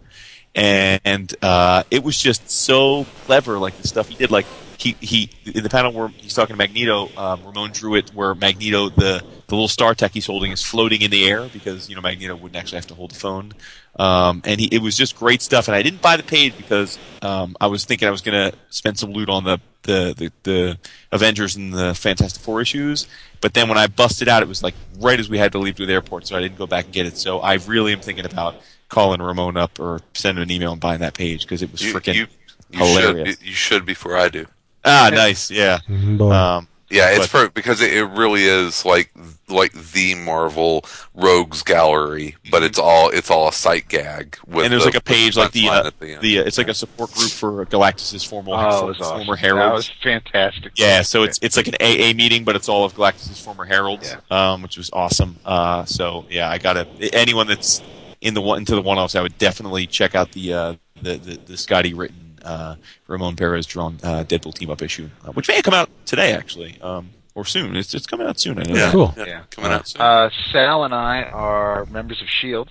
[0.56, 3.58] and uh, it was just so clever.
[3.58, 4.46] Like the stuff he did, like
[4.78, 8.36] he he in the panel where he's talking to Magneto, um, Ramon drew it where
[8.36, 12.02] Magneto the the little StarTAC he's holding is floating in the air because you know
[12.02, 13.54] Magneto wouldn't actually have to hold the phone,
[13.98, 15.68] um, and he, it was just great stuff.
[15.68, 18.58] And I didn't buy the page because um, I was thinking I was going to
[18.70, 20.80] spend some loot on the, the the the
[21.12, 23.08] Avengers and the Fantastic Four issues.
[23.42, 25.76] But then when I busted out, it was like right as we had to leave
[25.76, 27.18] to the airport, so I didn't go back and get it.
[27.18, 28.56] So I really am thinking about
[28.90, 32.28] calling Ramon up or sending an email and buying that page because it was freaking
[32.72, 33.38] hilarious.
[33.38, 34.46] should you should before I do.
[34.88, 35.80] Ah nice, yeah.
[35.90, 36.22] Mhm.
[36.34, 39.12] Um, Yeah, it's But- perfect because it, it really is like
[39.50, 44.38] like the Marvel Rogues Gallery, but it's all it's all a sight gag.
[44.48, 46.22] With and there's the- like a page with like the uh, at end.
[46.22, 49.36] the uh, it's like a support group for Galactus's former Oh, it was former awesome.
[49.36, 49.70] heralds.
[49.70, 49.92] That was
[50.24, 50.72] fantastic.
[50.78, 54.16] Yeah, so it's it's like an AA meeting, but it's all of Galactus's former heralds,
[54.32, 54.54] Yeah.
[54.54, 55.36] um, which was awesome.
[55.46, 57.82] Uh, so yeah, I gotta anyone that's
[58.22, 61.18] in the one into the one offs, I would definitely check out the uh, the,
[61.18, 62.76] the the Skottie written uh,
[63.08, 66.80] Ramon Perez drawn uh, Deadpool team up issue, uh, which may come out today actually,
[66.82, 67.76] um, or soon.
[67.76, 68.58] It's it's coming out soon.
[68.60, 68.74] I know.
[68.76, 68.92] yeah, that.
[68.92, 69.14] Cool.
[69.18, 69.42] yeah, Yeah.
[69.52, 70.02] coming out soon.
[70.02, 72.70] Uh, Sal and I are members of Shield.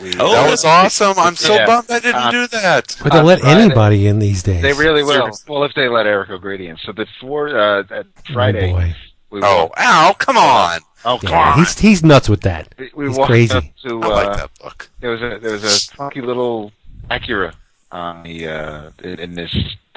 [0.00, 1.18] We, Oh, that was awesome!
[1.18, 1.66] I'm so Yeah.
[1.66, 2.96] bummed I didn't Uh, do that.
[3.02, 4.62] But they on let anybody in these days.
[4.62, 5.12] They really will.
[5.12, 5.52] Seriously.
[5.52, 6.78] Well, if they let Eric O'Grady in.
[6.78, 8.94] So before uh, at Friday, Oh, boy.
[9.30, 10.14] we Oh, walked, ow!
[10.18, 10.80] Come on!
[11.04, 11.58] oh come Yeah, on.
[11.58, 12.74] he's he's nuts with that.
[12.78, 13.54] we, we he's walked crazy.
[13.54, 14.88] up to I uh, like that book.
[15.00, 16.72] there was a there was a funky little
[17.10, 17.52] Acura
[17.92, 19.54] on the uh, in, in this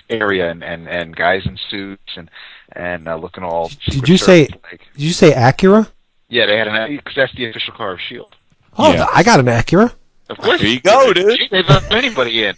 [0.10, 2.30] area, and, and and guys in suits and
[2.74, 3.72] and uh, looking all.
[3.88, 4.82] Did you say- like.
[4.94, 5.90] Did you say Acura?
[6.30, 8.36] Yeah, they had an because that's the official car of Shield.
[8.78, 9.08] Oh, Yeah.
[9.14, 9.94] I got an Acura.
[10.30, 11.40] Of course, There you go, dude.
[11.52, 12.56] They let anybody in.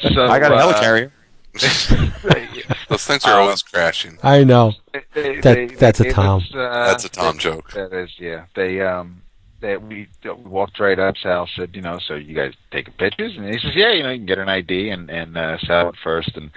[0.00, 1.12] So I got a uh, helicarrier.
[2.88, 4.18] Those things are um, always crashing.
[4.22, 4.72] I know.
[4.92, 6.40] they- That- they- that's a they gave Tom.
[6.40, 7.72] us, uh, That's a Tom they- joke.
[7.72, 8.46] That is, yeah.
[8.54, 9.22] They um,
[9.62, 11.16] they we, we walked right up.
[11.16, 13.36] Sal said, you know, so you guys taking pictures?
[13.36, 14.90] And he says, yeah, you know, you can get an ID.
[14.90, 16.50] And and uh, Sal went first, and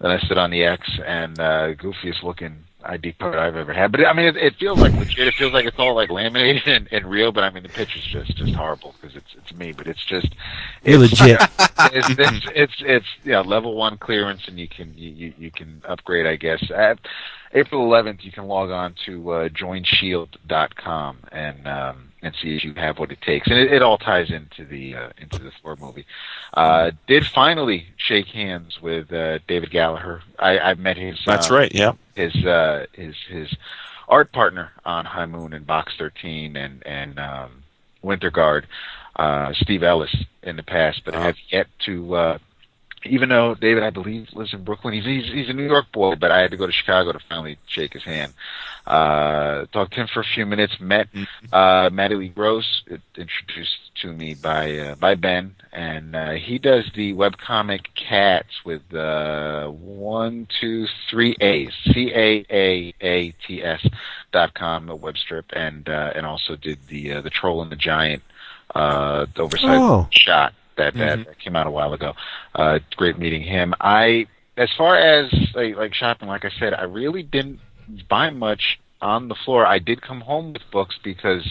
[0.00, 3.92] then I stood on the X, and uh, goofiest looking ID card I've ever had.
[3.92, 5.26] But I mean, it, it feels like legit.
[5.26, 7.32] It feels like it's all like laminated and, and real.
[7.32, 9.72] But I mean, the picture's just just horrible because it's it's me.
[9.72, 10.34] But it's just
[10.84, 11.40] it's, legit.
[11.92, 15.82] it's, it's it's it's yeah level one clearance and you can you you, you can
[15.86, 16.62] upgrade I guess.
[16.74, 16.98] At
[17.52, 22.72] April 11th you can log on to uh, joinshield.com and um, and see if you
[22.74, 25.76] have what it takes and it, it all ties into the uh, into the Thor
[25.76, 26.06] movie.
[26.54, 30.22] Uh, did finally shake hands with uh, David Gallaher.
[30.38, 31.72] I, I've met his That's uh, right.
[31.74, 31.92] Yeah.
[32.14, 33.54] his uh his his
[34.08, 37.62] art partner on High Moon and Box 13 and and um
[38.02, 38.66] Winter Guard,
[39.16, 42.38] uh Steve Ellis in the past, but I have yet to uh
[43.04, 46.14] even though David I believe lives in Brooklyn, he's he's he's a New York boy,
[46.16, 48.32] but I had to go to Chicago to finally shake his hand.
[48.86, 51.08] Uh talked to him for a few minutes, met
[51.52, 52.82] uh Lee Gross
[53.16, 58.82] introduced to me by uh, by Ben and uh he does the webcomic Cats with
[58.94, 61.72] uh one, two, three A's.
[61.92, 63.84] C A A A T S
[64.32, 67.70] dot com, a web strip and uh and also did the uh, the Troll and
[67.72, 68.22] the Giant
[68.74, 70.08] uh the oversized Oh.
[70.10, 72.14] shot that, that that came out a while ago.
[72.54, 73.74] Uh great meeting him.
[73.80, 74.26] I
[74.56, 77.60] as far as like, like shopping, like I said, I really didn't
[78.08, 79.66] buy much on the floor.
[79.66, 81.44] I did come home with books because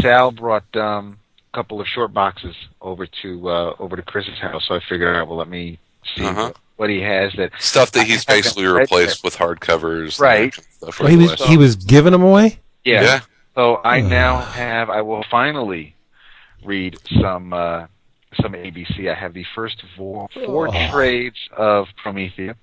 [0.00, 1.18] Sal brought um,
[1.52, 4.66] a couple of short boxes over to uh, over to Chris's house.
[4.68, 5.78] So I figured, all right, well, let me
[6.14, 6.52] see Uh-huh.
[6.76, 7.32] what he has.
[7.38, 10.52] That Stuff that he's basically replaced with hardcovers, and Right.
[10.52, 12.58] that kind of stuff Well, he was he was giving them away.
[12.84, 13.02] yeah.
[13.02, 13.20] Yeah.
[13.54, 14.90] So I now have.
[14.90, 15.94] I will finally
[16.62, 17.86] read some uh,
[18.40, 19.10] some ABC.
[19.10, 20.90] I have the first four, four Oh.
[20.92, 22.56] trades of Promethea,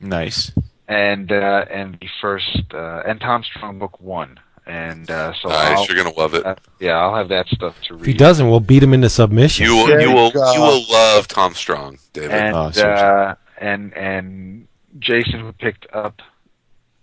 [0.00, 0.52] Nice.
[0.88, 4.38] and uh, and the first uh, and Tom Strong book one.
[4.66, 6.44] And uh, so Nice, I'll, you're gonna love it.
[6.46, 8.00] uh, yeah, I'll have that stuff to read.
[8.02, 9.64] If he doesn't, we'll beat him into submission.
[9.66, 10.52] You will, There you you will, go.
[10.52, 12.30] you will love Tom Strong, David.
[12.32, 13.04] and Oh, seriously.
[13.06, 14.68] uh, and and
[14.98, 16.20] Jason picked up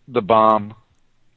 [0.07, 0.75] the bomb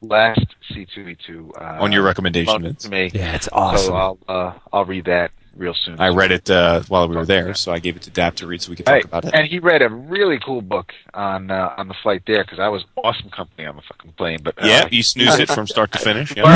[0.02, 3.11] last C two E two uh, On your recommendation, loaned to me.
[3.12, 3.86] yeah, it's awesome.
[3.86, 6.01] So I'll uh, I'll read that real soon.
[6.01, 8.47] I read it uh, while we were there, so I gave it to Dap to
[8.47, 9.05] read so we could talk Right.
[9.05, 9.35] about it.
[9.35, 12.69] And he read a really cool book on uh, on the flight there because I
[12.69, 14.39] was awesome company on the fucking plane.
[14.43, 16.35] But uh, Yeah, you snoozed it from start to finish.
[16.37, 16.43] Yeah.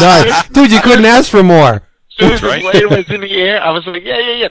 [0.00, 0.48] Nice.
[0.48, 1.82] Dude, you couldn't ask for more.
[2.18, 2.62] That's right.
[2.62, 3.62] The plane was in the air.
[3.62, 4.48] I was like, yeah, yeah, yeah.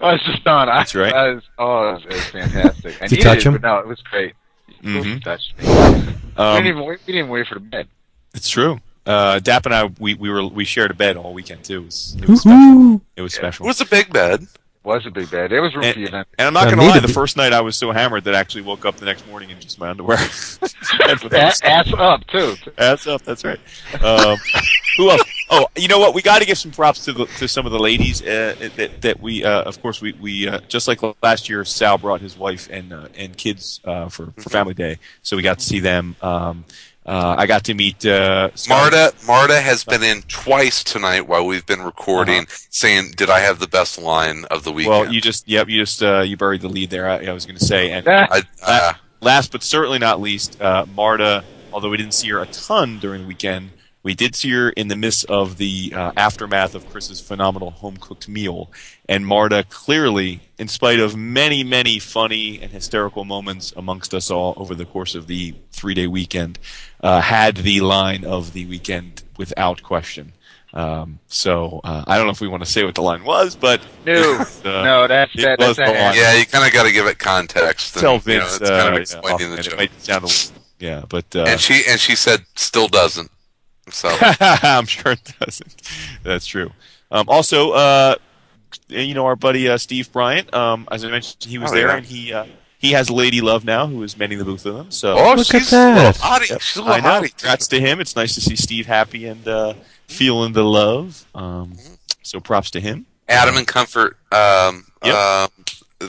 [0.00, 0.68] I was just done.
[0.68, 1.12] I, That's right.
[1.12, 2.96] I was, oh, it was, it was fantastic.
[3.00, 3.60] And Did you touch did, him?
[3.60, 4.34] No, it was great.
[4.82, 5.24] He Mhm.
[5.24, 5.66] touched me.
[5.66, 7.88] we, didn't Um, even wait, we didn't wait for the bed.
[8.34, 8.78] it's true.
[9.08, 11.80] Uh, Dap and I, we, we were we shared a bed all weekend too.
[11.82, 13.02] It was, it was special.
[13.16, 13.48] It was Yeah.
[13.48, 14.42] It was a big bed.
[14.42, 14.48] It
[14.84, 15.50] was a big bed.
[15.52, 16.28] It was room And- for the event.
[16.38, 18.38] And I'm not gonna lie, needed the first night I was so hammered that I
[18.38, 20.18] actually woke up the next morning in just my underwear.
[21.32, 22.54] Ass, ass up too.
[22.76, 23.58] Ass up, that's right.
[24.02, 24.38] Um,
[24.96, 25.22] who else?
[25.50, 26.14] Oh, you know what?
[26.14, 29.00] We got to give some props to the, to some of the ladies uh, that
[29.02, 31.64] that we, uh, of course, we we uh, just like last year.
[31.64, 35.42] Sal brought his wife and uh, and kids uh, for for Family Day, so we
[35.42, 36.16] got to see them.
[36.20, 36.64] Um,
[37.08, 41.64] uh, I got to meet uh, Marta Marta has been in twice tonight while we've
[41.64, 45.48] been recording, saying, "Did I have the best line of the weekend?" Well, you just
[45.48, 47.08] yep, you just uh, you buried the lead there.
[47.08, 50.84] I, I was going to say, and I, uh, last but certainly not least, uh,
[50.94, 51.44] Marta.
[51.72, 53.70] Although we didn't see her a ton during the weekend,
[54.08, 57.98] we did see her in the midst of the uh, aftermath of Chris's phenomenal home
[57.98, 58.70] cooked meal.
[59.06, 64.54] And Marta clearly, in spite of many, many funny and hysterical moments amongst us all
[64.56, 66.58] over the course of the three day weekend,
[67.02, 70.32] uh, had the line of the weekend without question.
[70.72, 73.56] Um, so uh, I don't know if we want to say what the line was,
[73.56, 76.84] but No, uh, no, that's that, was that's the a yeah, you kind of got
[76.84, 77.94] to give it context.
[77.96, 78.60] and, tell you know, Vince.
[78.60, 79.52] it's kind uh, of yeah, explaining offhand.
[79.52, 79.76] the It joke.
[79.78, 83.30] might sound a little, yeah, but uh, and she and she said, "Still doesn't."
[83.90, 84.08] So
[84.40, 85.82] I'm sure it doesn't.
[86.22, 86.72] That's true.
[87.10, 88.14] Um, also, uh,
[88.88, 91.88] you know, our buddy uh, Steve Bryant, um, as I mentioned, he was Oh, there,
[91.88, 91.96] yeah.
[91.96, 92.46] and he uh,
[92.78, 94.90] he has Lady Love now, who is mending the booth with him.
[94.90, 96.14] So oh, Look she's at that.
[96.16, 96.50] hottie.
[96.50, 97.20] Yep, She's a I little know.
[97.22, 97.36] hottie.
[97.36, 98.00] Congrats to him.
[98.00, 99.74] It's nice to see Steve happy and uh,
[100.06, 101.24] feeling the love.
[101.34, 101.74] Um,
[102.22, 103.06] so props to him.
[103.28, 105.14] Adam and Comfort um, Yep.
[105.14, 105.48] um,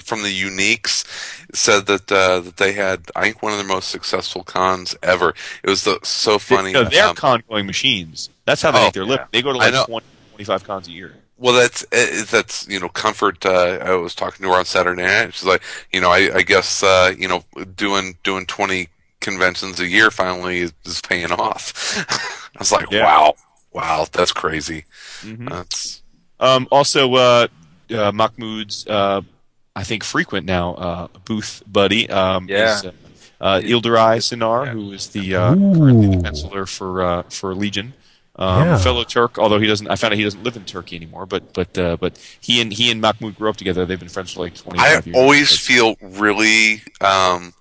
[0.01, 3.89] from the Uniques said that uh, that they had I think one of their most
[3.89, 5.33] successful cons ever.
[5.63, 6.73] It was the, so funny.
[6.73, 8.29] No, they're um, con going machines.
[8.45, 9.25] That's how they Oh, make their living.
[9.31, 10.05] They go to like 20,
[10.35, 11.15] 25 cons a year.
[11.37, 13.45] well, that's uh, that's you know Comfort.
[13.45, 15.33] Uh, I was talking to her on Saturday night.
[15.33, 17.43] She's like, you know, I, I guess uh, you know
[17.75, 18.89] doing doing twenty
[19.21, 21.73] conventions a year finally is, is paying off.
[22.55, 23.03] I was like, Yeah.
[23.03, 23.33] wow,
[23.73, 24.85] wow, that's crazy.
[25.21, 25.49] Mhm.
[25.49, 26.01] That's
[26.39, 27.47] Um, also, uh,
[27.91, 29.21] uh, Mahmoud's, uh,
[29.79, 32.77] I think, frequent now uh, booth buddy um, Yeah.
[32.77, 32.91] is uh,
[33.41, 34.71] uh, Yildiray Cinar, Yeah.
[34.73, 36.21] who is the uh, currently the Ooh.
[36.21, 37.93] penciler for uh, for Legion.
[38.35, 38.77] Um, Yeah.
[38.77, 41.25] Fellow Turk, although he doesn't, I found out he doesn't live in Turkey anymore.
[41.25, 43.85] But but uh, but he and he and Mahmoud grew up together.
[43.85, 45.15] They've been friends for like twenty I years.
[45.15, 47.53] always But- feel really um,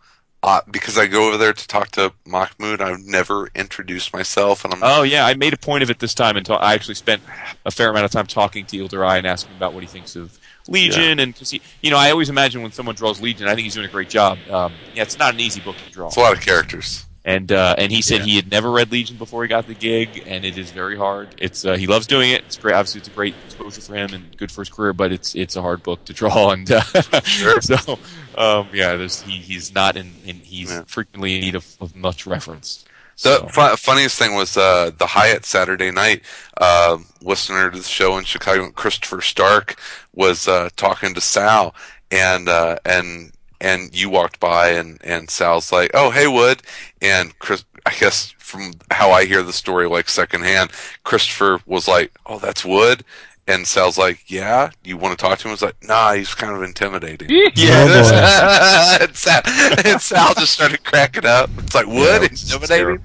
[0.42, 2.80] uh, because I go over there to talk to Mahmoud.
[2.80, 6.14] I've never introduced myself, and I'm Oh yeah, I made a point of it this
[6.14, 7.22] time, and ta- I actually spent
[7.64, 10.38] a fair amount of time talking to Yildiray and asking about what he thinks of
[10.68, 13.64] Legion, and cause he, you know, I always imagine when someone draws Legion, I think
[13.64, 14.38] he's doing a great job.
[14.50, 17.04] Um, yeah, it's not an easy book to draw, it's a lot of characters.
[17.24, 18.24] and uh, and he said Yeah.
[18.26, 21.34] he had never read Legion before he got the gig, and it is very hard.
[21.38, 22.42] It's uh, he loves doing it.
[22.44, 22.74] It's great.
[22.74, 25.56] Obviously, it's a great exposure for him and good for his career, but it's it's
[25.56, 26.80] a hard book to draw, and uh,
[27.22, 27.60] Sure.
[27.62, 27.98] so
[28.36, 30.82] um, yeah, there's he, he's not in, in he's Yeah.
[30.86, 32.84] frequently in need of, of much reference.
[33.20, 36.22] The So- fu- funniest thing was uh, the Hyatt Saturday night
[36.56, 39.74] uh, listener to the show in Chicago, Christopher Stark,
[40.18, 41.74] was uh, talking to Sal,
[42.10, 46.60] and uh, and and you walked by, and and Sal's like, "Oh, hey, Wood,"
[47.00, 50.72] and Chris, I guess from how I hear the story, like secondhand,
[51.04, 53.04] Christopher was like, "Oh, that's Wood."
[53.46, 56.34] And Sal's like, "Yeah, you want to talk to him?" I was like, "Nah, he's
[56.34, 57.28] kind of intimidating."
[57.60, 59.40] Oh, and, Sal,
[59.84, 61.48] and Sal just started cracking up.
[61.58, 63.00] It's like, Yeah, "Wood, it's intimidating?"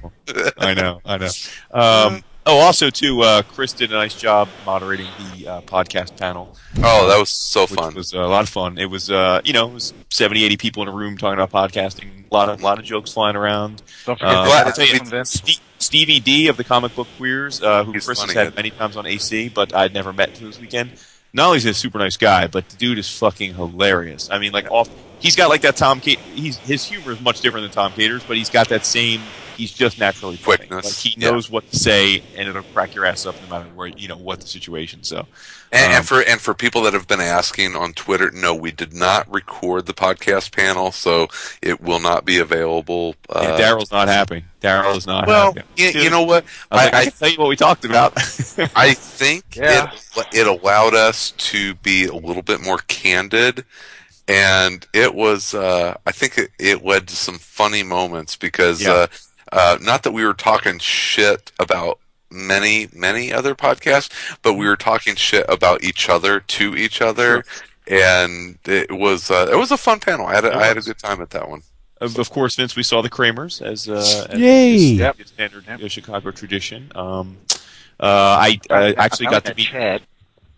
[0.58, 1.30] I know, I know.
[1.72, 6.56] Um, oh, also too, uh, Chris did a nice job moderating the uh, podcast panel,
[6.78, 7.94] Oh, that was so which fun.
[7.96, 8.78] was uh, a lot of fun.
[8.78, 11.52] It was, uh, you know, it was 70, 80 people in a room talking about
[11.52, 12.08] podcasting.
[12.30, 13.82] A lot of, lot of jokes flying around.
[14.06, 15.26] Don't forget Uh, the Well, I'll tell you.
[15.26, 18.46] Ste- Stevie D of the Comic Book Queers, uh, who He's Chris has funny.
[18.46, 20.92] had many times on AC, but I'd never met until this weekend.
[21.34, 24.30] Not only is he a super nice guy, but the dude is fucking hilarious.
[24.32, 24.88] I mean, like off,
[25.20, 26.00] he's got like that Tom.
[26.00, 29.22] Ca- he's his humor is much different than Tom Cater's, but he's got that same
[29.58, 30.58] he's just naturally funny.
[30.58, 31.32] Quickness, Like he yeah.
[31.32, 34.18] knows what to say, and it'll crack your ass up no matter where you know
[34.18, 35.04] what the situation.
[35.04, 35.28] So,
[35.72, 38.72] And, Um, and for and for people that have been asking on Twitter, no, we
[38.72, 41.28] did not record the podcast panel, so
[41.62, 43.16] it will not be available.
[43.30, 44.44] yeah, Uh, Daryl's not happy.
[44.62, 45.68] Daryl is not well, happy.
[45.76, 46.46] you, you know what?
[46.72, 48.14] I, was like, I- I, can tell you what we talked about.
[48.76, 49.92] I think Yeah.
[50.16, 53.66] it it allowed us to be a little bit more candid,
[54.28, 55.54] and it was.
[55.54, 58.92] Uh, I think it, it led to some funny moments because Yeah.
[58.94, 59.08] uh,
[59.54, 62.00] uh, not that we were talking shit about
[62.30, 64.10] many many other podcasts,
[64.42, 67.44] but we were talking shit about each other to each other.
[67.88, 70.26] And it was uh, it was a fun panel.
[70.26, 71.62] I had a, I had a good time at that one.
[72.02, 74.76] of, of course, Vince, we saw the Kramers as, uh, as Yay.
[74.76, 75.28] as Yep.
[75.28, 75.92] standard Yep.
[75.92, 76.92] Chicago tradition.
[76.96, 77.38] Um,
[78.00, 78.06] uh,
[78.40, 79.68] I, I actually I got to meet.
[79.68, 80.02] Chad.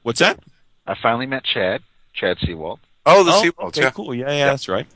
[0.03, 0.39] What's that?
[0.87, 1.81] I finally met Chad.
[2.13, 2.79] Chad Seawald.
[3.07, 3.89] Oh, the oh, Seawolves, okay, yeah.
[3.91, 4.15] cool.
[4.15, 4.87] Yeah, yeah, that's right.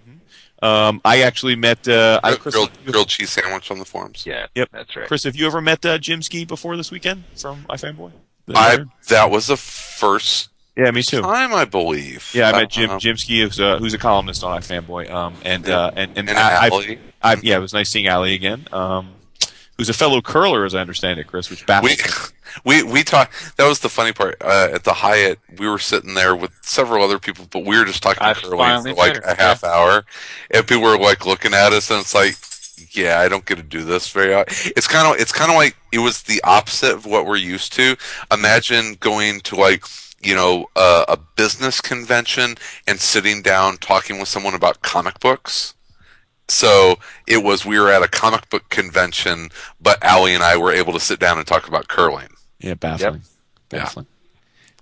[0.61, 1.87] Um, I actually met.
[1.87, 4.25] Uh, I, Grilled, Chris, grilled, grilled cheese sandwich on the forums.
[4.25, 4.47] Yeah.
[4.55, 4.69] Yep.
[4.71, 5.07] That's right.
[5.07, 8.11] Chris, have you ever met uh, Jim Ski before this weekend from iFanboy?
[8.53, 8.79] I
[9.09, 11.21] that was the first yeah, me too.
[11.21, 12.31] time, I believe.
[12.33, 15.09] Yeah, I met Jim Uh, Jim Ski, who's, uh, who's a columnist on iFanboy.
[15.11, 15.77] Um, and Yeah.
[15.77, 18.65] uh, and and, and I, I've, I've, yeah, it was nice seeing Ali again.
[18.71, 19.11] Um,
[19.77, 21.97] who's a fellow curler, as I understand it, Chris, which we baffles me.
[22.65, 23.57] we we talked.
[23.57, 24.37] That was the funny part.
[24.41, 27.85] Uh, at the Hyatt, we were sitting there with several other people, but we were
[27.85, 30.05] just talking I curling for like a half hour,
[30.51, 32.35] and people were like looking at us, and it's like,
[32.95, 34.33] yeah, I don't get to do this very.
[34.33, 34.71] often.
[34.75, 37.73] It's kind of it's kind of like it was the opposite of what we're used
[37.73, 37.95] to.
[38.31, 39.85] Imagine going to like.
[40.21, 42.55] You know, uh, a business convention
[42.85, 45.75] and sitting down talking with someone about comic books.
[46.49, 46.97] So
[47.27, 49.49] it was we were at a comic book convention,
[49.79, 52.27] but Allie and I were able to sit down and talk about curling.
[52.59, 53.21] Yeah, baffling.
[53.71, 53.79] Yeah.
[53.79, 54.05] Baffling.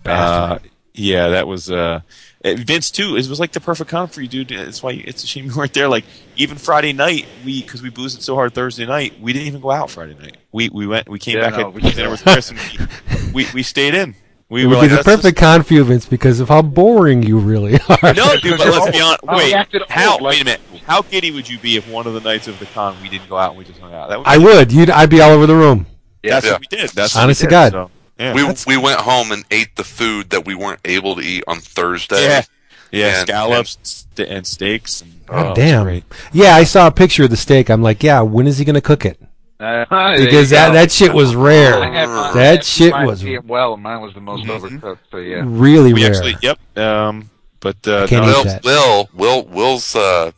[0.06, 0.60] Uh,
[0.94, 1.99] yeah, that was uh,
[2.44, 3.16] Vince too.
[3.18, 4.49] It was like the perfect con for you, dude.
[4.49, 5.88] That's why it's a shame you weren't there.
[5.88, 6.06] Like
[6.38, 9.62] even Friday night, we because we boozed it so hard Thursday night, we didn't even
[9.62, 10.38] go out Friday night.
[10.52, 13.34] We we went, we came Yeah, back no, at we- dinner with Chris, and we,
[13.34, 14.16] we we stayed in.
[14.49, 16.62] We It were was like, a "Let's perfect con for you, Vince, because of how
[16.62, 18.14] boring you really are.
[18.14, 19.20] No, dude, but let's be honest.
[19.24, 20.14] Wait, acted how?
[20.14, 20.62] like- wait a minute.
[20.86, 23.28] How giddy would you be if one of the nights of the con we didn't
[23.28, 24.08] go out and we just hung out?
[24.08, 24.72] That would I would.
[24.72, 25.86] You'd, I'd be all over the room.
[26.23, 26.52] That's Yeah.
[26.53, 26.89] what we did.
[26.91, 27.72] That's Honest we to God.
[27.72, 28.34] so, yeah.
[28.34, 31.60] we we went home and ate the food that we weren't able to eat on
[31.60, 32.23] Thursday.
[32.23, 32.44] Yeah.
[32.91, 35.02] Yeah, And- scallops st- and steaks.
[35.02, 35.84] And, oh, damn.
[35.84, 36.06] great.
[36.31, 37.69] Yeah, I saw a picture of the steak.
[37.69, 39.19] I'm like, yeah, when is he going to cook it?
[39.60, 39.85] Uh,
[40.18, 41.84] Because that, that shit was rare.
[41.84, 44.60] had mine- That shit mine was well, mine was the most Mhm.
[44.80, 44.99] overcooked.
[45.11, 45.41] So yeah.
[45.44, 46.11] really We rare.
[46.15, 46.60] actually, yep.
[46.77, 47.30] Um,
[47.60, 48.60] but uh, no, Will.
[48.64, 50.31] Will, Will, Will's uh,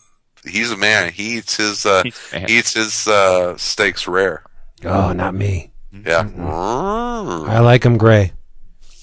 [0.46, 1.12] he's a man.
[1.12, 2.14] He eats his uh, he
[2.60, 4.42] eats his uh, steaks rare.
[4.86, 5.72] Oh, not me.
[5.92, 6.30] Yeah.
[6.38, 8.34] I like him gray.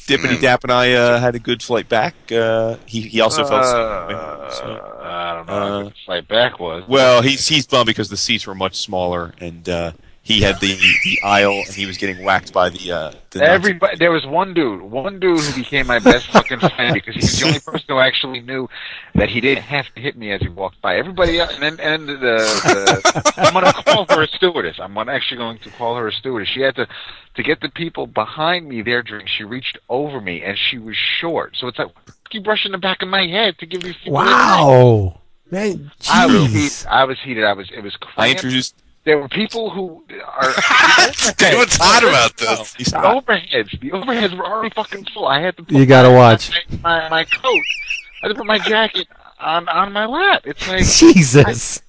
[0.07, 2.15] Dippity Dap and I uh, had a good flight back.
[2.31, 3.75] Uh, he he also felt sick.
[3.75, 5.53] Uh, So, I don't know.
[5.53, 6.85] uh, what the flight back was.
[6.87, 9.93] well, he's he's bummed because the seats were much smaller and uh,
[10.27, 13.97] he had the, the aisle and he was getting whacked by the uh, the Everybody,
[13.97, 17.39] there was one dude, one dude who became my best fucking friend because he was
[17.39, 18.69] the only person who actually knew
[19.15, 20.97] that he didn't have to hit me as he walked by.
[20.97, 24.81] Everybody else, and then and the, the I'm gonna call her a stewardess.
[24.81, 26.49] I'm actually going to call her a stewardess.
[26.49, 26.89] She had to
[27.37, 29.31] to get the people behind me their drinks.
[29.31, 31.93] She reached over me and she was short, so it's like
[32.31, 34.15] keep brushing the back of my head to give these people.
[34.15, 34.39] their drink.
[34.41, 35.21] Wow.
[35.53, 36.49] Man, I was jeez.
[36.49, 36.87] heated.
[36.91, 37.45] I was heated.
[37.45, 37.71] I was.
[37.71, 37.95] It was.
[37.95, 38.15] Crazy.
[38.17, 38.75] I introduced.
[39.07, 40.53] There were people who are.
[41.39, 42.75] David's hot about this.
[42.75, 45.27] He's The overheads, the overheads were already fucking full.
[45.29, 45.63] I had to.
[45.63, 46.51] Put You gotta my, watch.
[46.51, 47.45] my, my my coat.
[47.45, 49.07] I had to put my jacket
[49.39, 50.43] on on my lap.
[50.45, 50.85] It's like
[51.15, 51.81] Jesus.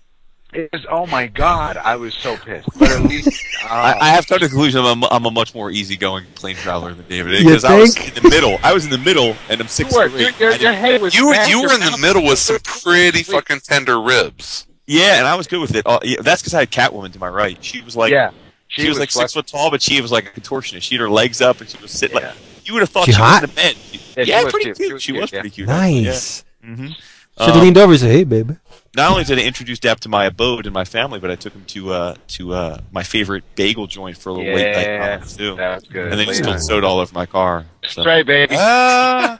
[0.53, 0.85] it was.
[0.91, 2.69] Oh my god, I was so pissed.
[2.77, 3.29] But at least
[3.63, 6.25] uh, I, I have come to the conclusion I'm a, I'm a much more easygoing
[6.35, 8.15] plane traveler than David You because I was think?
[8.15, 8.59] in the middle.
[8.61, 11.15] I was in the middle, and I'm six you were, your, your, your head was.
[11.15, 14.66] You were you were in the middle with some pretty fucking tender ribs.
[14.87, 15.85] Yeah, and I was good with it.
[15.85, 17.61] Uh, yeah, that's because I had Catwoman to my right.
[17.63, 18.31] She was like, yeah,
[18.69, 20.83] she, was, like six foot tall, but she was like a contortionist.
[20.83, 22.27] She had her legs up, and she was sitting Yeah.
[22.27, 22.35] like
[22.65, 23.41] you would have thought She she, hot?
[23.41, 23.75] was in a bed.
[23.91, 24.77] Yeah, she Yeah, was pretty cute.
[24.77, 24.87] cute.
[24.87, 25.39] She was She cute, was yeah.
[25.41, 25.67] pretty cute.
[25.67, 26.43] Nice.
[26.63, 26.75] Yeah.
[26.75, 28.55] hmm Should have leaned over and said, hey, baby.
[28.95, 31.53] Not only did I introduce Dap to my abode and my family, but I took
[31.53, 35.17] him to uh, to uh, my favorite bagel joint for a little late night Yeah,
[35.19, 35.55] coffee, too.
[35.57, 36.03] that was good.
[36.05, 37.65] And then he Late spilled soda all over my car.
[37.87, 38.01] So.
[38.03, 38.55] That's right, baby.
[38.57, 39.37] Ah,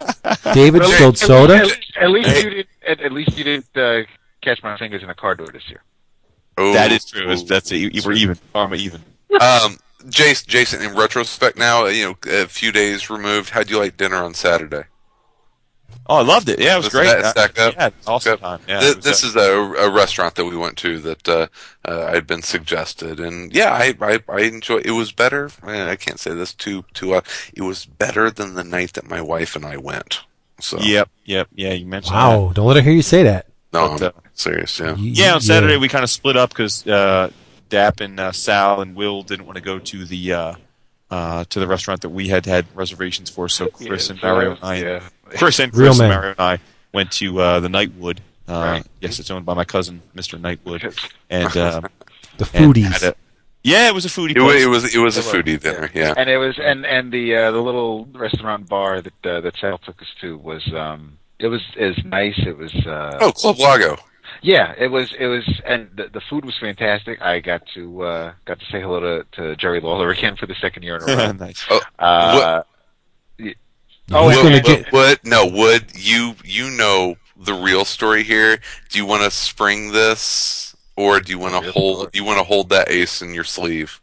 [0.54, 1.56] David spilled soda.
[1.56, 2.68] At, least- at least you didn't.
[2.88, 4.04] At, at least you didn't uh,
[4.48, 5.84] catch my fingers in a car door this year.
[6.58, 7.24] oh, That is true.
[7.24, 8.06] It's- That's it.
[8.06, 8.38] We're even.
[8.54, 9.02] Karma even.
[9.42, 9.78] Um,
[10.10, 14.16] Jason, Jason, in retrospect now, you know, a few days removed, how'd you like dinner
[14.16, 14.84] on Saturday?
[16.10, 16.60] Oh, I loved it.
[16.60, 17.08] Yeah, it was Was great.
[17.08, 17.74] that stacked up?
[17.76, 18.40] Yeah, awesome Yep.
[18.40, 18.60] time.
[18.68, 19.52] Yeah, Th- it was, this uh, is a,
[19.84, 21.48] a restaurant that we went to that uh,
[21.86, 24.78] uh, I'd been suggested, and yeah, I I, I enjoy.
[24.78, 25.50] It was better.
[25.64, 27.14] I can't say this too too.
[27.16, 27.22] Uh,
[27.54, 30.22] it was better than the night that my wife and I went.
[30.62, 31.74] So Yep, yep, yeah.
[31.74, 32.48] You mentioned Wow.
[32.48, 32.54] that.
[32.56, 33.48] Don't let her hear you say that.
[33.74, 34.80] No, But, I'm uh, serious.
[34.80, 37.30] Yeah, Yeah, on you- Saturday we kind of split up because uh,
[37.70, 40.54] Dap and uh, Sal and Will didn't want to go to the uh,
[41.12, 43.48] uh, to the restaurant that we had had reservations for.
[43.50, 45.10] So Chris Yeah, and Mario and I, yeah.
[45.38, 46.10] Chris and Chris and.
[46.10, 46.60] Mario and I
[46.94, 48.20] went to uh, the Nightwood.
[48.48, 48.84] Uh, Right.
[49.02, 50.40] Yes, it's owned by my cousin, Mr.
[50.40, 50.98] Nightwood,
[51.30, 51.82] and uh,
[52.38, 52.92] The foodies.
[53.02, 53.16] had a-
[53.64, 54.36] yeah, it was a foodie.
[54.38, 54.64] It, wa- place.
[54.64, 55.90] it was it was a It was, foodie dinner.
[55.94, 56.14] Yeah.
[56.16, 59.78] And it was and and the uh, the little restaurant bar that uh, that Sal
[59.80, 62.38] took us to was um it was is nice.
[62.40, 63.98] It was uh Oh, Club Lago.
[64.42, 67.22] yeah, it was it was and the, the food was fantastic.
[67.22, 70.56] I got to uh got to say hello to, to Jerry Lawler again for the
[70.56, 71.32] second year in a row.
[71.34, 71.66] nice.
[72.00, 72.64] Uh,
[73.40, 73.56] y-
[74.12, 78.58] Oh, he's and- gonna Wood, no, Wood, you you know the real story here.
[78.90, 81.98] Do you want to spring this, or do you want to hold?
[81.98, 82.12] story.
[82.14, 84.00] You want to hold that ace in your sleeve?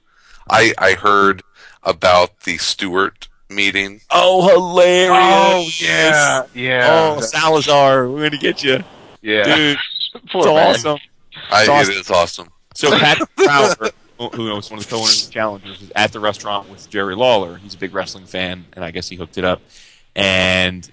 [0.51, 1.43] I I heard
[1.85, 4.01] about the Stewart meeting.
[4.11, 5.81] Oh, hilarious!
[5.83, 8.83] yeah, yeah, Oh, Salazar, we're gonna get you,
[9.23, 9.55] yeah.
[9.57, 9.79] dude.
[10.31, 10.69] Poor It's man.
[10.71, 10.99] awesome.
[11.51, 11.93] I, It's awesome.
[11.95, 12.49] It is awesome.
[12.75, 13.75] So Patrick Brower,
[14.35, 17.57] who was one of the co-owners of Challengers, was at the restaurant with Jerry Lawler.
[17.57, 19.61] He's a big wrestling fan, and I guess he hooked it up.
[20.17, 20.89] And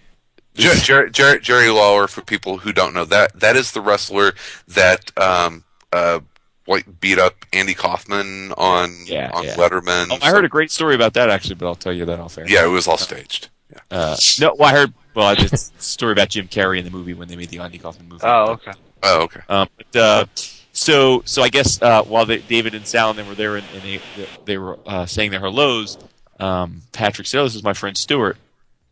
[0.55, 4.33] Jer- Jer- Jer- Jerry Lawler, for people who don't know, that that is the wrestler
[4.67, 5.63] that um
[5.93, 6.19] uh
[6.67, 9.55] like beat up Andy Kaufman on Yeah, on yeah.
[9.55, 10.07] Letterman.
[10.11, 12.37] oh, I heard a great story about that actually, but I'll tell you that off
[12.37, 12.45] air.
[12.47, 13.49] Yeah, it was all staged.
[13.71, 13.79] Yeah.
[13.89, 14.93] Uh, no, well, I heard.
[15.13, 17.77] Well, it's a story about Jim Carrey in the movie when they made the Andy
[17.77, 18.21] Kaufman movie.
[18.25, 18.71] Oh, okay.
[19.03, 19.41] Oh, okay.
[19.49, 20.25] Um, but, uh,
[20.73, 23.65] so, so I guess uh, while they, David and Sal and they were there and,
[23.73, 23.99] and they
[24.45, 25.97] they were uh, saying their hellos,
[26.39, 28.37] um, Patrick said, "Oh, this is my friend Stuart,"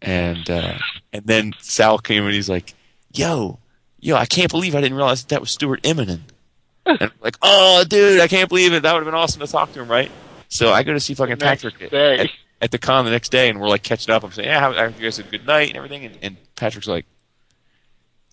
[0.01, 0.77] and uh,
[1.13, 2.73] and then Sal came and he's like,
[3.13, 3.59] "Yo,
[3.99, 6.21] yo, I can't believe I didn't realize that, that was Stuart Eminem."
[6.89, 8.83] And I'm like, "Oh, dude, I can't believe it.
[8.83, 10.11] That would have been awesome to talk to him, right?"
[10.49, 12.19] So I go to see fucking Patrick day.
[12.19, 12.29] at,
[12.61, 14.23] at the con the next day, and we're like catching up.
[14.23, 16.37] I'm saying, "Yeah, how, how- you guys had a good night and everything," and, and
[16.55, 17.05] Patrick's like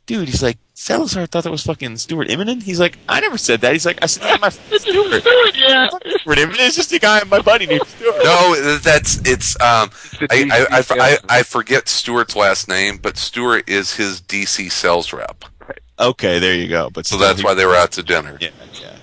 [0.07, 2.63] dude, he's like, Salazar thought that was fucking Stuart Eminem.
[2.63, 3.73] He's like, I never said that.
[3.73, 5.23] He's like, I said, yeah, my friend Stuart.
[5.57, 5.89] yeah.
[5.89, 8.15] Stuart Eminem is just a guy, my buddy named Stuart.
[8.23, 9.61] No, that's it's.
[9.61, 9.91] Um,
[10.31, 15.13] I, I, I, I, I forget Stewart's last name, but Stewart is his DC sales
[15.13, 15.45] rep,
[15.99, 16.91] Okay, there you go.
[16.91, 18.37] But so that's why they were out to dinner.
[18.41, 18.51] Yeah,
[18.81, 18.97] yeah.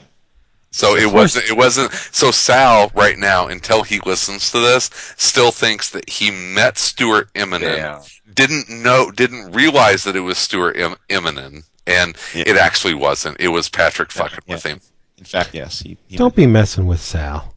[0.71, 1.49] So it wasn't.
[1.49, 1.91] It wasn't.
[1.93, 7.31] So Sal, right now, until he listens to this, still thinks that he met Stuart
[7.33, 7.61] Eminem.
[7.61, 8.01] Damn.
[8.33, 9.11] Didn't know.
[9.11, 12.43] Didn't realize that it was Stuart em- Eminem, and Yeah.
[12.47, 13.37] it actually wasn't.
[13.39, 14.55] It was Patrick fucking Yeah.
[14.55, 14.81] with him.
[15.19, 15.79] In fact, yes.
[15.81, 17.55] He, he Don't be messing with Sal.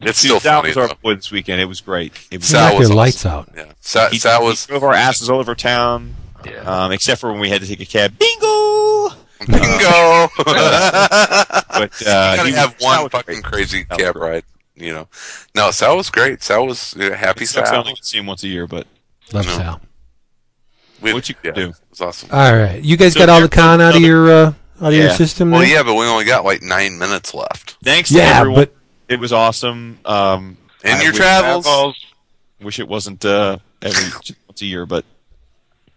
[0.00, 0.94] It's Dude, still Sal funny was our though.
[1.00, 1.60] boy this weekend.
[1.60, 2.12] It was great.
[2.32, 2.50] It was.
[2.50, 2.96] You Sal was your awesome.
[2.96, 3.48] lights out.
[3.56, 4.66] Yeah, Sal, he, Sal he was.
[4.66, 6.84] drove our asses all over town, Yeah.
[6.84, 8.18] um, except for when we had to take a cab.
[8.18, 9.10] Bingo!
[9.46, 10.28] Bingo.
[11.74, 13.44] But uh, you gotta have one fucking great.
[13.44, 14.44] crazy Sal cab ride.
[14.76, 15.08] You know,
[15.54, 16.42] no, Sal was great.
[16.42, 17.44] Sal was uh, happy.
[17.44, 17.80] It sucks I Sal.
[17.80, 18.86] only see him once a year, but
[19.32, 19.52] Love No.
[19.56, 19.80] Sal.
[21.00, 21.68] We- What you yeah, do?
[21.70, 22.28] It was awesome.
[22.32, 24.46] All right, you guys So got all the con out of your uh,
[24.80, 25.50] out of your system.
[25.50, 25.70] well, there?
[25.70, 27.76] yeah, but we only got like nine minutes left.
[27.82, 28.60] thanks to yeah, everyone.
[28.60, 28.74] but
[29.08, 29.98] it was awesome.
[30.04, 32.06] Um, In I your wish- travels.
[32.60, 34.04] Wish it wasn't uh, every
[34.48, 35.04] once a year, but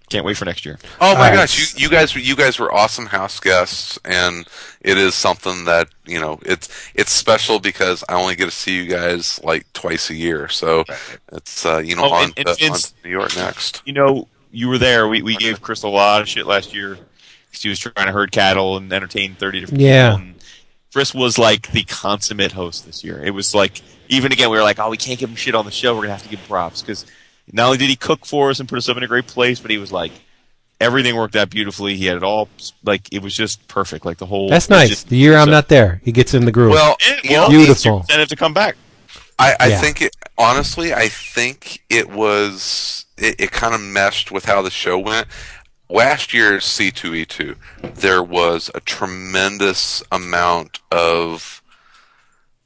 [0.10, 0.78] can't wait for next year.
[1.00, 1.34] Oh my All right.
[1.36, 4.46] gosh, you, you guys, you guys were awesome house guests, and
[4.82, 8.76] it is something that you know it's it's special because I only get to see
[8.76, 10.48] you guys like twice a year.
[10.50, 10.86] So
[11.32, 13.82] it's uh, you know Oh, on, and- and to, on New York next.
[13.86, 15.08] You know, you were there.
[15.08, 16.98] We we gave Chris a lot of shit last year
[17.50, 20.12] because he was trying to herd cattle and entertain thirty different Yeah.
[20.12, 20.26] people.
[20.28, 20.36] And
[20.94, 23.22] Chris was like the consummate host this year.
[23.24, 25.66] It was like even again we were like, oh, we can't give him shit on
[25.66, 25.96] the show.
[25.96, 27.06] We're gonna have to give him props because
[27.52, 29.60] not only did he cook for us and put us up in a great place,
[29.60, 30.12] but he was like.
[30.82, 31.96] Everything worked out beautifully.
[31.96, 32.50] He had it all
[32.84, 34.06] like it was just perfect.
[34.06, 34.50] Like the whole.
[34.50, 34.90] that's nice.
[34.90, 36.72] just- The year I'm not there, he gets in the groove.
[36.72, 37.92] Well, Yeah, you well, Beautiful.
[37.92, 38.76] your incentive to come back.
[39.40, 39.80] I, I Yeah.
[39.80, 40.94] think it honestly.
[40.94, 45.28] I think it was it, it kind of meshed with how the show went.
[45.90, 51.62] Last year's C two E two, there was a tremendous amount of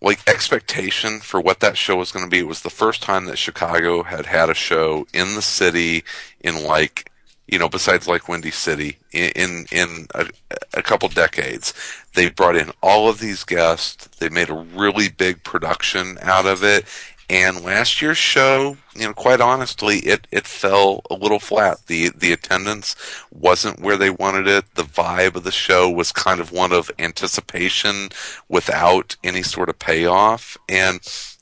[0.02, 2.40] like expectation for what that show was going to be.
[2.40, 6.04] It was the first time that Chicago had had a show in the city
[6.40, 7.12] in like
[7.48, 10.28] you know besides like Windy City in in, in a,
[10.74, 11.74] a couple decades.
[12.16, 14.08] They brought in all of these guests.
[14.18, 16.86] They made a really big production out of it.
[17.30, 21.86] And last year's show, you know, quite honestly, it, it fell a little flat.
[21.86, 22.96] The the attendance
[23.32, 24.66] wasn't where they wanted it.
[24.74, 28.10] The vibe of the show was kind of one of anticipation
[28.48, 30.58] without any sort of payoff.
[30.68, 31.02] And,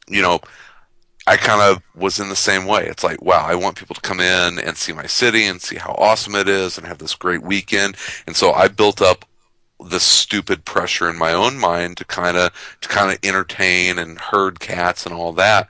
[0.10, 0.42] you know,
[1.26, 2.86] I kind of was in the same way.
[2.88, 5.78] It's like, wow, I want people to come in and see my city and see
[5.78, 7.96] how awesome it is and have this great weekend.
[8.26, 9.26] And so I built up
[9.80, 12.52] the stupid pressure in my own mind to kind of
[12.82, 15.70] to kind of entertain and herd cats and all that.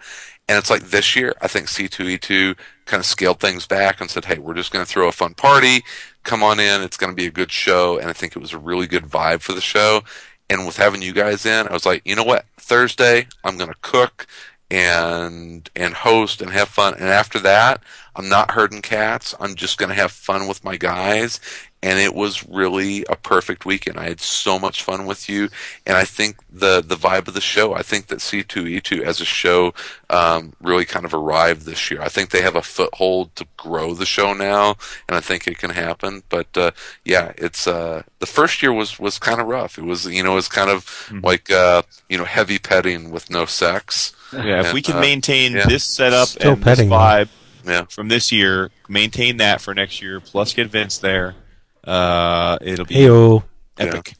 [0.49, 4.25] And it's like this year, I think C2E2 kind of scaled things back and said,
[4.25, 5.83] "Hey, we're just going to throw a fun party.
[6.23, 6.81] Come on in.
[6.81, 9.03] It's going to be a good show." And I think it was a really good
[9.05, 10.03] vibe for the show.
[10.49, 12.45] and with having you guys in, I was like, you know what?
[12.57, 14.27] Thursday, I'm going to cook
[14.69, 16.93] and and host and have fun.
[16.95, 17.81] And after that,
[18.17, 19.35] I'm not herding cats.
[19.39, 21.39] I'm just going to have fun with my guys.
[21.83, 23.99] And it was really a perfect weekend.
[23.99, 25.49] I had so much fun with you,
[25.85, 27.75] and I think the the vibe of the show.
[27.75, 29.75] I think that C2E2 as a show
[30.09, 32.01] um, really kind of arrived this year.
[32.01, 34.75] I think they have a foothold to grow the show now,
[35.07, 36.23] and I think it can happen.
[36.29, 36.71] But uh,
[37.05, 39.77] yeah, it's uh, the first year was was kind of rough.
[39.77, 41.25] It was you know it was kind of Mm-hmm.
[41.25, 44.13] like uh, you know heavy petting with no sex.
[44.33, 45.67] Yeah, if we can uh, maintain yeah.
[45.67, 47.29] this setup Still and petting, this vibe
[47.67, 47.85] Yeah.
[47.89, 51.35] from this year, maintain that for next year, plus get Vince there,
[51.83, 53.43] uh, it'll be Heyo.
[53.77, 54.15] epic.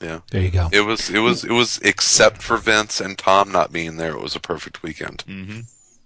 [0.00, 0.20] Yeah.
[0.30, 0.68] There you go.
[0.72, 4.20] It was it was it was except for Vince and Tom not being there, it
[4.20, 5.24] was a perfect weekend.
[5.26, 5.60] Mm-hmm.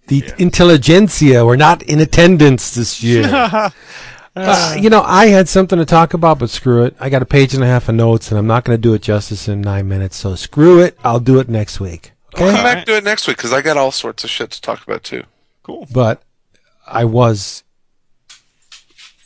[0.06, 3.70] The intelligentsia were not in attendance this year.
[4.36, 6.96] Uh, you know, I had something to talk about, but screw it.
[7.00, 8.94] I got a page and a half of notes, and I'm not going to do
[8.94, 10.16] it justice in nine minutes.
[10.16, 10.96] So screw it.
[11.02, 12.12] I'll do it next week.
[12.34, 12.44] Okay?
[12.44, 14.52] I'll come back and do it next week because I got all sorts of shit
[14.52, 15.24] to talk about too.
[15.64, 15.88] Cool.
[15.92, 16.22] But
[16.90, 17.62] I was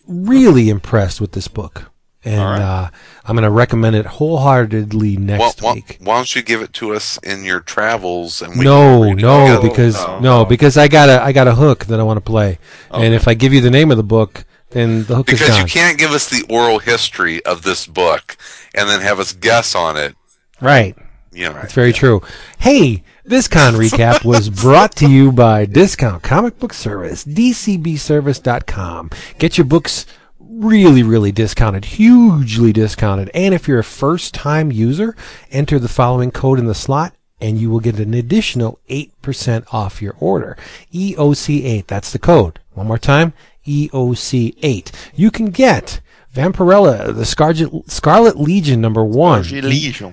[0.07, 1.91] really impressed with this book,
[2.25, 2.61] and right.
[2.61, 2.91] uh,
[3.25, 5.99] I'm going to recommend it wholeheartedly next why, week.
[6.01, 9.19] why don't you give it to us in your travels and we no, can read
[9.19, 12.03] it no, because no, no, because I got a I got a hook that I
[12.03, 12.59] want to play,
[12.91, 15.57] and if I give you the name of the book, then the hook is because
[15.57, 15.61] gone.
[15.61, 18.37] you can't give us the oral history of this book
[18.75, 20.15] and then have us guess on it.
[20.61, 20.97] Right.
[21.33, 22.23] Yeah, know, That's very true.
[22.59, 29.11] Hey, this con recap was brought to you by Discount Comic Book Service, dcbservice.com.
[29.39, 30.05] Get your books
[30.39, 33.31] really, really discounted, hugely discounted.
[33.33, 35.17] And if you're a first time user,
[35.51, 40.03] enter the following code in the slot and you will get an additional 8% off
[40.03, 40.57] your order.
[40.93, 42.61] EOC8, that's the code.
[42.73, 43.33] One more time,
[43.67, 44.93] EOC8.
[45.15, 46.01] You can get
[46.35, 49.45] Vampirella, the Scarlet, Scarlet Legion number one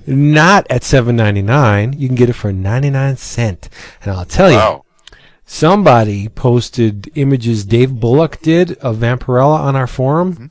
[0.05, 1.93] not at seven ninety nine.
[1.93, 3.69] You can get it for ninety nine cent.
[4.03, 4.83] And I'll tell you,
[5.45, 10.33] somebody posted images Dave Bullock did of Vampirella on our forum.
[10.33, 10.45] Mm-hmm.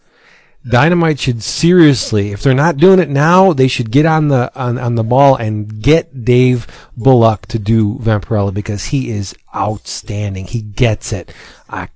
[0.71, 4.77] Dynamite should seriously, if they're not doing it now, they should get on the on,
[4.77, 6.67] on the ball and get Dave
[6.97, 10.47] Bullock to do Vampirella because he is outstanding.
[10.47, 11.33] He gets it.
[11.71, 11.89] I,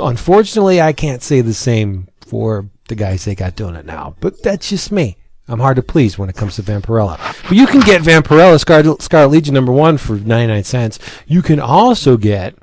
[0.00, 4.42] unfortunately, I can't say the same for the guys they got doing it now, but
[4.42, 5.16] that's just me.
[5.48, 7.18] I'm hard to please when it comes to Vampirella.
[7.48, 10.98] But you can get Vampirella Scarlet, Scarlet Legion number one for 99 cents.
[11.26, 12.54] You can also get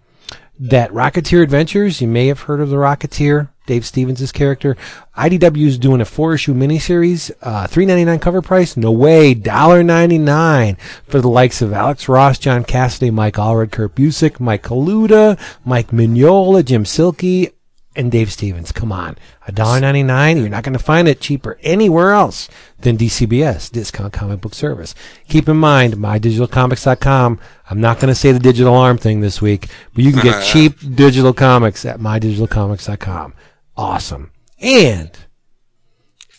[0.60, 2.02] that Rocketeer Adventures.
[2.02, 4.78] You may have heard of the Rocketeer, Dave Stevens' character.
[5.18, 8.78] IDW is doing a four issue miniseries, uh, three ninety nine cover price.
[8.78, 10.78] No way, dollar ninety nine
[11.08, 15.90] for the likes of Alex Ross, John Cassaday, Mike Allred, Kurt Busiek, Mike Kaluta, Mike
[15.90, 17.54] Mignola, Jim Silke,
[17.98, 18.72] and Dave Stevens.
[18.72, 19.18] Come on,
[19.48, 20.38] a dollar ninety nine.
[20.38, 22.48] You're not going to find it cheaper anywhere else
[22.80, 24.96] than DCBS, Discount Comic Book Service.
[25.28, 27.40] Keep in mind, mydigitalcomics.com.
[27.70, 30.46] I'm not going to say the digital arm thing this week, but you can get
[30.52, 33.34] cheap digital comics at mydigitalcomics.com.
[33.76, 34.32] Awesome.
[34.60, 35.12] And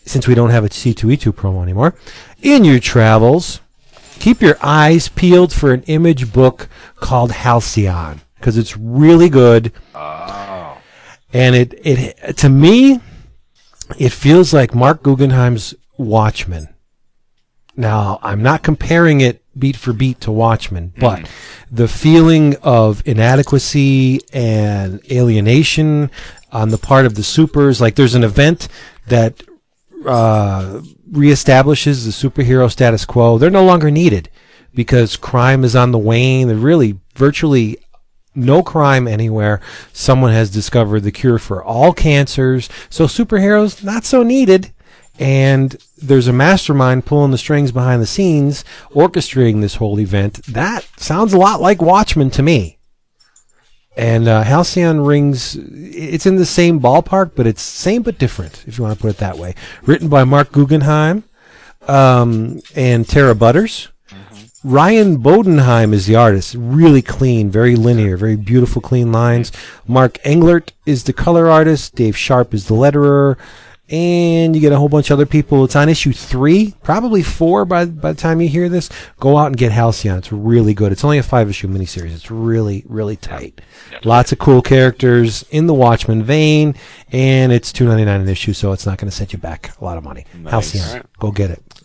[0.05, 1.95] since we don't have a C2E2 promo anymore,
[2.41, 3.61] in your travels,
[4.19, 9.73] keep your eyes peeled for an image book called Halcyon because it's really good.
[9.95, 10.48] Ah.
[11.33, 13.01] And it, it to me,
[13.99, 16.69] it feels like Marc Guggenheim's Watchmen.
[17.77, 21.29] Now, I'm not comparing it beat for beat to Watchmen, but
[21.71, 26.11] the feeling of inadequacy and alienation
[26.51, 28.69] on the part of the supers, like there's an event
[29.07, 29.43] that
[30.07, 30.81] uh,
[31.11, 33.39] reestablishes the superhero status quo.
[33.39, 34.29] They're no longer needed
[34.75, 36.49] because crime is on the wane.
[36.49, 37.79] They're really virtually
[38.39, 39.61] no crime anywhere.
[39.93, 42.69] Someone has discovered the cure for all cancers.
[42.89, 44.73] So superheroes not so needed.
[45.19, 50.45] And there's a mastermind pulling the strings behind the scenes, orchestrating this whole event.
[50.45, 52.79] That sounds a lot like Watchmen to me.
[53.97, 58.79] And uh, Halcyon rings, it's in the same ballpark, but it's same but different, if
[58.79, 59.57] you want to put it that way.
[59.83, 61.25] Written by Marc Guggenheim
[61.89, 63.89] um, and Tara Butters.
[64.65, 66.57] Ryan Bodenheim is the artist.
[66.59, 69.53] Really clean, very linear, very beautiful, clean lines.
[69.87, 71.95] Mark Englert is the color artist.
[71.95, 73.37] Dave Sharp is the letterer.
[73.91, 75.65] And you get a whole bunch of other people.
[75.65, 78.91] It's on issue three, probably four by, by the time you hear this.
[79.19, 80.19] Go out and get Halcyon.
[80.19, 80.93] It's really good.
[80.93, 82.15] It's only a five issue miniseries.
[82.15, 83.63] It's really, really tight.
[84.05, 86.75] Lots of cool characters in the Watchmen vein.
[87.13, 89.81] And it's two ninety nine an issue, so it's not going to set you back
[89.81, 90.27] a lot of money.
[90.45, 90.85] Halcyon.
[90.87, 91.07] Alright.
[91.19, 91.78] Go get it.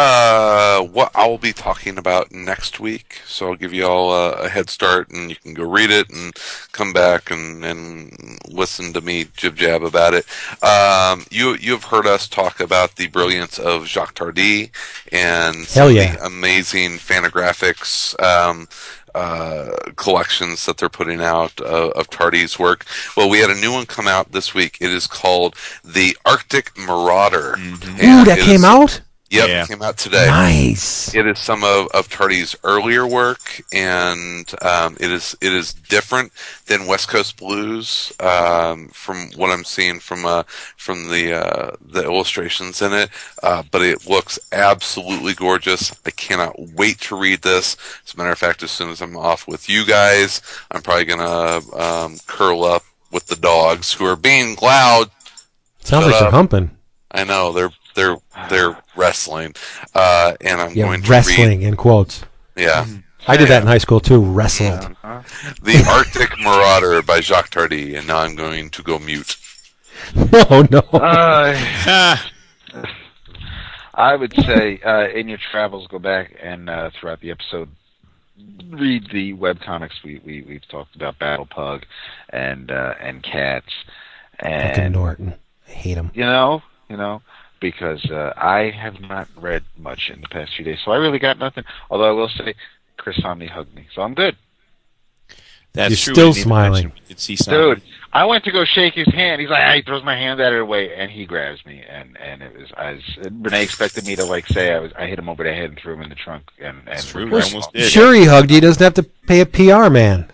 [0.00, 3.20] Uh, what I will be talking about next week.
[3.26, 6.08] So I'll give you all a, a head start, and you can go read it
[6.08, 6.32] and
[6.70, 10.24] come back and, and listen to me jib jab about it.
[10.62, 14.70] Um, you you have heard us talk about the brilliance of Jacques Tardi
[15.10, 16.14] and some Hell of yeah.
[16.14, 18.14] the amazing Fantagraphics.
[18.22, 18.68] Um,
[19.14, 22.84] uh, collections that they're putting out uh, of Tardi's work.
[23.16, 24.78] Well, we had a new one come out this week.
[24.80, 27.56] It is called The Arctic Marauder.
[27.58, 28.04] Mm-hmm.
[28.04, 29.00] Ooh, that came is- out.
[29.30, 29.62] Yep, Yeah.
[29.64, 30.26] it came out today.
[30.26, 31.14] Nice.
[31.14, 36.32] It is some of, of Tardi's earlier work, and um, it is it is different
[36.66, 40.44] than West Coast Blues um, from what I'm seeing from uh,
[40.78, 43.10] from the uh, the illustrations in it.
[43.42, 45.94] Uh, but it looks absolutely gorgeous.
[46.06, 47.76] I cannot wait to read this.
[48.06, 50.40] As a matter of fact, as soon as I'm off with you guys,
[50.70, 55.10] I'm probably gonna um, curl up with the dogs who are being loud
[55.80, 56.70] Sounds Shut like they're humping.
[57.10, 58.16] I know they're they're
[58.48, 59.54] they're wrestling,
[59.94, 62.24] uh, and I'm Yeah, going to wrestling in quotes.
[62.56, 62.86] Yeah,
[63.26, 64.22] I did that in high school too.
[64.22, 64.94] Wrestled.
[65.04, 65.22] Uh-huh.
[65.62, 69.36] the Arctic Marauder by Jacques Tardi, and now I'm going to go mute.
[70.50, 70.78] Oh no.
[70.96, 72.16] Uh,
[73.94, 77.68] I would say uh, in your travels, go back and uh, throughout the episode,
[78.70, 81.84] read the web comics we, we we've talked about, Battle Pug,
[82.30, 83.72] and uh, and Cats,
[84.38, 85.34] and Norton.
[85.66, 86.10] I hate him.
[86.14, 87.22] you know, you know,
[87.60, 91.18] because uh, I have not read much in the past few days, so I really
[91.18, 91.64] got nothing.
[91.90, 92.54] Although I will say,
[92.96, 94.36] Chris Samnee hugged me, so I'm good.
[95.72, 96.14] that's You're true.
[96.14, 96.72] still We didn't smiling.
[96.72, 97.54] mention- We did see some.
[97.54, 97.82] Dude,
[98.12, 99.40] I went to go shake his hand.
[99.40, 101.82] He's like, ah, he throws my hand out of the way, and he grabs me,
[101.88, 105.06] and and it was I was Renee expected me to like say I was I
[105.06, 107.30] hit him over the head and threw him in the trunk, and and That's true.
[107.30, 107.90] Well, I almost did.
[107.90, 108.56] Sure, he hugged you.
[108.56, 110.30] He doesn't have to pay a PR man.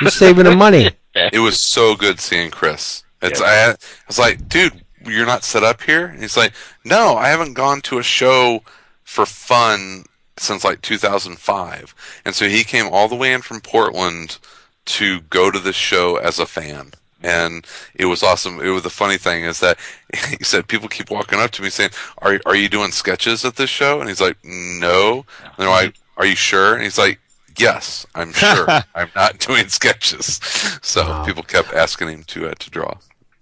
[0.00, 0.90] You're saving him money.
[1.32, 3.02] It was so good seeing Chris.
[3.20, 6.06] It's I, I was like, dude, you're not set up here.
[6.06, 6.52] And he's like,
[6.84, 8.62] no, I haven't gone to a show
[9.04, 10.04] for fun
[10.36, 11.94] since like 2005,
[12.24, 14.38] and so he came all the way in from Portland
[14.86, 16.92] to go to this show as a fan.
[17.22, 18.60] And it was awesome.
[18.60, 19.78] It was the funny thing is that
[20.38, 23.56] he said people keep walking up to me saying, "Are are you doing sketches at
[23.56, 27.20] this show?" And he's like, "No." And they're like, "Are you sure?" And he's like,
[27.58, 28.66] "Yes, I'm sure.
[28.94, 30.40] I'm not doing sketches."
[30.82, 31.24] So Wow.
[31.26, 32.94] people kept asking him to uh, to draw.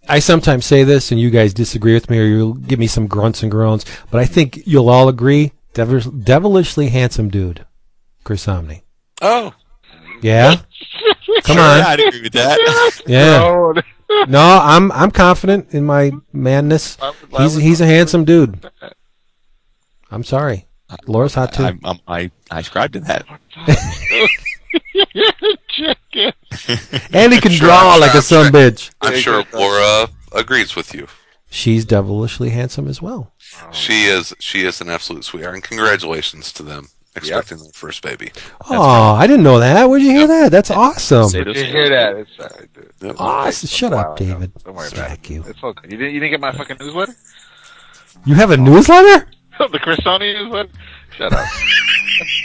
[0.09, 3.07] I sometimes say this, and you guys disagree with me, or you'll give me some
[3.07, 3.85] grunts and groans.
[4.11, 7.67] But I think you'll all agree, devil- devilishly handsome dude,
[8.25, 8.83] Chris Samnee.
[9.21, 9.53] Oh,
[10.23, 10.57] Yeah,
[11.45, 11.81] come Sure, on.
[11.83, 12.59] I'd agree with that.
[13.07, 13.73] Yeah.
[14.27, 16.11] No, I'm I'm confident in my.
[16.35, 18.67] I I He's he's a handsome dude.
[20.11, 20.67] I'm sorry.
[21.07, 21.65] Laura's hot too.
[21.65, 23.27] I'm, I'm, I I ascribe to that.
[26.19, 27.09] chicken.
[27.13, 28.91] and he can Sure, draw I'm like sure, a son I'm bitch.
[29.01, 29.55] I'm sure good.
[29.55, 31.07] Laura agrees with you.
[31.51, 33.33] She's devilishly handsome as well.
[33.73, 38.31] She is she is an absolute sweetheart, and congratulations to them expecting their first baby.
[38.69, 39.89] Oh, I didn't know that.
[39.89, 40.53] Where'd you hear that?
[40.53, 41.29] That's awesome.
[41.31, 42.17] Say Did you hear that?
[42.17, 42.93] It's, uh, dude.
[43.01, 43.17] Yep.
[43.19, 43.67] Awesome.
[43.69, 44.53] Shut up, David.
[44.63, 45.31] Don't worry about it.
[45.31, 45.43] you.
[45.47, 45.89] It's okay.
[45.91, 47.15] You didn't, you didn't get my fucking newsletter?
[48.27, 49.29] You have a newsletter?
[49.73, 50.71] the Chris Samnee newsletter?
[51.17, 51.47] Shut up.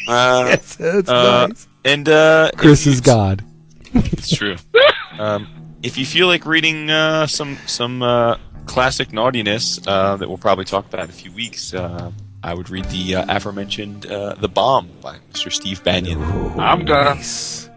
[0.07, 1.67] Uh, It's, it's Uh, nice.
[1.85, 3.43] And uh, Chris you- is God.
[3.95, 4.55] It's true.
[5.19, 5.47] um,
[5.83, 10.65] if you feel like reading uh, some some uh, classic naughtiness uh, that we'll probably
[10.65, 12.11] talk about in a few weeks, uh,
[12.43, 15.51] I would read the uh, aforementioned uh, "The Bomb" by Mr.
[15.51, 16.21] Steve Banyan.
[16.59, 17.17] I'm done.
[17.17, 17.69] Nice.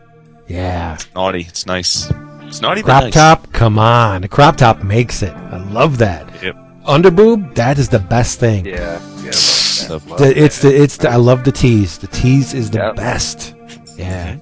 [0.48, 0.98] Yeah.
[1.14, 2.10] Naughty, it's nice.
[2.42, 3.12] It's naughty, but Crop nice.
[3.14, 4.22] top, come on.
[4.22, 5.32] The crop top makes it.
[5.32, 6.24] I love that.
[6.42, 6.56] Yep.
[6.86, 8.64] Underboob, that is the best thing.
[8.64, 9.00] Yeah.
[9.24, 9.30] Yeah.
[9.32, 10.36] The- love The, that.
[10.36, 11.98] it's the it's the I love the tease.
[11.98, 12.96] The tease is the Yep.
[12.96, 13.54] best.
[13.98, 14.36] Yeah.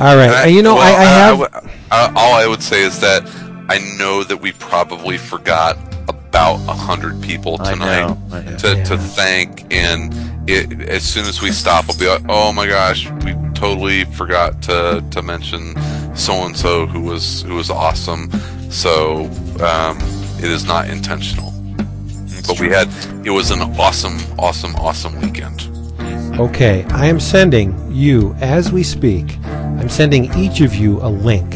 [0.00, 0.30] All right.
[0.30, 1.38] I- you know, well, I, I have.
[1.38, 3.22] w- uh, all I would say is that
[3.68, 5.76] I know that we probably forgot
[6.08, 8.18] about a hundred people tonight know.
[8.32, 8.56] I know.
[8.56, 8.98] to, to Yeah.
[8.98, 10.14] thank, and
[10.48, 14.60] it, as soon as we stop, we'll be like, "Oh my gosh, we totally forgot
[14.62, 15.74] to, to mention
[16.16, 18.30] so and so who was who was awesome."
[18.70, 19.24] So
[19.60, 19.98] um,
[20.38, 21.52] it is not intentional,
[22.46, 22.88] but we had
[23.26, 25.68] it was an awesome, awesome, awesome weekend.
[26.40, 31.50] Okay, I am sending you, as we speak, I'm sending each of you a link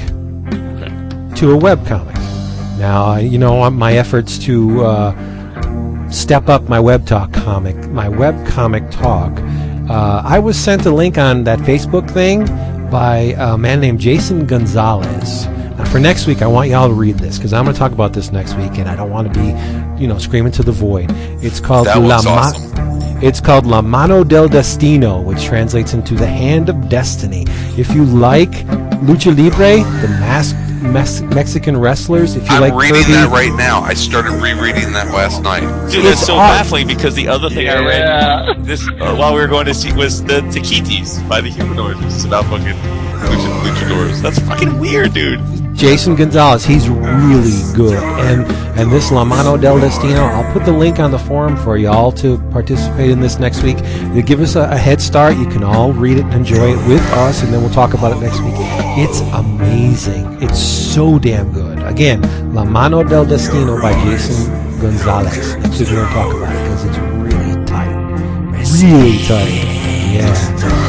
[1.38, 2.14] to a webcomic.
[2.78, 8.46] Now, you know, my efforts to uh, step up my web talk comic, my web
[8.46, 9.32] comic talk,
[9.88, 12.44] uh, I was sent a link on that Facebook thing
[12.90, 15.46] by a man named Jason Gonzalez.
[15.46, 17.92] Now, for next week, I want y'all to read this because I'm going to talk
[17.92, 19.46] about this next week, and I don't want to be,
[19.98, 21.06] you know, screaming to the void.
[21.42, 22.93] It's called That Ma- awesome.
[23.22, 27.44] It's called La Mano del Destino, which translates into the Hand of Destiny.
[27.78, 28.50] If you like
[29.04, 32.36] lucha libre, the masked Mex- Mexican wrestlers.
[32.36, 32.72] If you like.
[32.72, 33.80] I'm like reading Kirby, that right now.
[33.80, 35.60] I started rereading that last night.
[35.90, 36.48] Dude, It's that's so odd.
[36.58, 39.92] baffling because the other thing I read this uh, while we were going to see
[39.94, 44.20] was the Taquitis by the Humanoids, which is about fucking lucha- luchadors.
[44.20, 45.40] That's fucking weird, dude.
[45.74, 48.02] Jason Gonzalez, he's really good.
[48.02, 48.46] And
[48.78, 52.10] and this La Mano del Destino, I'll put the link on the forum for y'all
[52.12, 53.76] to participate in this next week.
[53.78, 56.88] To give us a, a head start, you can all read it and enjoy it
[56.88, 58.54] with us, and then we'll talk about it next week.
[58.96, 60.42] It's amazing.
[60.42, 61.82] It's so damn good.
[61.82, 62.22] Again,
[62.54, 65.52] La Mano del Destino by Jason Gonzalez.
[65.76, 67.94] Sit here and talk about it because it's really tight.
[68.82, 69.84] Really tight.
[70.14, 70.83] Yeah.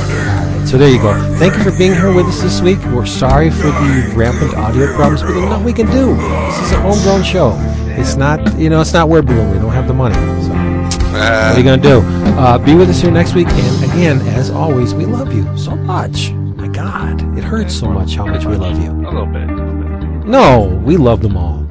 [0.75, 1.13] So there you go.
[1.37, 2.79] Thank you for being here with us this week.
[2.87, 6.17] We're sorry for the rampant audio problems, but there's nothing we can do.
[6.17, 7.55] This is a homegrown show.
[7.97, 9.51] It's not, you know, it's not Word Balloon.
[9.53, 10.15] We don't have the money.
[10.15, 12.01] So what are you going to do?
[12.37, 13.47] Uh, be with us here next week.
[13.47, 16.31] And again, as always, we love you so much.
[16.33, 18.91] My God, it hurts so much how much we love you.
[18.91, 19.49] A little bit.
[19.49, 20.27] A little bit.
[20.27, 21.65] No, we love them all.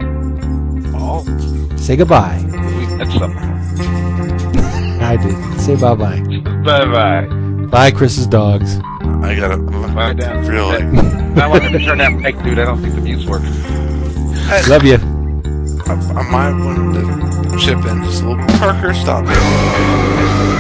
[0.97, 1.27] All.
[1.77, 2.41] Say goodbye.
[2.43, 3.37] We That's something.
[5.03, 5.61] I did.
[5.61, 6.21] Say bye bye.
[6.65, 7.45] Bye bye.
[7.67, 8.79] Bye, Chris's dogs.
[9.25, 10.47] I gotta Bye down.
[10.47, 10.83] really.
[11.41, 12.59] I want to turn that mic, dude.
[12.59, 13.53] I don't think the mute's working.
[14.69, 14.97] Love you.
[15.87, 18.47] I, I might want to chip in just a little.
[18.59, 20.54] Parker, stop it.